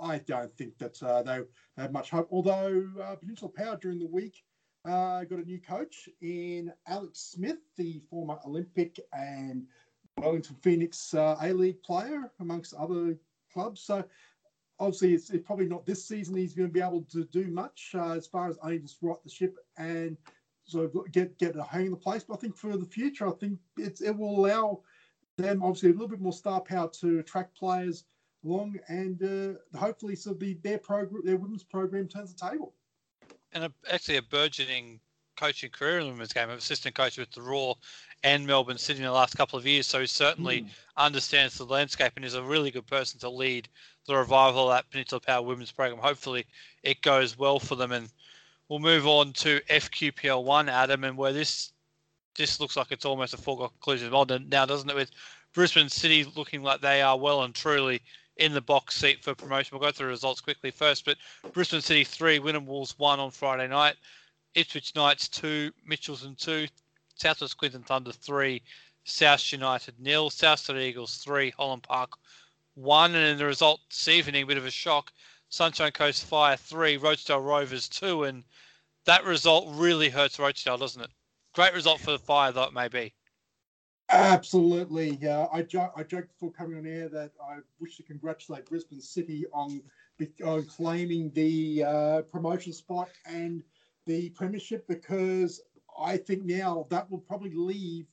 I 0.00 0.18
don't 0.18 0.56
think 0.56 0.78
that 0.78 1.02
uh, 1.02 1.22
they 1.22 1.40
had 1.76 1.92
much 1.92 2.10
hope. 2.10 2.28
Although 2.30 2.86
uh, 3.02 3.16
Peninsula 3.16 3.50
Power 3.50 3.76
during 3.80 3.98
the 3.98 4.06
week 4.06 4.44
uh, 4.84 5.24
got 5.24 5.38
a 5.38 5.42
new 5.42 5.60
coach 5.60 6.08
in 6.20 6.72
Alex 6.86 7.18
Smith, 7.34 7.58
the 7.76 8.00
former 8.08 8.38
Olympic 8.46 9.00
and 9.12 9.66
Wellington 10.18 10.56
Phoenix 10.62 11.12
uh, 11.14 11.36
A 11.42 11.52
League 11.52 11.82
player, 11.82 12.30
amongst 12.40 12.74
other 12.74 13.16
clubs. 13.56 13.80
So 13.80 14.04
obviously, 14.78 15.14
it's, 15.14 15.30
it's, 15.30 15.46
probably 15.46 15.66
not 15.66 15.86
this 15.86 16.06
season 16.06 16.36
he's 16.36 16.54
going 16.54 16.68
to 16.68 16.72
be 16.72 16.80
able 16.80 17.02
to 17.12 17.24
do 17.24 17.48
much 17.48 17.92
uh, 17.94 18.12
as 18.12 18.26
far 18.26 18.48
as 18.48 18.58
only 18.62 18.78
just 18.78 18.98
right 19.00 19.16
the 19.24 19.30
ship 19.30 19.56
and 19.78 20.16
sort 20.64 20.84
of 20.94 21.12
get 21.12 21.38
get 21.38 21.56
a 21.56 21.62
hang 21.62 21.86
of 21.86 21.90
the 21.92 21.96
place. 21.96 22.24
But 22.24 22.34
I 22.34 22.36
think 22.38 22.56
for 22.56 22.76
the 22.76 22.84
future, 22.84 23.26
I 23.26 23.32
think 23.32 23.58
it's, 23.78 24.00
it 24.02 24.16
will 24.16 24.38
allow 24.38 24.82
them 25.38 25.62
obviously 25.62 25.90
a 25.90 25.92
little 25.92 26.08
bit 26.08 26.20
more 26.20 26.32
star 26.32 26.60
power 26.60 26.88
to 27.00 27.18
attract 27.18 27.56
players 27.56 28.04
along 28.44 28.78
and 28.88 29.22
uh, 29.22 29.78
hopefully 29.78 30.14
so 30.14 30.32
the 30.32 30.54
their 30.62 30.78
program 30.78 31.22
their 31.24 31.36
women's 31.36 31.64
program 31.64 32.06
turns 32.08 32.34
the 32.34 32.50
table. 32.50 32.74
And 33.52 33.64
a, 33.64 33.72
actually 33.90 34.16
a 34.16 34.22
burgeoning 34.22 35.00
coaching 35.36 35.70
career 35.70 35.98
in 35.98 36.06
the 36.06 36.12
women's 36.12 36.32
game, 36.32 36.50
assistant 36.50 36.94
coach 36.94 37.18
with 37.18 37.30
the 37.32 37.42
Raw 37.42 37.74
and 38.26 38.44
Melbourne 38.44 38.76
City 38.76 38.98
in 38.98 39.04
the 39.04 39.12
last 39.12 39.36
couple 39.36 39.56
of 39.56 39.64
years. 39.64 39.86
So 39.86 40.00
he 40.00 40.06
certainly 40.08 40.62
mm. 40.62 40.68
understands 40.96 41.56
the 41.56 41.64
landscape 41.64 42.14
and 42.16 42.24
is 42.24 42.34
a 42.34 42.42
really 42.42 42.72
good 42.72 42.88
person 42.88 43.20
to 43.20 43.30
lead 43.30 43.68
the 44.08 44.16
revival 44.16 44.68
of 44.68 44.76
that 44.76 44.90
Peninsula 44.90 45.20
Power 45.20 45.42
women's 45.42 45.70
program. 45.70 46.02
Hopefully 46.02 46.44
it 46.82 47.00
goes 47.02 47.38
well 47.38 47.60
for 47.60 47.76
them 47.76 47.92
and 47.92 48.08
we'll 48.68 48.80
move 48.80 49.06
on 49.06 49.32
to 49.34 49.60
FQPL 49.70 50.42
one, 50.42 50.68
Adam, 50.68 51.04
and 51.04 51.16
where 51.16 51.32
this 51.32 51.72
this 52.34 52.58
looks 52.58 52.76
like 52.76 52.90
it's 52.90 53.04
almost 53.04 53.32
a 53.32 53.36
foregone 53.36 53.68
conclusion 53.68 54.10
modern 54.10 54.48
now, 54.48 54.66
doesn't 54.66 54.90
it? 54.90 54.96
With 54.96 55.12
Brisbane 55.54 55.88
City 55.88 56.24
looking 56.34 56.64
like 56.64 56.80
they 56.80 57.02
are 57.02 57.16
well 57.16 57.44
and 57.44 57.54
truly 57.54 58.02
in 58.38 58.52
the 58.52 58.60
box 58.60 58.96
seat 58.96 59.22
for 59.22 59.36
promotion. 59.36 59.78
We'll 59.78 59.88
go 59.88 59.92
through 59.92 60.08
the 60.08 60.10
results 60.10 60.40
quickly 60.40 60.72
first, 60.72 61.04
but 61.04 61.16
Brisbane 61.52 61.80
City 61.80 62.02
three, 62.02 62.40
Wynnum 62.40 62.66
Wolves 62.66 62.98
one 62.98 63.20
on 63.20 63.30
Friday 63.30 63.68
night, 63.68 63.94
Ipswich 64.56 64.96
Knights 64.96 65.28
two, 65.28 65.70
Mitchelton 65.88 66.36
two, 66.36 66.66
South 67.16 67.40
West 67.40 67.56
Queensland 67.56 67.86
Thunder 67.86 68.12
three, 68.12 68.62
South 69.04 69.52
United 69.52 69.94
nil, 69.98 70.30
South 70.30 70.68
Eagles 70.70 71.16
three, 71.18 71.50
Holland 71.50 71.82
Park 71.82 72.12
one, 72.74 73.14
and 73.14 73.24
in 73.24 73.38
the 73.38 73.44
result 73.44 73.80
this 73.90 74.06
evening, 74.08 74.44
a 74.44 74.46
bit 74.46 74.58
of 74.58 74.66
a 74.66 74.70
shock. 74.70 75.12
Sunshine 75.48 75.92
Coast 75.92 76.24
Fire 76.24 76.56
three, 76.56 76.98
Rochedale 76.98 77.44
Rovers 77.44 77.88
two, 77.88 78.24
and 78.24 78.44
that 79.06 79.24
result 79.24 79.68
really 79.70 80.08
hurts 80.08 80.36
Rochedale, 80.36 80.78
doesn't 80.78 81.02
it? 81.02 81.10
Great 81.54 81.72
result 81.72 82.00
for 82.00 82.10
the 82.10 82.18
Fire, 82.18 82.52
though 82.52 82.64
it 82.64 82.74
may 82.74 82.88
be. 82.88 83.14
Absolutely. 84.10 85.18
Uh, 85.26 85.46
I, 85.52 85.62
jo- 85.62 85.90
I 85.96 86.02
joked 86.02 86.28
before 86.28 86.52
coming 86.52 86.78
on 86.78 86.86
air 86.86 87.08
that 87.08 87.32
I 87.42 87.58
wish 87.80 87.96
to 87.96 88.02
congratulate 88.02 88.66
Brisbane 88.66 89.00
City 89.00 89.44
on, 89.52 89.80
on 90.44 90.64
claiming 90.66 91.30
the 91.32 91.84
uh, 91.84 92.22
promotion 92.22 92.72
spot 92.72 93.08
and 93.24 93.62
the 94.06 94.30
premiership 94.30 94.86
because 94.86 95.60
I 95.98 96.16
think 96.16 96.44
now 96.44 96.86
that 96.90 97.10
will 97.10 97.18
probably 97.18 97.54
leave 97.54 98.06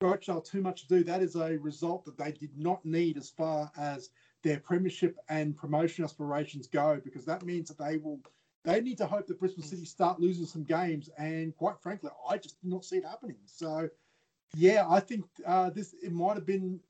Rochedale 0.00 0.44
too 0.44 0.60
much 0.60 0.82
to 0.82 0.88
do. 0.88 1.04
That 1.04 1.22
is 1.22 1.36
a 1.36 1.58
result 1.58 2.04
that 2.04 2.18
they 2.18 2.32
did 2.32 2.56
not 2.56 2.84
need 2.84 3.16
as 3.16 3.30
far 3.30 3.70
as 3.76 4.10
their 4.42 4.60
premiership 4.60 5.16
and 5.28 5.56
promotion 5.56 6.04
aspirations 6.04 6.66
go, 6.66 7.00
because 7.02 7.24
that 7.24 7.44
means 7.44 7.68
that 7.68 7.78
they 7.78 7.96
will. 7.96 8.20
They 8.64 8.80
need 8.80 8.98
to 8.98 9.06
hope 9.06 9.28
that 9.28 9.38
Brisbane 9.38 9.64
City 9.64 9.84
start 9.84 10.20
losing 10.20 10.44
some 10.44 10.64
games, 10.64 11.08
and 11.16 11.56
quite 11.56 11.80
frankly, 11.80 12.10
I 12.28 12.36
just 12.36 12.60
did 12.60 12.68
not 12.68 12.84
see 12.84 12.96
it 12.96 13.04
happening. 13.04 13.36
So, 13.46 13.88
yeah, 14.56 14.84
I 14.88 14.98
think 14.98 15.24
uh, 15.46 15.70
this 15.70 15.94
it 16.02 16.12
might 16.12 16.34
have 16.34 16.46
been. 16.46 16.80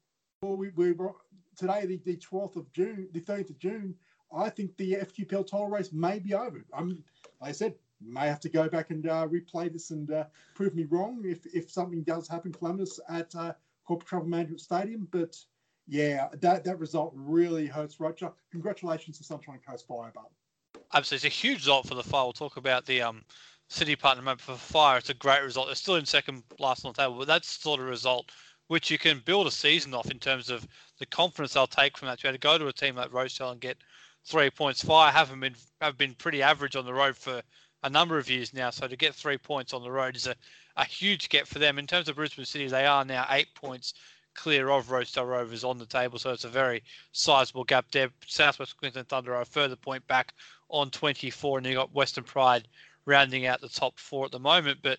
Well, 0.43 0.57
we, 0.57 0.71
we 0.71 0.93
were 0.93 1.13
today, 1.57 1.87
the, 1.87 2.01
the 2.05 2.17
12th 2.17 2.57
of 2.57 2.73
June, 2.73 3.09
the 3.13 3.21
13th 3.21 3.51
of 3.51 3.59
June. 3.59 3.95
I 4.35 4.51
think 4.51 4.77
the 4.77 4.95
FQPL 4.95 5.47
title 5.47 5.69
race 5.69 5.93
may 5.93 6.19
be 6.19 6.35
over. 6.35 6.65
I'm, 6.73 7.03
like 7.41 7.51
I 7.51 7.53
said, 7.53 7.75
may 8.01 8.27
have 8.27 8.41
to 8.41 8.49
go 8.49 8.69
back 8.69 8.91
and 8.91 9.07
uh, 9.09 9.27
replay 9.27 9.73
this 9.73 9.91
and 9.91 10.11
uh, 10.11 10.25
prove 10.55 10.75
me 10.75 10.85
wrong 10.85 11.23
if, 11.25 11.47
if 11.55 11.71
something 11.71 12.03
does 12.03 12.29
happen 12.29 12.53
calamitous 12.53 13.01
at 13.09 13.35
uh, 13.35 13.53
Corporate 13.87 14.09
Travel 14.09 14.29
Management 14.29 14.61
Stadium. 14.61 15.09
But 15.11 15.37
yeah, 15.87 16.29
that, 16.41 16.65
that 16.65 16.79
result 16.79 17.13
really 17.15 17.67
hurts 17.67 18.01
Roger. 18.01 18.33
Congratulations 18.51 19.19
to 19.19 19.25
Sunshine 19.25 19.61
Coast 19.67 19.87
Fire, 19.87 20.13
Bob. 20.15 20.27
Absolutely, 20.95 21.29
it's 21.29 21.37
a 21.37 21.41
huge 21.41 21.59
result 21.59 21.87
for 21.89 21.95
the 21.95 22.03
Fire. 22.03 22.25
We'll 22.25 22.33
talk 22.33 22.57
about 22.57 22.87
the 22.87 23.03
um, 23.03 23.23
City 23.69 23.97
partner 23.97 24.23
member 24.23 24.43
for 24.43 24.55
Fire. 24.55 24.99
It's 24.99 25.11
a 25.11 25.15
great 25.15 25.43
result. 25.43 25.67
They're 25.67 25.75
still 25.75 25.97
in 25.97 26.07
second 26.07 26.43
last 26.59 26.85
on 26.85 26.93
the 26.93 27.03
table, 27.03 27.19
but 27.19 27.27
that's 27.27 27.49
sort 27.49 27.81
of 27.81 27.87
result 27.87 28.31
which 28.69 28.91
you 28.91 28.99
can 28.99 29.23
build 29.25 29.47
a 29.47 29.51
season 29.51 29.95
off 29.95 30.11
in 30.11 30.19
terms 30.19 30.51
of 30.51 30.67
the 30.99 31.07
confidence 31.07 31.53
they'll 31.53 31.67
take 31.67 31.97
from 31.97 32.09
that. 32.09 32.19
To 32.19 32.23
be 32.23 32.29
able 32.29 32.35
to 32.35 32.41
go 32.41 32.59
to 32.59 32.67
a 32.67 32.73
team 32.73 32.97
like 32.97 33.13
Rosedale 33.13 33.51
and 33.51 33.61
get 33.61 33.79
three 34.25 34.51
points. 34.51 34.83
Fire 34.83 35.13
haven't 35.13 35.41
been 35.41 35.55
have 35.81 35.97
been 35.97 36.15
pretty 36.15 36.43
average 36.43 36.77
on 36.77 36.85
the 36.85 36.93
road 36.93 37.17
for 37.17 37.43
a 37.87 37.91
number 37.91 38.19
of 38.19 38.29
years 38.29 38.53
now. 38.53 38.71
So 38.71 38.89
to 38.89 38.97
get 38.97 39.15
three 39.15 39.39
points 39.39 39.73
on 39.73 39.83
the 39.83 39.91
road 39.91 40.17
is 40.17 40.27
a, 40.27 40.35
a 40.77 40.85
huge 40.85 41.29
get 41.29 41.47
for 41.47 41.61
them. 41.61 41.79
In 41.79 41.87
terms 41.87 42.09
of 42.09 42.17
Brisbane 42.17 42.45
City, 42.45 42.67
they 42.67 42.85
are 42.85 43.05
now 43.05 43.27
eight 43.31 43.55
points 43.55 43.95
clear 44.35 44.69
of 44.71 44.91
Rosedale 44.91 45.25
Rovers 45.25 45.65
on 45.65 45.79
the 45.79 45.87
table. 45.87 46.19
So 46.19 46.31
it's 46.31 46.45
a 46.45 46.49
very 46.49 46.83
sizable 47.13 47.65
gap 47.65 47.87
there. 47.93 48.11
Southwest 48.27 48.77
Queensland 48.77 49.09
Thunder 49.09 49.35
are 49.35 49.43
a 49.43 49.47
further 49.47 49.77
point 49.77 50.07
back 50.09 50.35
on 50.69 50.91
24, 50.91 51.59
and 51.59 51.67
you've 51.67 51.77
got 51.77 51.95
Western 51.95 52.25
Pride 52.25 52.67
rounding 53.05 53.47
out 53.47 53.61
the 53.61 53.69
top 53.69 53.99
four 54.01 54.25
at 54.25 54.33
the 54.33 54.39
moment. 54.41 54.81
But 54.83 54.99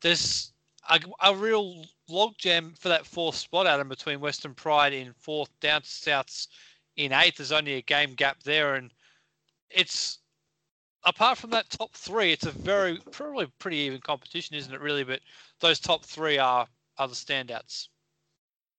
there's 0.00 0.52
a, 0.88 0.98
a 1.22 1.34
real 1.34 1.84
logjam 2.10 2.78
for 2.78 2.88
that 2.88 3.06
fourth 3.06 3.36
spot, 3.36 3.66
Adam, 3.66 3.90
between 3.90 4.20
Western 4.20 4.54
Pride 4.54 4.94
in 4.94 5.12
fourth, 5.12 5.50
down 5.60 5.82
to 5.82 5.88
Souths 5.88 6.48
in 6.96 7.12
eighth. 7.12 7.36
There's 7.36 7.52
only 7.52 7.74
a 7.74 7.82
game 7.82 8.14
gap 8.14 8.42
there, 8.42 8.74
and 8.76 8.90
it's 9.68 10.20
apart 11.06 11.38
from 11.38 11.50
that 11.50 11.70
top 11.70 11.94
three, 11.94 12.32
it's 12.32 12.46
a 12.46 12.50
very 12.50 12.98
probably 13.12 13.46
pretty 13.58 13.78
even 13.78 14.00
competition, 14.00 14.56
isn't 14.56 14.74
it? 14.74 14.80
Really, 14.80 15.04
but 15.04 15.20
those 15.60 15.80
top 15.80 16.04
three 16.04 16.36
are 16.36 16.66
are 16.98 17.08
the 17.08 17.14
standouts. 17.14 17.88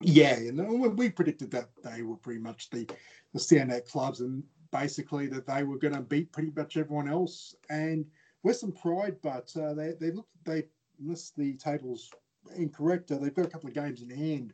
Yeah, 0.02 0.38
you 0.38 0.52
know, 0.52 0.66
we 0.66 1.10
predicted 1.10 1.50
that 1.52 1.70
they 1.84 2.04
were 2.04 2.18
pretty 2.18 2.40
much 2.40 2.70
the 2.70 2.88
the 3.34 3.40
standout 3.40 3.90
clubs, 3.90 4.20
and 4.20 4.44
basically 4.72 5.28
that 5.28 5.48
they 5.48 5.64
were 5.64 5.80
going 5.80 5.96
to 5.96 6.02
beat 6.02 6.32
pretty 6.32 6.52
much 6.56 6.78
everyone 6.78 7.10
else. 7.10 7.56
And 7.70 8.06
Western 8.44 8.74
Pride, 8.74 9.16
but 9.24 9.52
uh, 9.56 9.74
they 9.74 9.94
they 10.00 10.12
look 10.12 10.28
they 10.46 10.64
unless 11.00 11.32
the 11.36 11.56
table's 11.58 12.12
incorrect, 12.56 13.12
uh, 13.12 13.18
they've 13.18 13.34
got 13.34 13.46
a 13.46 13.50
couple 13.50 13.70
of 13.70 13.76
games 13.76 14.02
in 14.02 14.10
hand 14.10 14.54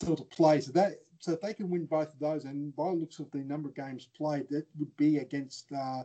still 0.00 0.16
to 0.16 0.24
play. 0.24 0.60
So 0.60 0.72
that 0.72 0.94
so 1.18 1.32
if 1.32 1.40
they 1.40 1.54
can 1.54 1.70
win 1.70 1.86
both 1.86 2.12
of 2.12 2.18
those, 2.18 2.44
and 2.44 2.74
by 2.74 2.88
the 2.88 2.96
looks 2.96 3.18
of 3.18 3.30
the 3.30 3.38
number 3.38 3.68
of 3.68 3.74
games 3.74 4.08
played, 4.16 4.48
that 4.50 4.66
would 4.78 4.96
be 4.96 5.18
against 5.18 5.70
uh, 5.72 6.02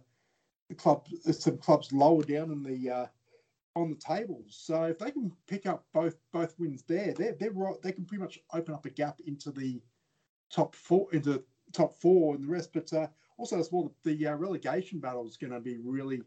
the 0.69 0.75
club, 0.75 1.07
some 1.31 1.57
clubs 1.57 1.91
lower 1.93 2.23
down 2.23 2.51
in 2.51 2.63
the 2.63 2.89
uh, 2.89 3.05
on 3.75 3.89
the 3.89 3.95
tables. 3.95 4.57
So 4.59 4.83
if 4.83 4.99
they 4.99 5.11
can 5.11 5.31
pick 5.47 5.65
up 5.65 5.85
both 5.93 6.15
both 6.31 6.57
wins 6.59 6.83
there, 6.87 7.13
they're 7.13 7.35
they're 7.39 7.51
right. 7.51 7.81
They 7.81 7.91
can 7.91 8.05
pretty 8.05 8.23
much 8.23 8.39
open 8.53 8.73
up 8.73 8.85
a 8.85 8.89
gap 8.89 9.19
into 9.25 9.51
the 9.51 9.81
top 10.51 10.75
four, 10.75 11.07
into 11.13 11.43
top 11.73 11.93
four, 11.93 12.35
and 12.35 12.43
the 12.43 12.49
rest. 12.49 12.73
But 12.73 12.91
uh, 12.93 13.07
also 13.37 13.59
as 13.59 13.71
well, 13.71 13.93
the 14.03 14.27
uh, 14.27 14.35
relegation 14.35 14.99
battle 14.99 15.27
is 15.27 15.37
going 15.37 15.53
to 15.53 15.59
be 15.59 15.77
really, 15.77 16.21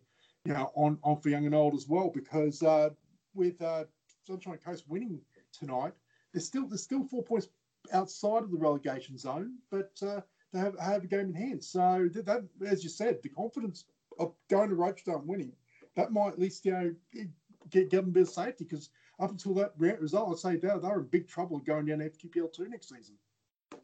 you 0.44 0.53
know, 0.53 0.70
on 0.74 0.98
on 1.03 1.20
for 1.20 1.29
young 1.29 1.46
and 1.46 1.55
old 1.55 1.74
as 1.74 1.87
well 1.88 2.11
because 2.14 2.62
uh, 2.62 2.90
with 3.35 3.61
uh, 3.61 3.85
Sunshine 4.26 4.59
Coast 4.64 4.85
winning 4.88 5.20
tonight, 5.53 5.92
there's 6.33 6.46
still 6.46 6.66
there's 6.66 6.83
still 6.83 7.05
four 7.05 7.22
points 7.22 7.48
outside 7.92 8.42
of 8.42 8.50
the 8.50 8.59
relegation 8.59 9.18
zone, 9.18 9.57
but 9.70 9.92
uh, 10.03 10.20
they 10.53 10.59
have, 10.59 10.79
have 10.79 11.05
a 11.05 11.07
game 11.07 11.29
in 11.29 11.35
hand. 11.35 11.64
So 11.64 12.09
that, 12.12 12.26
that, 12.26 12.42
as 12.66 12.83
you 12.83 12.90
said, 12.90 13.18
the 13.22 13.29
confidence 13.29 13.85
of 14.21 14.33
going 14.49 14.69
to 14.69 14.75
and 15.15 15.27
winning, 15.27 15.53
that 15.97 16.13
might 16.13 16.29
at 16.29 16.39
least 16.39 16.65
you 16.65 16.73
know 16.73 16.95
get, 17.13 17.27
get 17.71 17.91
them 17.91 18.07
a 18.07 18.09
bit 18.09 18.23
of 18.23 18.29
safety 18.29 18.65
because 18.65 18.91
up 19.19 19.31
until 19.31 19.55
that 19.55 19.73
result, 20.01 20.31
I'd 20.31 20.39
say 20.39 20.57
they 20.57 20.69
they 20.69 20.89
were 20.89 21.01
in 21.01 21.07
big 21.07 21.27
trouble 21.29 21.59
going 21.59 21.87
down 21.87 21.99
FQPL 21.99 22.53
two 22.53 22.69
next 22.69 22.89
season. 22.89 23.15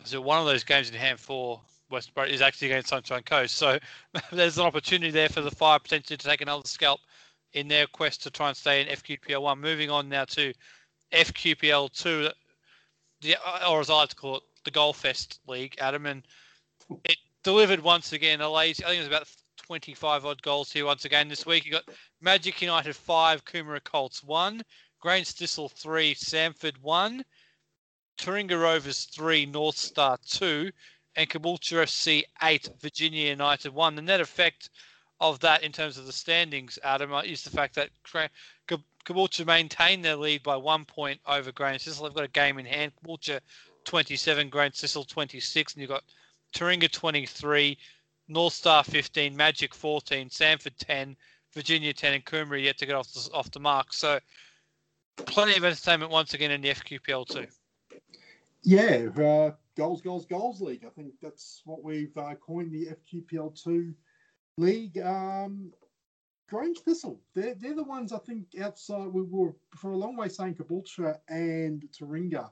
So 0.05 0.21
one 0.21 0.39
of 0.39 0.47
those 0.47 0.65
games 0.65 0.89
in 0.89 0.95
hand 0.95 1.19
for 1.19 1.61
West 1.91 2.15
Brom 2.15 2.29
is 2.29 2.41
actually 2.41 2.69
against 2.69 2.89
Sunshine 2.89 3.23
Coast. 3.23 3.55
So 3.57 3.79
there's 4.33 4.59
an 4.59 4.67
opportunity 4.67 5.11
there 5.11 5.29
for 5.29 5.41
the 5.41 5.51
Fire 5.51 5.79
potentially 5.79 6.17
to 6.17 6.27
take 6.27 6.41
another 6.41 6.67
scalp 6.67 7.01
in 7.53 7.69
their 7.69 7.87
quest 7.87 8.23
to 8.23 8.31
try 8.31 8.49
and 8.49 8.57
stay 8.57 8.83
in 8.83 8.89
FQPL 8.89 9.43
one. 9.43 9.61
Moving 9.61 9.91
on 9.91 10.09
now 10.09 10.25
to 10.27 10.53
FQPL 11.13 11.93
two, 11.93 12.29
the, 13.21 13.37
or 13.69 13.81
as 13.81 13.91
I 13.91 13.95
like 13.95 14.09
to 14.11 14.17
call 14.17 14.37
it, 14.37 14.43
the 14.65 14.71
Goalfest 14.71 15.39
League, 15.47 15.77
Adam, 15.81 16.07
and 16.07 16.23
it 17.05 17.17
delivered 17.43 17.81
once 17.81 18.13
again 18.13 18.41
a 18.41 18.51
lazy. 18.51 18.85
I 18.85 18.89
think 18.89 18.99
it 18.99 19.09
was 19.09 19.17
about 19.17 19.29
25 19.67 20.25
odd 20.25 20.41
goals 20.43 20.71
here 20.71 20.87
once 20.87 21.05
again 21.05 21.29
this 21.29 21.45
week. 21.45 21.67
You 21.67 21.73
got 21.73 21.89
Magic 22.21 22.63
United 22.63 22.95
five, 22.95 23.45
Coomera 23.45 23.83
Colts 23.83 24.23
one, 24.23 24.63
Grange 25.01 25.33
Thistle 25.33 25.69
three, 25.69 26.15
Samford 26.15 26.79
one, 26.81 27.25
Taringa 28.17 28.61
Rovers 28.61 29.07
three, 29.07 29.45
North 29.45 29.77
Star 29.77 30.19
two, 30.25 30.71
and 31.17 31.29
Caboolture 31.29 31.83
FC 31.83 32.23
eight, 32.45 32.69
Virginia 32.81 33.31
United 33.31 33.75
one. 33.75 33.97
The 33.97 34.03
net 34.03 34.21
effect 34.21 34.71
of 35.21 35.41
that 35.41 35.65
in 35.65 35.73
terms 35.73 35.99
of 35.99 36.07
the 36.07 36.13
standings, 36.13 36.79
Adam, 36.85 37.13
uh, 37.13 37.23
is 37.23 37.43
the 37.43 37.51
fact 37.51 37.75
that 37.75 37.91
Caboolture 39.05 39.47
maintain 39.47 40.01
their 40.01 40.17
lead 40.17 40.45
by 40.45 40.55
one 40.55 40.85
point 40.85 41.21
over 41.27 41.51
Grange 41.51 41.83
Thistle. 41.83 42.05
They've 42.05 42.15
got 42.15 42.25
a 42.25 42.29
game 42.29 42.61
in 42.61 42.67
hand. 42.67 42.93
Caboolture 43.03 43.41
27, 43.85 44.49
Grange 44.49 44.79
Thistle 44.79 45.05
26, 45.05 45.75
and 45.75 45.81
you've 45.81 45.91
got 45.91 46.05
Taringa 46.55 46.91
23, 46.91 47.77
North 48.29 48.55
Star 48.55 48.83
15, 48.85 49.37
Magic 49.37 49.75
14, 49.75 50.29
Samford 50.29 50.75
10, 50.79 51.17
Virginia 51.55 51.93
10, 51.93 52.15
and 52.15 52.25
Coomera 52.25 52.63
yet 52.63 52.79
to 52.79 52.87
get 52.87 52.95
off 52.95 53.13
the, 53.13 53.31
off 53.33 53.51
the 53.51 53.61
mark. 53.61 53.93
So 53.93 54.19
plenty 55.17 55.57
of 55.57 55.65
entertainment 55.65 56.11
once 56.11 56.35
again 56.35 56.51
in 56.51 56.61
the 56.61 56.71
FQPL 56.71 57.27
two. 57.27 57.47
Yeah, 58.63 59.09
uh, 59.23 59.53
goals, 59.77 60.03
goals, 60.03 60.27
goals 60.27 60.61
league. 60.61 60.85
I 60.85 60.91
think 60.91 61.13
that's 61.23 61.63
what 61.65 61.83
we've 61.83 62.17
uh, 62.17 62.35
coined 62.35 62.73
the 62.73 62.89
FQPL 62.89 63.63
two 63.63 63.95
league. 64.59 64.99
Um, 64.99 65.73
Grange 66.49 66.79
Thistle, 66.81 67.21
they're, 67.35 67.55
they're 67.55 67.75
the 67.75 67.83
ones 67.83 68.13
I 68.13 68.19
think 68.19 68.47
outside. 68.61 69.09
We 69.09 69.23
were 69.23 69.55
for 69.77 69.93
a 69.93 69.97
long 69.97 70.17
way 70.17 70.29
saying 70.29 70.55
Caboolture 70.55 71.17
and 71.29 71.85
Taringa 71.93 72.51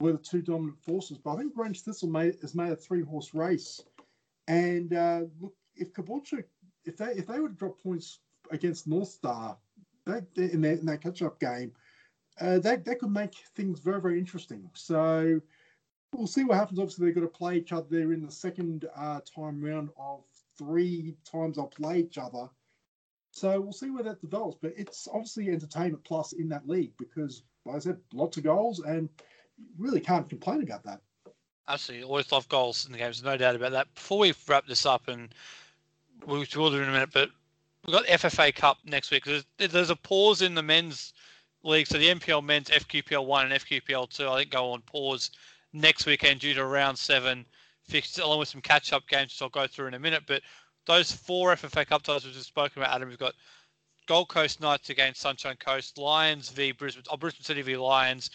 were 0.00 0.12
the 0.12 0.18
two 0.18 0.42
dominant 0.42 0.82
forces, 0.82 1.18
but 1.18 1.34
I 1.34 1.36
think 1.38 1.54
Grange 1.54 1.82
Thistle 1.82 2.08
made, 2.08 2.36
has 2.42 2.54
made 2.54 2.72
a 2.72 2.76
three 2.76 3.02
horse 3.02 3.34
race. 3.34 3.80
And 4.48 4.92
uh, 4.92 5.22
look, 5.40 5.54
if 5.74 5.92
Caboolture, 5.92 6.44
if 6.84 6.96
they 6.96 7.12
if 7.12 7.26
they 7.26 7.40
would 7.40 7.56
drop 7.56 7.80
points 7.82 8.20
against 8.50 8.86
North 8.86 9.08
Star 9.08 9.58
in, 10.06 10.60
that, 10.60 10.78
in 10.78 10.86
that 10.86 11.02
catch 11.02 11.22
up 11.22 11.40
game, 11.40 11.72
uh, 12.40 12.58
that 12.60 12.84
that 12.84 13.00
could 13.00 13.10
make 13.10 13.34
things 13.54 13.80
very 13.80 14.00
very 14.00 14.18
interesting. 14.18 14.70
So 14.74 15.40
we'll 16.12 16.26
see 16.26 16.44
what 16.44 16.58
happens. 16.58 16.78
Obviously, 16.78 17.06
they've 17.06 17.14
got 17.14 17.22
to 17.22 17.28
play 17.28 17.56
each 17.56 17.72
other. 17.72 17.86
They're 17.90 18.12
in 18.12 18.24
the 18.24 18.32
second 18.32 18.86
uh, 18.96 19.20
time 19.34 19.60
round 19.62 19.90
of 19.98 20.22
three 20.58 21.16
times 21.30 21.56
they'll 21.56 21.66
play 21.66 22.00
each 22.00 22.18
other. 22.18 22.48
So 23.32 23.60
we'll 23.60 23.72
see 23.72 23.90
where 23.90 24.04
that 24.04 24.20
develops. 24.20 24.56
But 24.60 24.72
it's 24.76 25.08
obviously 25.12 25.50
entertainment 25.50 26.04
plus 26.04 26.32
in 26.32 26.48
that 26.48 26.68
league 26.68 26.92
because, 26.98 27.42
like 27.64 27.76
I 27.76 27.80
said, 27.80 27.98
lots 28.12 28.36
of 28.38 28.44
goals 28.44 28.80
and 28.80 29.08
really 29.78 30.00
can't 30.00 30.28
complain 30.28 30.62
about 30.62 30.84
that. 30.84 31.00
Absolutely, 31.68 32.06
always 32.06 32.30
love 32.30 32.48
goals 32.48 32.86
in 32.86 32.92
the 32.92 32.98
games, 32.98 33.22
no 33.22 33.36
doubt 33.36 33.56
about 33.56 33.72
that. 33.72 33.92
Before 33.94 34.18
we 34.18 34.34
wrap 34.46 34.66
this 34.66 34.86
up, 34.86 35.08
and 35.08 35.28
we'll, 36.24 36.44
do 36.44 36.66
in 36.66 36.88
a 36.88 36.92
minute, 36.92 37.10
but 37.12 37.30
we've 37.84 37.94
got 37.94 38.06
FFA 38.06 38.54
Cup 38.54 38.78
next 38.84 39.10
week. 39.10 39.24
There's, 39.24 39.44
there's 39.58 39.90
a 39.90 39.96
pause 39.96 40.42
in 40.42 40.54
the 40.54 40.62
men's 40.62 41.12
league, 41.64 41.86
so 41.86 41.98
the 41.98 42.08
NPL 42.08 42.44
men's 42.44 42.68
FQPL 42.68 43.26
one 43.26 43.50
and 43.50 43.60
FQPL 43.60 44.08
two, 44.08 44.28
I 44.28 44.38
think, 44.38 44.50
go 44.50 44.70
on 44.72 44.82
pause 44.82 45.30
next 45.72 46.06
weekend 46.06 46.40
due 46.40 46.54
to 46.54 46.64
round 46.64 46.98
seven 46.98 47.44
fixed, 47.82 48.18
along 48.18 48.38
with 48.38 48.48
some 48.48 48.60
catch-up 48.60 49.06
games, 49.08 49.32
which 49.32 49.42
I'll 49.42 49.48
go 49.48 49.66
through 49.66 49.88
in 49.88 49.94
a 49.94 49.98
minute. 49.98 50.22
But 50.26 50.42
those 50.86 51.10
four 51.10 51.54
FFA 51.54 51.86
Cup 51.86 52.02
titles 52.02 52.24
we've 52.24 52.34
just 52.34 52.48
spoken 52.48 52.82
about, 52.82 52.94
Adam, 52.94 53.08
we've 53.08 53.18
got 53.18 53.34
Gold 54.06 54.28
Coast 54.28 54.60
Knights 54.60 54.90
against 54.90 55.20
Sunshine 55.20 55.56
Coast, 55.56 55.98
Lions 55.98 56.48
v 56.48 56.72
Brisbane, 56.72 57.02
oh, 57.10 57.16
Brisbane 57.16 57.42
City 57.42 57.62
v 57.62 57.76
Lions, 57.76 58.30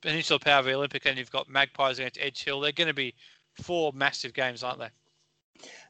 Peninsula 0.00 0.38
Power 0.38 0.62
v 0.62 0.74
Olympic, 0.74 1.06
and 1.06 1.18
you've 1.18 1.30
got 1.30 1.48
Magpies 1.48 1.98
against 1.98 2.18
Edge 2.20 2.44
Hill. 2.44 2.60
They're 2.60 2.72
going 2.72 2.88
to 2.88 2.94
be 2.94 3.14
four 3.54 3.92
massive 3.92 4.32
games, 4.32 4.62
aren't 4.62 4.80
they? 4.80 4.88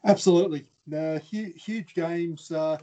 Absolutely, 0.03 0.65
uh, 0.95 1.19
huge, 1.19 1.63
huge 1.63 1.93
games. 1.93 2.51
Uh, 2.51 2.77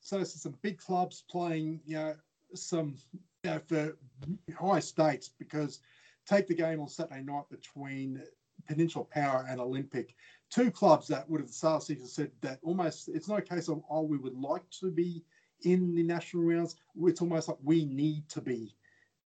so 0.00 0.22
some 0.22 0.54
big 0.62 0.78
clubs 0.78 1.24
playing, 1.30 1.80
you 1.86 1.96
know, 1.96 2.14
some 2.54 2.96
you 3.42 3.50
know, 3.50 3.60
for 3.66 3.96
high 4.58 4.80
stakes 4.80 5.30
because 5.38 5.80
take 6.26 6.46
the 6.46 6.54
game 6.54 6.80
on 6.80 6.88
Saturday 6.88 7.22
night 7.22 7.44
between 7.50 8.22
Peninsula 8.66 9.04
Power 9.04 9.46
and 9.48 9.60
Olympic, 9.60 10.14
two 10.50 10.70
clubs 10.70 11.06
that 11.08 11.28
would 11.28 11.40
have 11.40 11.48
the 11.48 11.54
start 11.54 11.82
season 11.82 12.06
said 12.06 12.30
that 12.40 12.58
almost 12.62 13.08
it's 13.08 13.28
not 13.28 13.38
a 13.38 13.42
case 13.42 13.68
of 13.68 13.82
oh 13.90 14.02
we 14.02 14.18
would 14.18 14.36
like 14.36 14.68
to 14.80 14.90
be 14.90 15.22
in 15.62 15.94
the 15.94 16.02
national 16.02 16.42
rounds. 16.42 16.76
It's 17.02 17.22
almost 17.22 17.48
like 17.48 17.58
we 17.62 17.86
need 17.86 18.28
to 18.30 18.40
be 18.40 18.74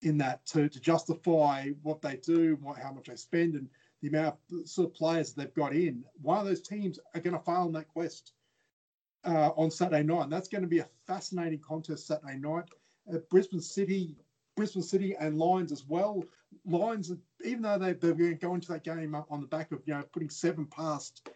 in 0.03 0.19
that 0.19 0.45
to, 0.47 0.69
to 0.69 0.81
justify 0.81 1.71
what 1.83 2.03
they 2.03 2.17
do, 2.17 2.59
what, 2.61 2.79
how 2.79 2.93
much 2.93 3.07
they 3.07 3.17
spend, 3.17 3.55
and 3.55 3.69
the 4.03 4.09
amount 4.09 4.37
of 4.53 4.69
sort 4.69 4.89
of 4.89 4.95
players 4.95 5.33
they've 5.33 5.55
got 5.55 5.73
in. 5.73 6.05
One 6.21 6.39
of 6.39 6.47
those 6.47 6.63
teams 6.63 6.99
are 7.15 7.21
going 7.21 7.37
to 7.37 7.45
fail 7.45 7.67
in 7.67 7.73
that 7.73 7.89
quest 7.89 8.33
uh, 9.25 9.51
on 9.57 9.71
Saturday 9.71 10.03
night. 10.03 10.25
And 10.25 10.33
that's 10.33 10.49
going 10.49 10.63
to 10.63 10.69
be 10.69 10.79
a 10.79 10.89
fascinating 11.07 11.61
contest 11.61 12.07
Saturday 12.07 12.39
night. 12.39 12.65
Uh, 13.13 13.19
Brisbane 13.31 13.61
City, 13.61 14.17
Brisbane 14.55 14.83
City 14.83 15.17
and 15.19 15.39
Lions 15.39 15.73
as 15.73 15.85
well. 15.87 16.23
Lions, 16.65 17.13
even 17.45 17.63
though 17.63 17.79
they, 17.79 17.93
they're 17.95 18.15
going 18.15 18.31
to 18.31 18.47
go 18.47 18.55
into 18.55 18.73
that 18.73 18.85
game 18.85 19.15
on 19.15 19.41
the 19.41 19.47
back 19.47 19.73
of 19.73 19.83
you 19.85 19.95
know 19.95 20.03
putting 20.13 20.31
seven 20.31 20.67
past 20.67 21.29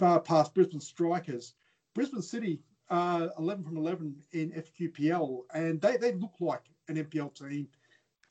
uh, 0.00 0.18
past 0.18 0.54
Brisbane 0.54 0.80
strikers, 0.80 1.54
Brisbane 1.94 2.22
City 2.22 2.60
uh, 2.90 3.28
11 3.38 3.64
from 3.64 3.76
11 3.76 4.16
in 4.32 4.50
FQPL, 4.50 5.42
and 5.54 5.80
they, 5.80 5.96
they 5.96 6.12
look 6.12 6.34
like 6.40 6.62
an 6.90 7.04
NPL 7.04 7.34
team. 7.34 7.68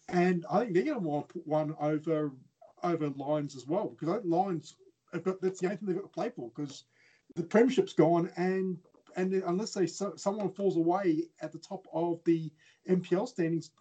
And 0.10 0.46
I 0.52 0.60
think 0.62 0.74
they're 0.74 0.84
going 0.84 1.02
to 1.02 1.08
want 1.08 1.28
to 1.28 1.34
put 1.34 1.48
one 1.48 1.76
over 1.80 2.32
over 2.84 3.10
Lions 3.10 3.56
as 3.56 3.68
well 3.68 3.90
because 3.90 4.24
Lions 4.24 4.76
have 5.14 5.24
got 5.24 5.42
that's 5.42 5.60
the 5.60 5.68
only 5.68 5.78
thing 5.78 5.88
they've 5.88 5.98
got 5.98 6.04
to 6.04 6.08
play 6.08 6.30
for 6.30 6.52
because 6.56 6.86
the 7.36 7.44
premiership's 7.44 7.94
gone 7.94 8.32
and 8.38 8.78
and 9.16 9.34
unless 9.34 9.74
they 9.74 9.88
someone 9.88 10.52
falls 10.52 10.78
away 10.78 11.24
at 11.42 11.52
the 11.52 11.58
top 11.58 11.88
of 11.94 12.24
the 12.26 12.52
NPL 12.88 13.28
standings, 13.28 13.72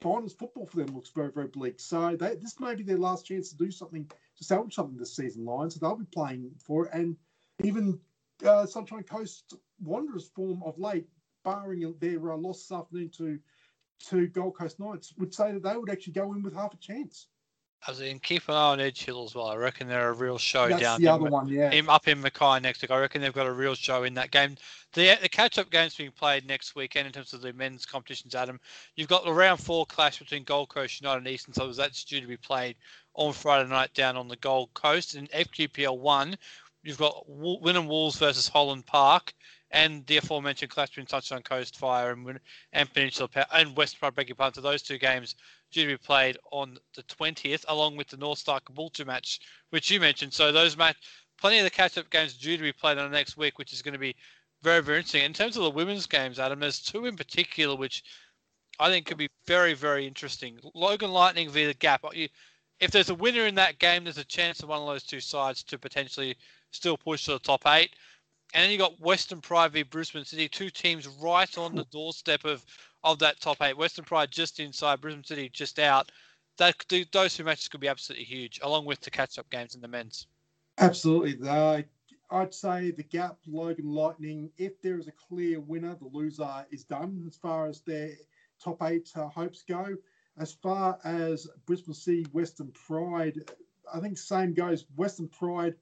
finals 0.00 0.34
football 0.34 0.66
for 0.66 0.78
them 0.78 0.94
looks 0.94 1.10
very 1.10 1.32
very 1.32 1.48
bleak. 1.48 1.80
So 1.80 2.16
they, 2.16 2.36
this 2.36 2.60
may 2.60 2.74
be 2.74 2.82
their 2.82 2.98
last 2.98 3.26
chance 3.26 3.50
to 3.50 3.56
do 3.56 3.70
something 3.70 4.08
to 4.36 4.44
salvage 4.44 4.74
something 4.74 4.96
this 4.96 5.16
season, 5.16 5.44
Lions. 5.44 5.74
So 5.74 5.80
they'll 5.80 5.96
be 5.96 6.04
playing 6.06 6.50
for 6.58 6.86
it, 6.86 6.94
and 6.94 7.16
even 7.62 7.98
uh, 8.44 8.66
Sunshine 8.66 9.04
Coast 9.04 9.54
Wanderers 9.82 10.28
form 10.34 10.62
of 10.64 10.78
late, 10.78 11.06
barring 11.44 11.94
their 12.00 12.32
uh, 12.32 12.36
loss 12.36 12.58
this 12.58 12.72
afternoon 12.72 13.10
to 13.16 13.38
to 14.08 14.26
Gold 14.28 14.56
Coast 14.56 14.80
Knights, 14.80 15.14
would 15.18 15.34
say 15.34 15.52
that 15.52 15.62
they 15.62 15.76
would 15.76 15.90
actually 15.90 16.12
go 16.12 16.32
in 16.32 16.42
with 16.42 16.54
half 16.54 16.74
a 16.74 16.76
chance. 16.76 17.26
As 17.86 18.00
in, 18.00 18.18
keep 18.18 18.48
an 18.48 18.54
eye 18.54 18.72
on 18.72 18.80
Edge 18.80 19.04
Hill 19.04 19.24
as 19.24 19.34
well. 19.34 19.48
I 19.48 19.56
reckon 19.56 19.88
they're 19.88 20.08
a 20.08 20.14
real 20.14 20.38
show 20.38 20.68
That's 20.68 20.80
down 20.80 21.02
the 21.02 21.08
other 21.08 21.24
one, 21.24 21.48
yeah. 21.48 21.70
in, 21.70 21.86
up 21.90 22.08
in 22.08 22.18
Mackay 22.18 22.60
next 22.60 22.80
week. 22.80 22.90
I 22.90 22.98
reckon 22.98 23.20
they've 23.20 23.32
got 23.32 23.46
a 23.46 23.52
real 23.52 23.74
show 23.74 24.04
in 24.04 24.14
that 24.14 24.30
game. 24.30 24.56
The 24.94 25.18
the 25.20 25.28
catch 25.28 25.58
up 25.58 25.70
games 25.70 25.94
being 25.94 26.10
played 26.10 26.46
next 26.46 26.74
weekend 26.74 27.06
in 27.06 27.12
terms 27.12 27.34
of 27.34 27.42
the 27.42 27.52
men's 27.52 27.84
competitions, 27.84 28.34
Adam. 28.34 28.58
You've 28.96 29.08
got 29.08 29.24
the 29.24 29.32
round 29.32 29.60
four 29.60 29.84
clash 29.84 30.18
between 30.18 30.44
Gold 30.44 30.70
Coast 30.70 31.02
United 31.02 31.18
and 31.18 31.28
Eastern 31.28 31.52
Suburbs. 31.52 31.76
That's 31.76 32.04
due 32.04 32.22
to 32.22 32.26
be 32.26 32.38
played 32.38 32.76
on 33.14 33.34
Friday 33.34 33.68
night 33.68 33.92
down 33.92 34.16
on 34.16 34.28
the 34.28 34.36
Gold 34.36 34.72
Coast. 34.72 35.14
In 35.14 35.26
FQPL 35.26 35.98
1, 35.98 36.38
you've 36.84 36.98
got 36.98 37.26
Wynnum 37.28 37.86
Wolves 37.86 38.16
versus 38.16 38.48
Holland 38.48 38.86
Park 38.86 39.34
and 39.74 40.06
the 40.06 40.18
aforementioned 40.18 40.70
clash 40.70 40.90
between 40.90 41.08
Sunshine 41.08 41.42
Coast 41.42 41.76
Fire 41.76 42.12
and, 42.12 42.38
and 42.72 42.94
Peninsula 42.94 43.28
Power 43.28 43.46
and 43.52 43.76
Western 43.76 43.98
Pride, 43.98 44.14
beg 44.14 44.28
your 44.28 44.50
those 44.50 44.82
two 44.82 44.98
games 44.98 45.34
due 45.72 45.82
to 45.82 45.88
be 45.88 45.96
played 45.96 46.38
on 46.52 46.78
the 46.94 47.02
20th, 47.02 47.64
along 47.66 47.96
with 47.96 48.06
the 48.06 48.16
North 48.16 48.38
Star 48.38 48.60
Caboolture 48.60 49.04
match, 49.04 49.40
which 49.70 49.90
you 49.90 49.98
mentioned. 49.98 50.32
So 50.32 50.52
those 50.52 50.76
match, 50.76 50.96
plenty 51.40 51.58
of 51.58 51.64
the 51.64 51.70
catch-up 51.70 52.08
games 52.08 52.34
due 52.34 52.56
to 52.56 52.62
be 52.62 52.72
played 52.72 52.98
on 52.98 53.10
the 53.10 53.16
next 53.16 53.36
week, 53.36 53.58
which 53.58 53.72
is 53.72 53.82
going 53.82 53.94
to 53.94 53.98
be 53.98 54.14
very, 54.62 54.80
very 54.80 54.98
interesting. 54.98 55.24
In 55.24 55.32
terms 55.32 55.56
of 55.56 55.64
the 55.64 55.70
women's 55.70 56.06
games, 56.06 56.38
Adam, 56.38 56.60
there's 56.60 56.80
two 56.80 57.06
in 57.06 57.16
particular 57.16 57.74
which 57.74 58.04
I 58.78 58.88
think 58.90 59.06
could 59.06 59.18
be 59.18 59.28
very, 59.44 59.74
very 59.74 60.06
interesting. 60.06 60.56
Logan 60.72 61.10
Lightning 61.10 61.50
via 61.50 61.66
the 61.66 61.74
Gap. 61.74 62.04
If 62.80 62.90
there's 62.92 63.10
a 63.10 63.14
winner 63.14 63.46
in 63.46 63.56
that 63.56 63.80
game, 63.80 64.04
there's 64.04 64.18
a 64.18 64.24
chance 64.24 64.62
of 64.62 64.68
one 64.68 64.80
of 64.80 64.86
those 64.86 65.02
two 65.02 65.20
sides 65.20 65.64
to 65.64 65.78
potentially 65.78 66.36
still 66.70 66.96
push 66.96 67.24
to 67.24 67.32
the 67.32 67.38
top 67.40 67.66
eight. 67.66 67.90
And 68.54 68.62
then 68.62 68.70
you 68.70 68.78
got 68.78 69.00
Western 69.00 69.40
Pride 69.40 69.72
v 69.72 69.82
Brisbane 69.82 70.24
City, 70.24 70.48
two 70.48 70.70
teams 70.70 71.08
right 71.20 71.58
on 71.58 71.74
the 71.74 71.84
doorstep 71.90 72.44
of 72.44 72.64
of 73.02 73.18
that 73.18 73.40
top 73.40 73.60
eight. 73.60 73.76
Western 73.76 74.04
Pride 74.04 74.30
just 74.30 74.60
inside, 74.60 75.00
Brisbane 75.00 75.24
City 75.24 75.50
just 75.52 75.78
out. 75.78 76.10
That 76.56 76.76
those 77.12 77.34
two 77.34 77.42
matches 77.42 77.66
could 77.66 77.80
be 77.80 77.88
absolutely 77.88 78.24
huge, 78.24 78.60
along 78.62 78.86
with 78.86 79.00
the 79.00 79.10
catch-up 79.10 79.50
games 79.50 79.74
in 79.74 79.80
the 79.80 79.88
men's. 79.88 80.28
Absolutely, 80.78 81.34
the, 81.34 81.84
I'd 82.30 82.54
say 82.54 82.92
the 82.92 83.02
gap, 83.02 83.38
Logan 83.46 83.92
Lightning. 83.92 84.50
If 84.56 84.80
there 84.80 84.98
is 84.98 85.08
a 85.08 85.12
clear 85.12 85.58
winner, 85.58 85.96
the 85.96 86.08
loser 86.12 86.64
is 86.70 86.84
done 86.84 87.24
as 87.26 87.36
far 87.36 87.66
as 87.66 87.80
their 87.80 88.10
top 88.62 88.82
eight 88.84 89.10
uh, 89.16 89.28
hopes 89.28 89.64
go. 89.68 89.96
As 90.38 90.52
far 90.52 90.98
as 91.04 91.48
Brisbane 91.66 91.94
City, 91.94 92.26
Western 92.32 92.72
Pride, 92.72 93.50
I 93.92 93.98
think 94.00 94.16
same 94.16 94.54
goes. 94.54 94.86
Western 94.96 95.28
Pride 95.28 95.74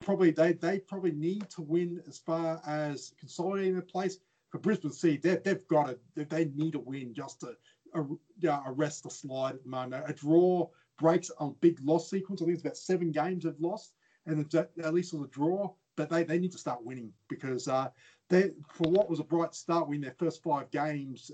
probably 0.00 0.30
they 0.30 0.52
they 0.52 0.78
probably 0.78 1.12
need 1.12 1.48
to 1.50 1.62
win 1.62 2.02
as 2.08 2.18
far 2.18 2.60
as 2.66 3.12
consolidating 3.20 3.76
the 3.76 3.82
place 3.82 4.18
for 4.50 4.58
Brisbane 4.58 4.92
City, 4.92 5.16
they, 5.16 5.36
they've 5.44 5.66
got 5.68 5.96
to, 6.14 6.24
they 6.24 6.46
need 6.54 6.74
a 6.74 6.78
win 6.78 7.12
just 7.14 7.40
to 7.40 7.56
uh, 7.94 8.62
arrest 8.66 9.04
the 9.04 9.10
slide 9.10 9.54
at 9.54 9.64
the 9.64 9.68
moment. 9.68 10.04
A 10.08 10.12
draw 10.12 10.68
breaks 10.98 11.30
a 11.40 11.50
big 11.50 11.78
loss 11.82 12.10
sequence. 12.10 12.40
I 12.40 12.46
think 12.46 12.54
it's 12.54 12.64
about 12.64 12.76
seven 12.76 13.10
games 13.10 13.44
they've 13.44 13.54
lost, 13.58 13.94
and 14.26 14.54
at, 14.54 14.94
least 14.94 15.12
with 15.12 15.28
a 15.28 15.32
draw. 15.32 15.72
But 15.96 16.10
they, 16.10 16.24
they 16.24 16.38
need 16.38 16.52
to 16.52 16.58
start 16.58 16.84
winning 16.84 17.12
because 17.28 17.68
uh, 17.68 17.88
they 18.28 18.50
for 18.68 18.90
what 18.90 19.08
was 19.08 19.20
a 19.20 19.24
bright 19.24 19.54
start 19.54 19.88
win 19.88 20.02
their 20.02 20.14
first 20.18 20.42
five 20.42 20.70
games 20.70 21.30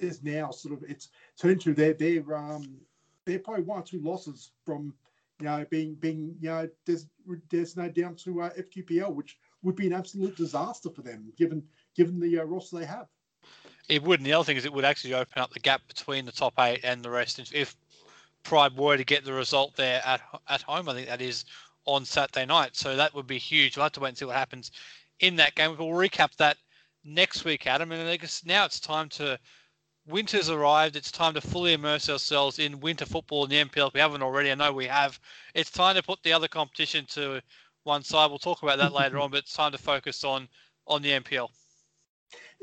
is 0.00 0.22
now 0.22 0.50
sort 0.50 0.74
of 0.74 0.82
it's 0.88 1.10
turned 1.40 1.60
to 1.60 1.74
their 1.74 1.92
their 1.92 2.34
um 2.34 2.78
they're 3.24 3.38
probably 3.38 3.62
one 3.62 3.80
or 3.80 3.84
two 3.84 4.00
losses 4.00 4.50
from 4.64 4.94
you 5.40 5.46
know 5.46 5.64
being 5.70 5.94
being 5.94 6.36
you 6.40 6.48
know 6.48 6.68
there's 6.86 7.06
there's 7.50 7.76
no 7.76 7.88
down 7.88 8.14
to 8.16 8.42
uh, 8.42 8.50
FQPL 8.50 9.14
which 9.14 9.38
would 9.62 9.76
be 9.76 9.86
an 9.86 9.92
absolute 9.92 10.36
disaster 10.36 10.90
for 10.90 11.02
them 11.02 11.32
given 11.36 11.62
given 11.96 12.20
the 12.20 12.38
uh, 12.38 12.44
roster 12.44 12.78
they 12.78 12.84
have. 12.84 13.06
It 13.88 14.02
would, 14.02 14.20
and 14.20 14.26
the 14.26 14.32
other 14.32 14.44
thing 14.44 14.56
is 14.56 14.64
it 14.64 14.72
would 14.72 14.84
actually 14.84 15.14
open 15.14 15.42
up 15.42 15.50
the 15.50 15.58
gap 15.58 15.82
between 15.88 16.24
the 16.24 16.32
top 16.32 16.54
eight 16.60 16.80
and 16.84 17.02
the 17.02 17.10
rest. 17.10 17.40
If 17.52 17.76
Pride 18.44 18.76
were 18.76 18.96
to 18.96 19.04
get 19.04 19.24
the 19.24 19.32
result 19.32 19.74
there 19.76 20.00
at 20.04 20.20
at 20.48 20.62
home, 20.62 20.88
I 20.88 20.94
think 20.94 21.08
that 21.08 21.20
is 21.20 21.44
on 21.86 22.04
Saturday 22.04 22.46
night. 22.46 22.76
So 22.76 22.96
that 22.96 23.14
would 23.14 23.26
be 23.26 23.38
huge. 23.38 23.76
We'll 23.76 23.84
have 23.84 23.92
to 23.92 24.00
wait 24.00 24.10
and 24.10 24.18
see 24.18 24.24
what 24.24 24.36
happens 24.36 24.70
in 25.18 25.36
that 25.36 25.54
game. 25.54 25.76
We'll 25.76 25.88
recap 25.88 26.36
that 26.36 26.56
next 27.04 27.44
week, 27.44 27.66
Adam. 27.66 27.92
And 27.92 28.08
I 28.08 28.16
guess 28.16 28.44
now 28.44 28.64
it's 28.64 28.80
time 28.80 29.08
to. 29.10 29.38
Winter's 30.06 30.50
arrived. 30.50 30.96
It's 30.96 31.12
time 31.12 31.34
to 31.34 31.40
fully 31.40 31.72
immerse 31.72 32.08
ourselves 32.08 32.58
in 32.58 32.80
winter 32.80 33.06
football 33.06 33.44
in 33.44 33.50
the 33.50 33.64
NPL. 33.64 33.88
If 33.88 33.94
we 33.94 34.00
haven't 34.00 34.22
already, 34.22 34.50
I 34.50 34.54
know 34.54 34.72
we 34.72 34.86
have. 34.86 35.18
It's 35.54 35.70
time 35.70 35.94
to 35.96 36.02
put 36.02 36.22
the 36.22 36.32
other 36.32 36.48
competition 36.48 37.06
to 37.10 37.40
one 37.84 38.02
side. 38.02 38.30
We'll 38.30 38.38
talk 38.38 38.62
about 38.62 38.78
that 38.78 38.92
later 38.92 39.18
on, 39.20 39.30
but 39.30 39.38
it's 39.38 39.54
time 39.54 39.72
to 39.72 39.78
focus 39.78 40.24
on 40.24 40.48
on 40.86 41.02
the 41.02 41.10
NPL. 41.10 41.48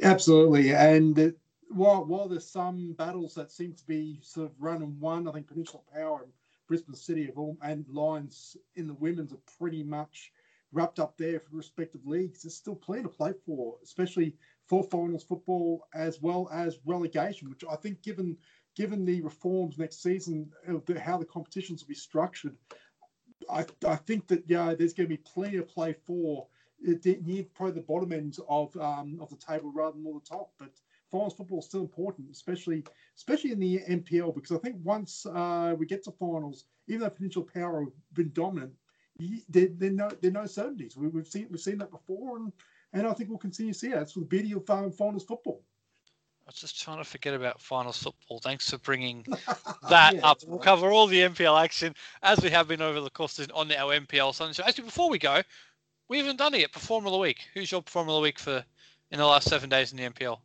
Absolutely, 0.02 0.74
and 0.74 1.34
while 1.70 2.06
while 2.06 2.28
there's 2.28 2.48
some 2.48 2.94
battles 2.94 3.34
that 3.36 3.52
seem 3.52 3.74
to 3.74 3.86
be 3.88 4.20
sort 4.22 4.48
of 4.48 4.54
run 4.60 4.82
and 4.82 5.00
won, 5.00 5.28
I 5.28 5.32
think 5.32 5.48
Peninsula 5.48 5.84
Power 5.94 6.24
and 6.24 6.32
Brisbane 6.68 6.96
City 6.96 7.26
have 7.26 7.38
all, 7.38 7.58
and 7.62 7.86
Lions 7.90 8.58
in 8.76 8.88
the 8.88 8.94
women's 8.94 9.34
are 9.34 9.40
pretty 9.58 9.84
much 9.84 10.32
wrapped 10.74 11.00
up 11.00 11.18
there 11.18 11.40
for 11.40 11.56
respective 11.56 12.06
leagues. 12.06 12.44
There's 12.44 12.56
still 12.56 12.76
plenty 12.76 13.04
to 13.04 13.10
play 13.10 13.34
for, 13.46 13.76
especially 13.84 14.36
for 14.68 14.84
finals 14.84 15.24
football 15.24 15.88
as 15.94 16.22
well 16.22 16.50
as 16.52 16.80
relegation, 16.86 17.50
which 17.50 17.64
I 17.70 17.76
think 17.76 18.02
given 18.02 18.38
given 18.76 19.06
the 19.06 19.22
reforms 19.22 19.78
next 19.80 20.04
season, 20.04 20.52
how 21.02 21.18
the 21.18 21.26
competitions 21.26 21.82
will 21.82 21.88
be 21.88 21.96
structured, 21.96 22.56
I, 23.50 23.66
I 23.88 23.96
think 23.96 24.28
that 24.28 24.44
yeah, 24.48 24.76
there's 24.76 24.94
going 24.94 25.10
to 25.10 25.16
be 25.16 25.24
plenty 25.26 25.58
of 25.58 25.68
play 25.68 25.94
for 26.06 26.48
near 26.82 27.44
probably 27.56 27.74
the 27.74 27.88
bottom 27.88 28.12
end 28.12 28.38
of 28.48 28.76
um, 28.78 29.18
of 29.22 29.30
the 29.30 29.38
table 29.38 29.72
rather 29.74 29.94
than 29.94 30.04
more 30.04 30.20
the 30.20 30.26
top. 30.26 30.52
But 30.60 30.72
finals 31.12 31.34
football 31.34 31.60
is 31.60 31.66
still 31.66 31.82
important, 31.82 32.30
especially 32.32 32.84
especially 33.16 33.52
in 33.52 33.60
the 33.60 33.80
NPL, 33.90 34.36
because 34.36 34.52
I 34.52 34.60
think 34.60 34.76
once 34.84 35.26
uh, 35.26 35.76
we 35.78 35.86
get 35.86 36.04
to 36.04 36.12
finals, 36.12 36.66
even 36.88 37.02
though 37.02 37.10
Peninsula 37.10 37.46
Power 37.46 37.82
have 37.82 37.94
been 38.14 38.32
dominant, 38.34 38.74
there 39.50 39.70
are 39.82 39.92
no 39.92 40.10
there 40.22 40.30
are 40.30 40.42
no 40.42 40.46
certainties. 40.46 40.96
We, 40.98 41.10
have 41.18 41.28
seen 41.28 41.48
we've 41.50 41.60
seen 41.60 41.80
that 41.80 41.92
before, 41.92 42.38
and 42.38 42.52
and 42.94 43.08
I 43.08 43.14
think 43.14 43.30
we'll 43.30 43.38
continue 43.38 43.74
to 43.74 43.78
see 43.78 43.90
that. 43.90 43.98
That's 44.00 44.14
the 44.14 44.22
beauty 44.22 44.54
of 44.54 44.70
um, 44.70 44.92
finals 44.92 45.24
football. 45.24 45.62
I 46.48 46.50
was 46.50 46.56
just 46.56 46.82
trying 46.82 46.98
to 47.00 47.04
forget 47.04 47.34
about 47.34 47.60
finals 47.60 48.02
football. 48.02 48.40
Thanks 48.40 48.70
for 48.70 48.78
bringing 48.78 49.26
that 49.90 50.16
yeah, 50.16 50.26
up. 50.26 50.40
We'll 50.46 50.60
cover 50.60 50.90
all 50.92 51.06
the 51.06 51.20
NPL 51.20 51.62
action 51.62 51.94
as 52.24 52.42
we 52.42 52.50
have 52.50 52.70
been 52.70 52.82
over 52.82 53.02
the 53.02 53.10
course 53.10 53.38
of, 53.40 53.52
on 53.54 53.70
our 53.74 54.00
NPL 54.00 54.34
Sunday 54.34 54.54
show. 54.54 54.64
Actually, 54.64 54.86
before 54.86 55.10
we 55.10 55.20
go, 55.20 55.42
we 56.08 56.20
haven't 56.20 56.38
done 56.38 56.54
it 56.54 56.62
yet. 56.62 56.72
Performer 56.72 57.08
of 57.08 57.12
the 57.12 57.20
week. 57.20 57.40
Who's 57.54 57.70
your 57.70 57.82
performer 57.82 58.12
of 58.12 58.16
the 58.16 58.22
week 58.22 58.40
for 58.40 58.64
in 59.12 59.20
the 59.20 59.26
last 59.26 59.50
seven 59.50 59.70
days 59.70 59.92
in 59.92 59.98
the 59.98 60.10
NPL? 60.10 60.40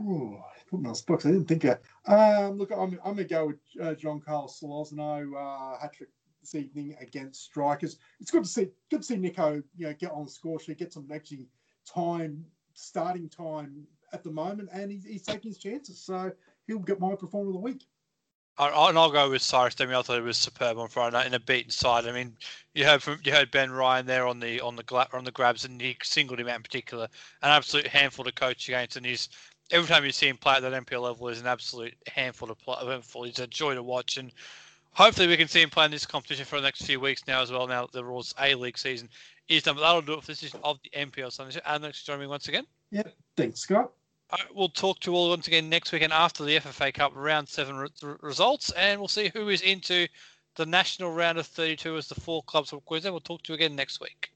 Ooh, 0.00 0.38
put 0.70 0.80
me 0.80 0.90
on. 0.90 0.96
I 1.08 1.16
didn't 1.16 1.46
think 1.46 1.64
of. 1.64 1.78
Um, 2.06 2.58
look, 2.58 2.70
I'm, 2.70 2.98
I'm 3.04 3.14
gonna 3.14 3.24
go 3.24 3.46
with 3.46 3.60
uh, 3.80 3.94
John 3.94 4.20
Carlos 4.20 4.60
Solozno, 4.60 5.32
uh, 5.36 5.78
hat 5.78 5.94
trick 5.94 6.10
this 6.42 6.54
evening 6.54 6.94
against 7.00 7.44
Strikers. 7.44 7.96
It's 8.20 8.30
good 8.30 8.44
to 8.44 8.50
see 8.50 8.68
good 8.90 9.00
to 9.00 9.06
see 9.06 9.16
Nico, 9.16 9.62
you 9.76 9.86
know, 9.86 9.94
get 9.94 10.10
on 10.10 10.26
the 10.26 10.30
score 10.30 10.60
sheet, 10.60 10.78
get 10.78 10.92
some 10.92 11.08
actually 11.12 11.48
time, 11.86 12.44
starting 12.74 13.28
time 13.28 13.86
at 14.12 14.22
the 14.22 14.30
moment, 14.30 14.68
and 14.72 14.90
he's, 14.90 15.04
he's 15.04 15.22
taking 15.22 15.50
his 15.50 15.58
chances. 15.58 15.98
So 15.98 16.32
he'll 16.66 16.80
get 16.80 17.00
my 17.00 17.14
performer 17.14 17.48
of 17.48 17.54
the 17.54 17.60
week. 17.60 17.86
And 18.58 18.98
I'll 18.98 19.10
go 19.10 19.30
with 19.30 19.40
Cyrus 19.40 19.74
Dehmie. 19.74 19.98
I 19.98 20.02
thought 20.02 20.18
it 20.18 20.22
was 20.22 20.36
superb 20.36 20.76
on 20.78 20.88
Friday 20.88 21.16
night 21.16 21.26
in 21.26 21.32
a 21.32 21.40
beaten 21.40 21.70
side. 21.70 22.06
I 22.06 22.12
mean, 22.12 22.36
you 22.74 22.84
heard 22.84 23.02
from 23.02 23.18
you 23.24 23.32
heard 23.32 23.50
Ben 23.50 23.70
Ryan 23.70 24.04
there 24.04 24.26
on 24.26 24.40
the 24.40 24.60
on 24.60 24.76
the 24.76 24.82
gla- 24.82 25.08
on 25.14 25.24
the 25.24 25.30
grabs, 25.30 25.64
and 25.64 25.80
he 25.80 25.96
singled 26.02 26.38
him 26.38 26.48
out 26.48 26.56
in 26.56 26.62
particular. 26.62 27.08
An 27.40 27.50
absolute 27.50 27.86
handful 27.86 28.26
to 28.26 28.32
coach 28.32 28.68
against, 28.68 28.96
and 28.96 29.06
he's 29.06 29.30
every 29.70 29.88
time 29.88 30.04
you 30.04 30.12
see 30.12 30.28
him 30.28 30.36
play 30.36 30.56
at 30.56 30.62
that 30.62 30.84
NPL 30.86 31.00
level, 31.00 31.28
is 31.28 31.40
an 31.40 31.46
absolute 31.46 31.94
handful 32.06 32.48
to 32.48 32.54
play. 32.54 33.00
He's 33.24 33.38
a 33.38 33.46
joy 33.46 33.74
to 33.74 33.82
watch, 33.82 34.18
and 34.18 34.30
hopefully 34.92 35.26
we 35.26 35.36
can 35.36 35.48
see 35.48 35.62
him 35.62 35.70
playing 35.70 35.90
this 35.90 36.06
competition 36.06 36.44
for 36.44 36.56
the 36.56 36.62
next 36.62 36.84
few 36.84 37.00
weeks 37.00 37.22
now 37.26 37.42
as 37.42 37.50
well. 37.50 37.66
Now 37.66 37.82
that 37.82 37.92
the 37.92 38.04
Roar's 38.04 38.34
A 38.40 38.54
League 38.54 38.78
season 38.78 39.08
is 39.48 39.62
done, 39.62 39.74
but 39.74 39.82
that'll 39.82 40.02
do 40.02 40.14
it 40.14 40.20
for 40.20 40.28
this 40.28 40.40
edition 40.42 40.60
of 40.64 40.78
the 40.82 40.90
NPL 40.98 41.32
Sunday 41.32 41.54
Show. 41.54 41.60
And 41.66 41.82
thanks 41.82 42.00
for 42.00 42.06
joining 42.06 42.22
me 42.22 42.26
once 42.28 42.48
again. 42.48 42.66
Yeah, 42.90 43.02
thanks, 43.36 43.60
Scott. 43.60 43.90
Right, 44.30 44.54
we'll 44.54 44.68
talk 44.68 45.00
to 45.00 45.10
you 45.10 45.16
all 45.16 45.28
once 45.28 45.46
again 45.46 45.68
next 45.68 45.92
weekend 45.92 46.12
after 46.12 46.44
the 46.44 46.56
FFA 46.56 46.94
Cup 46.94 47.12
round 47.14 47.48
seven 47.48 47.76
re- 47.76 47.88
results, 48.20 48.70
and 48.72 48.98
we'll 48.98 49.08
see 49.08 49.30
who 49.34 49.48
is 49.50 49.60
into 49.60 50.06
the 50.56 50.64
national 50.66 51.12
round 51.12 51.38
of 51.38 51.46
32 51.46 51.96
as 51.96 52.08
the 52.08 52.14
four 52.14 52.42
clubs 52.44 52.70
from 52.70 52.80
Queensland. 52.80 53.12
We'll 53.12 53.20
talk 53.20 53.42
to 53.42 53.52
you 53.52 53.56
again 53.56 53.76
next 53.76 54.00
week. 54.00 54.30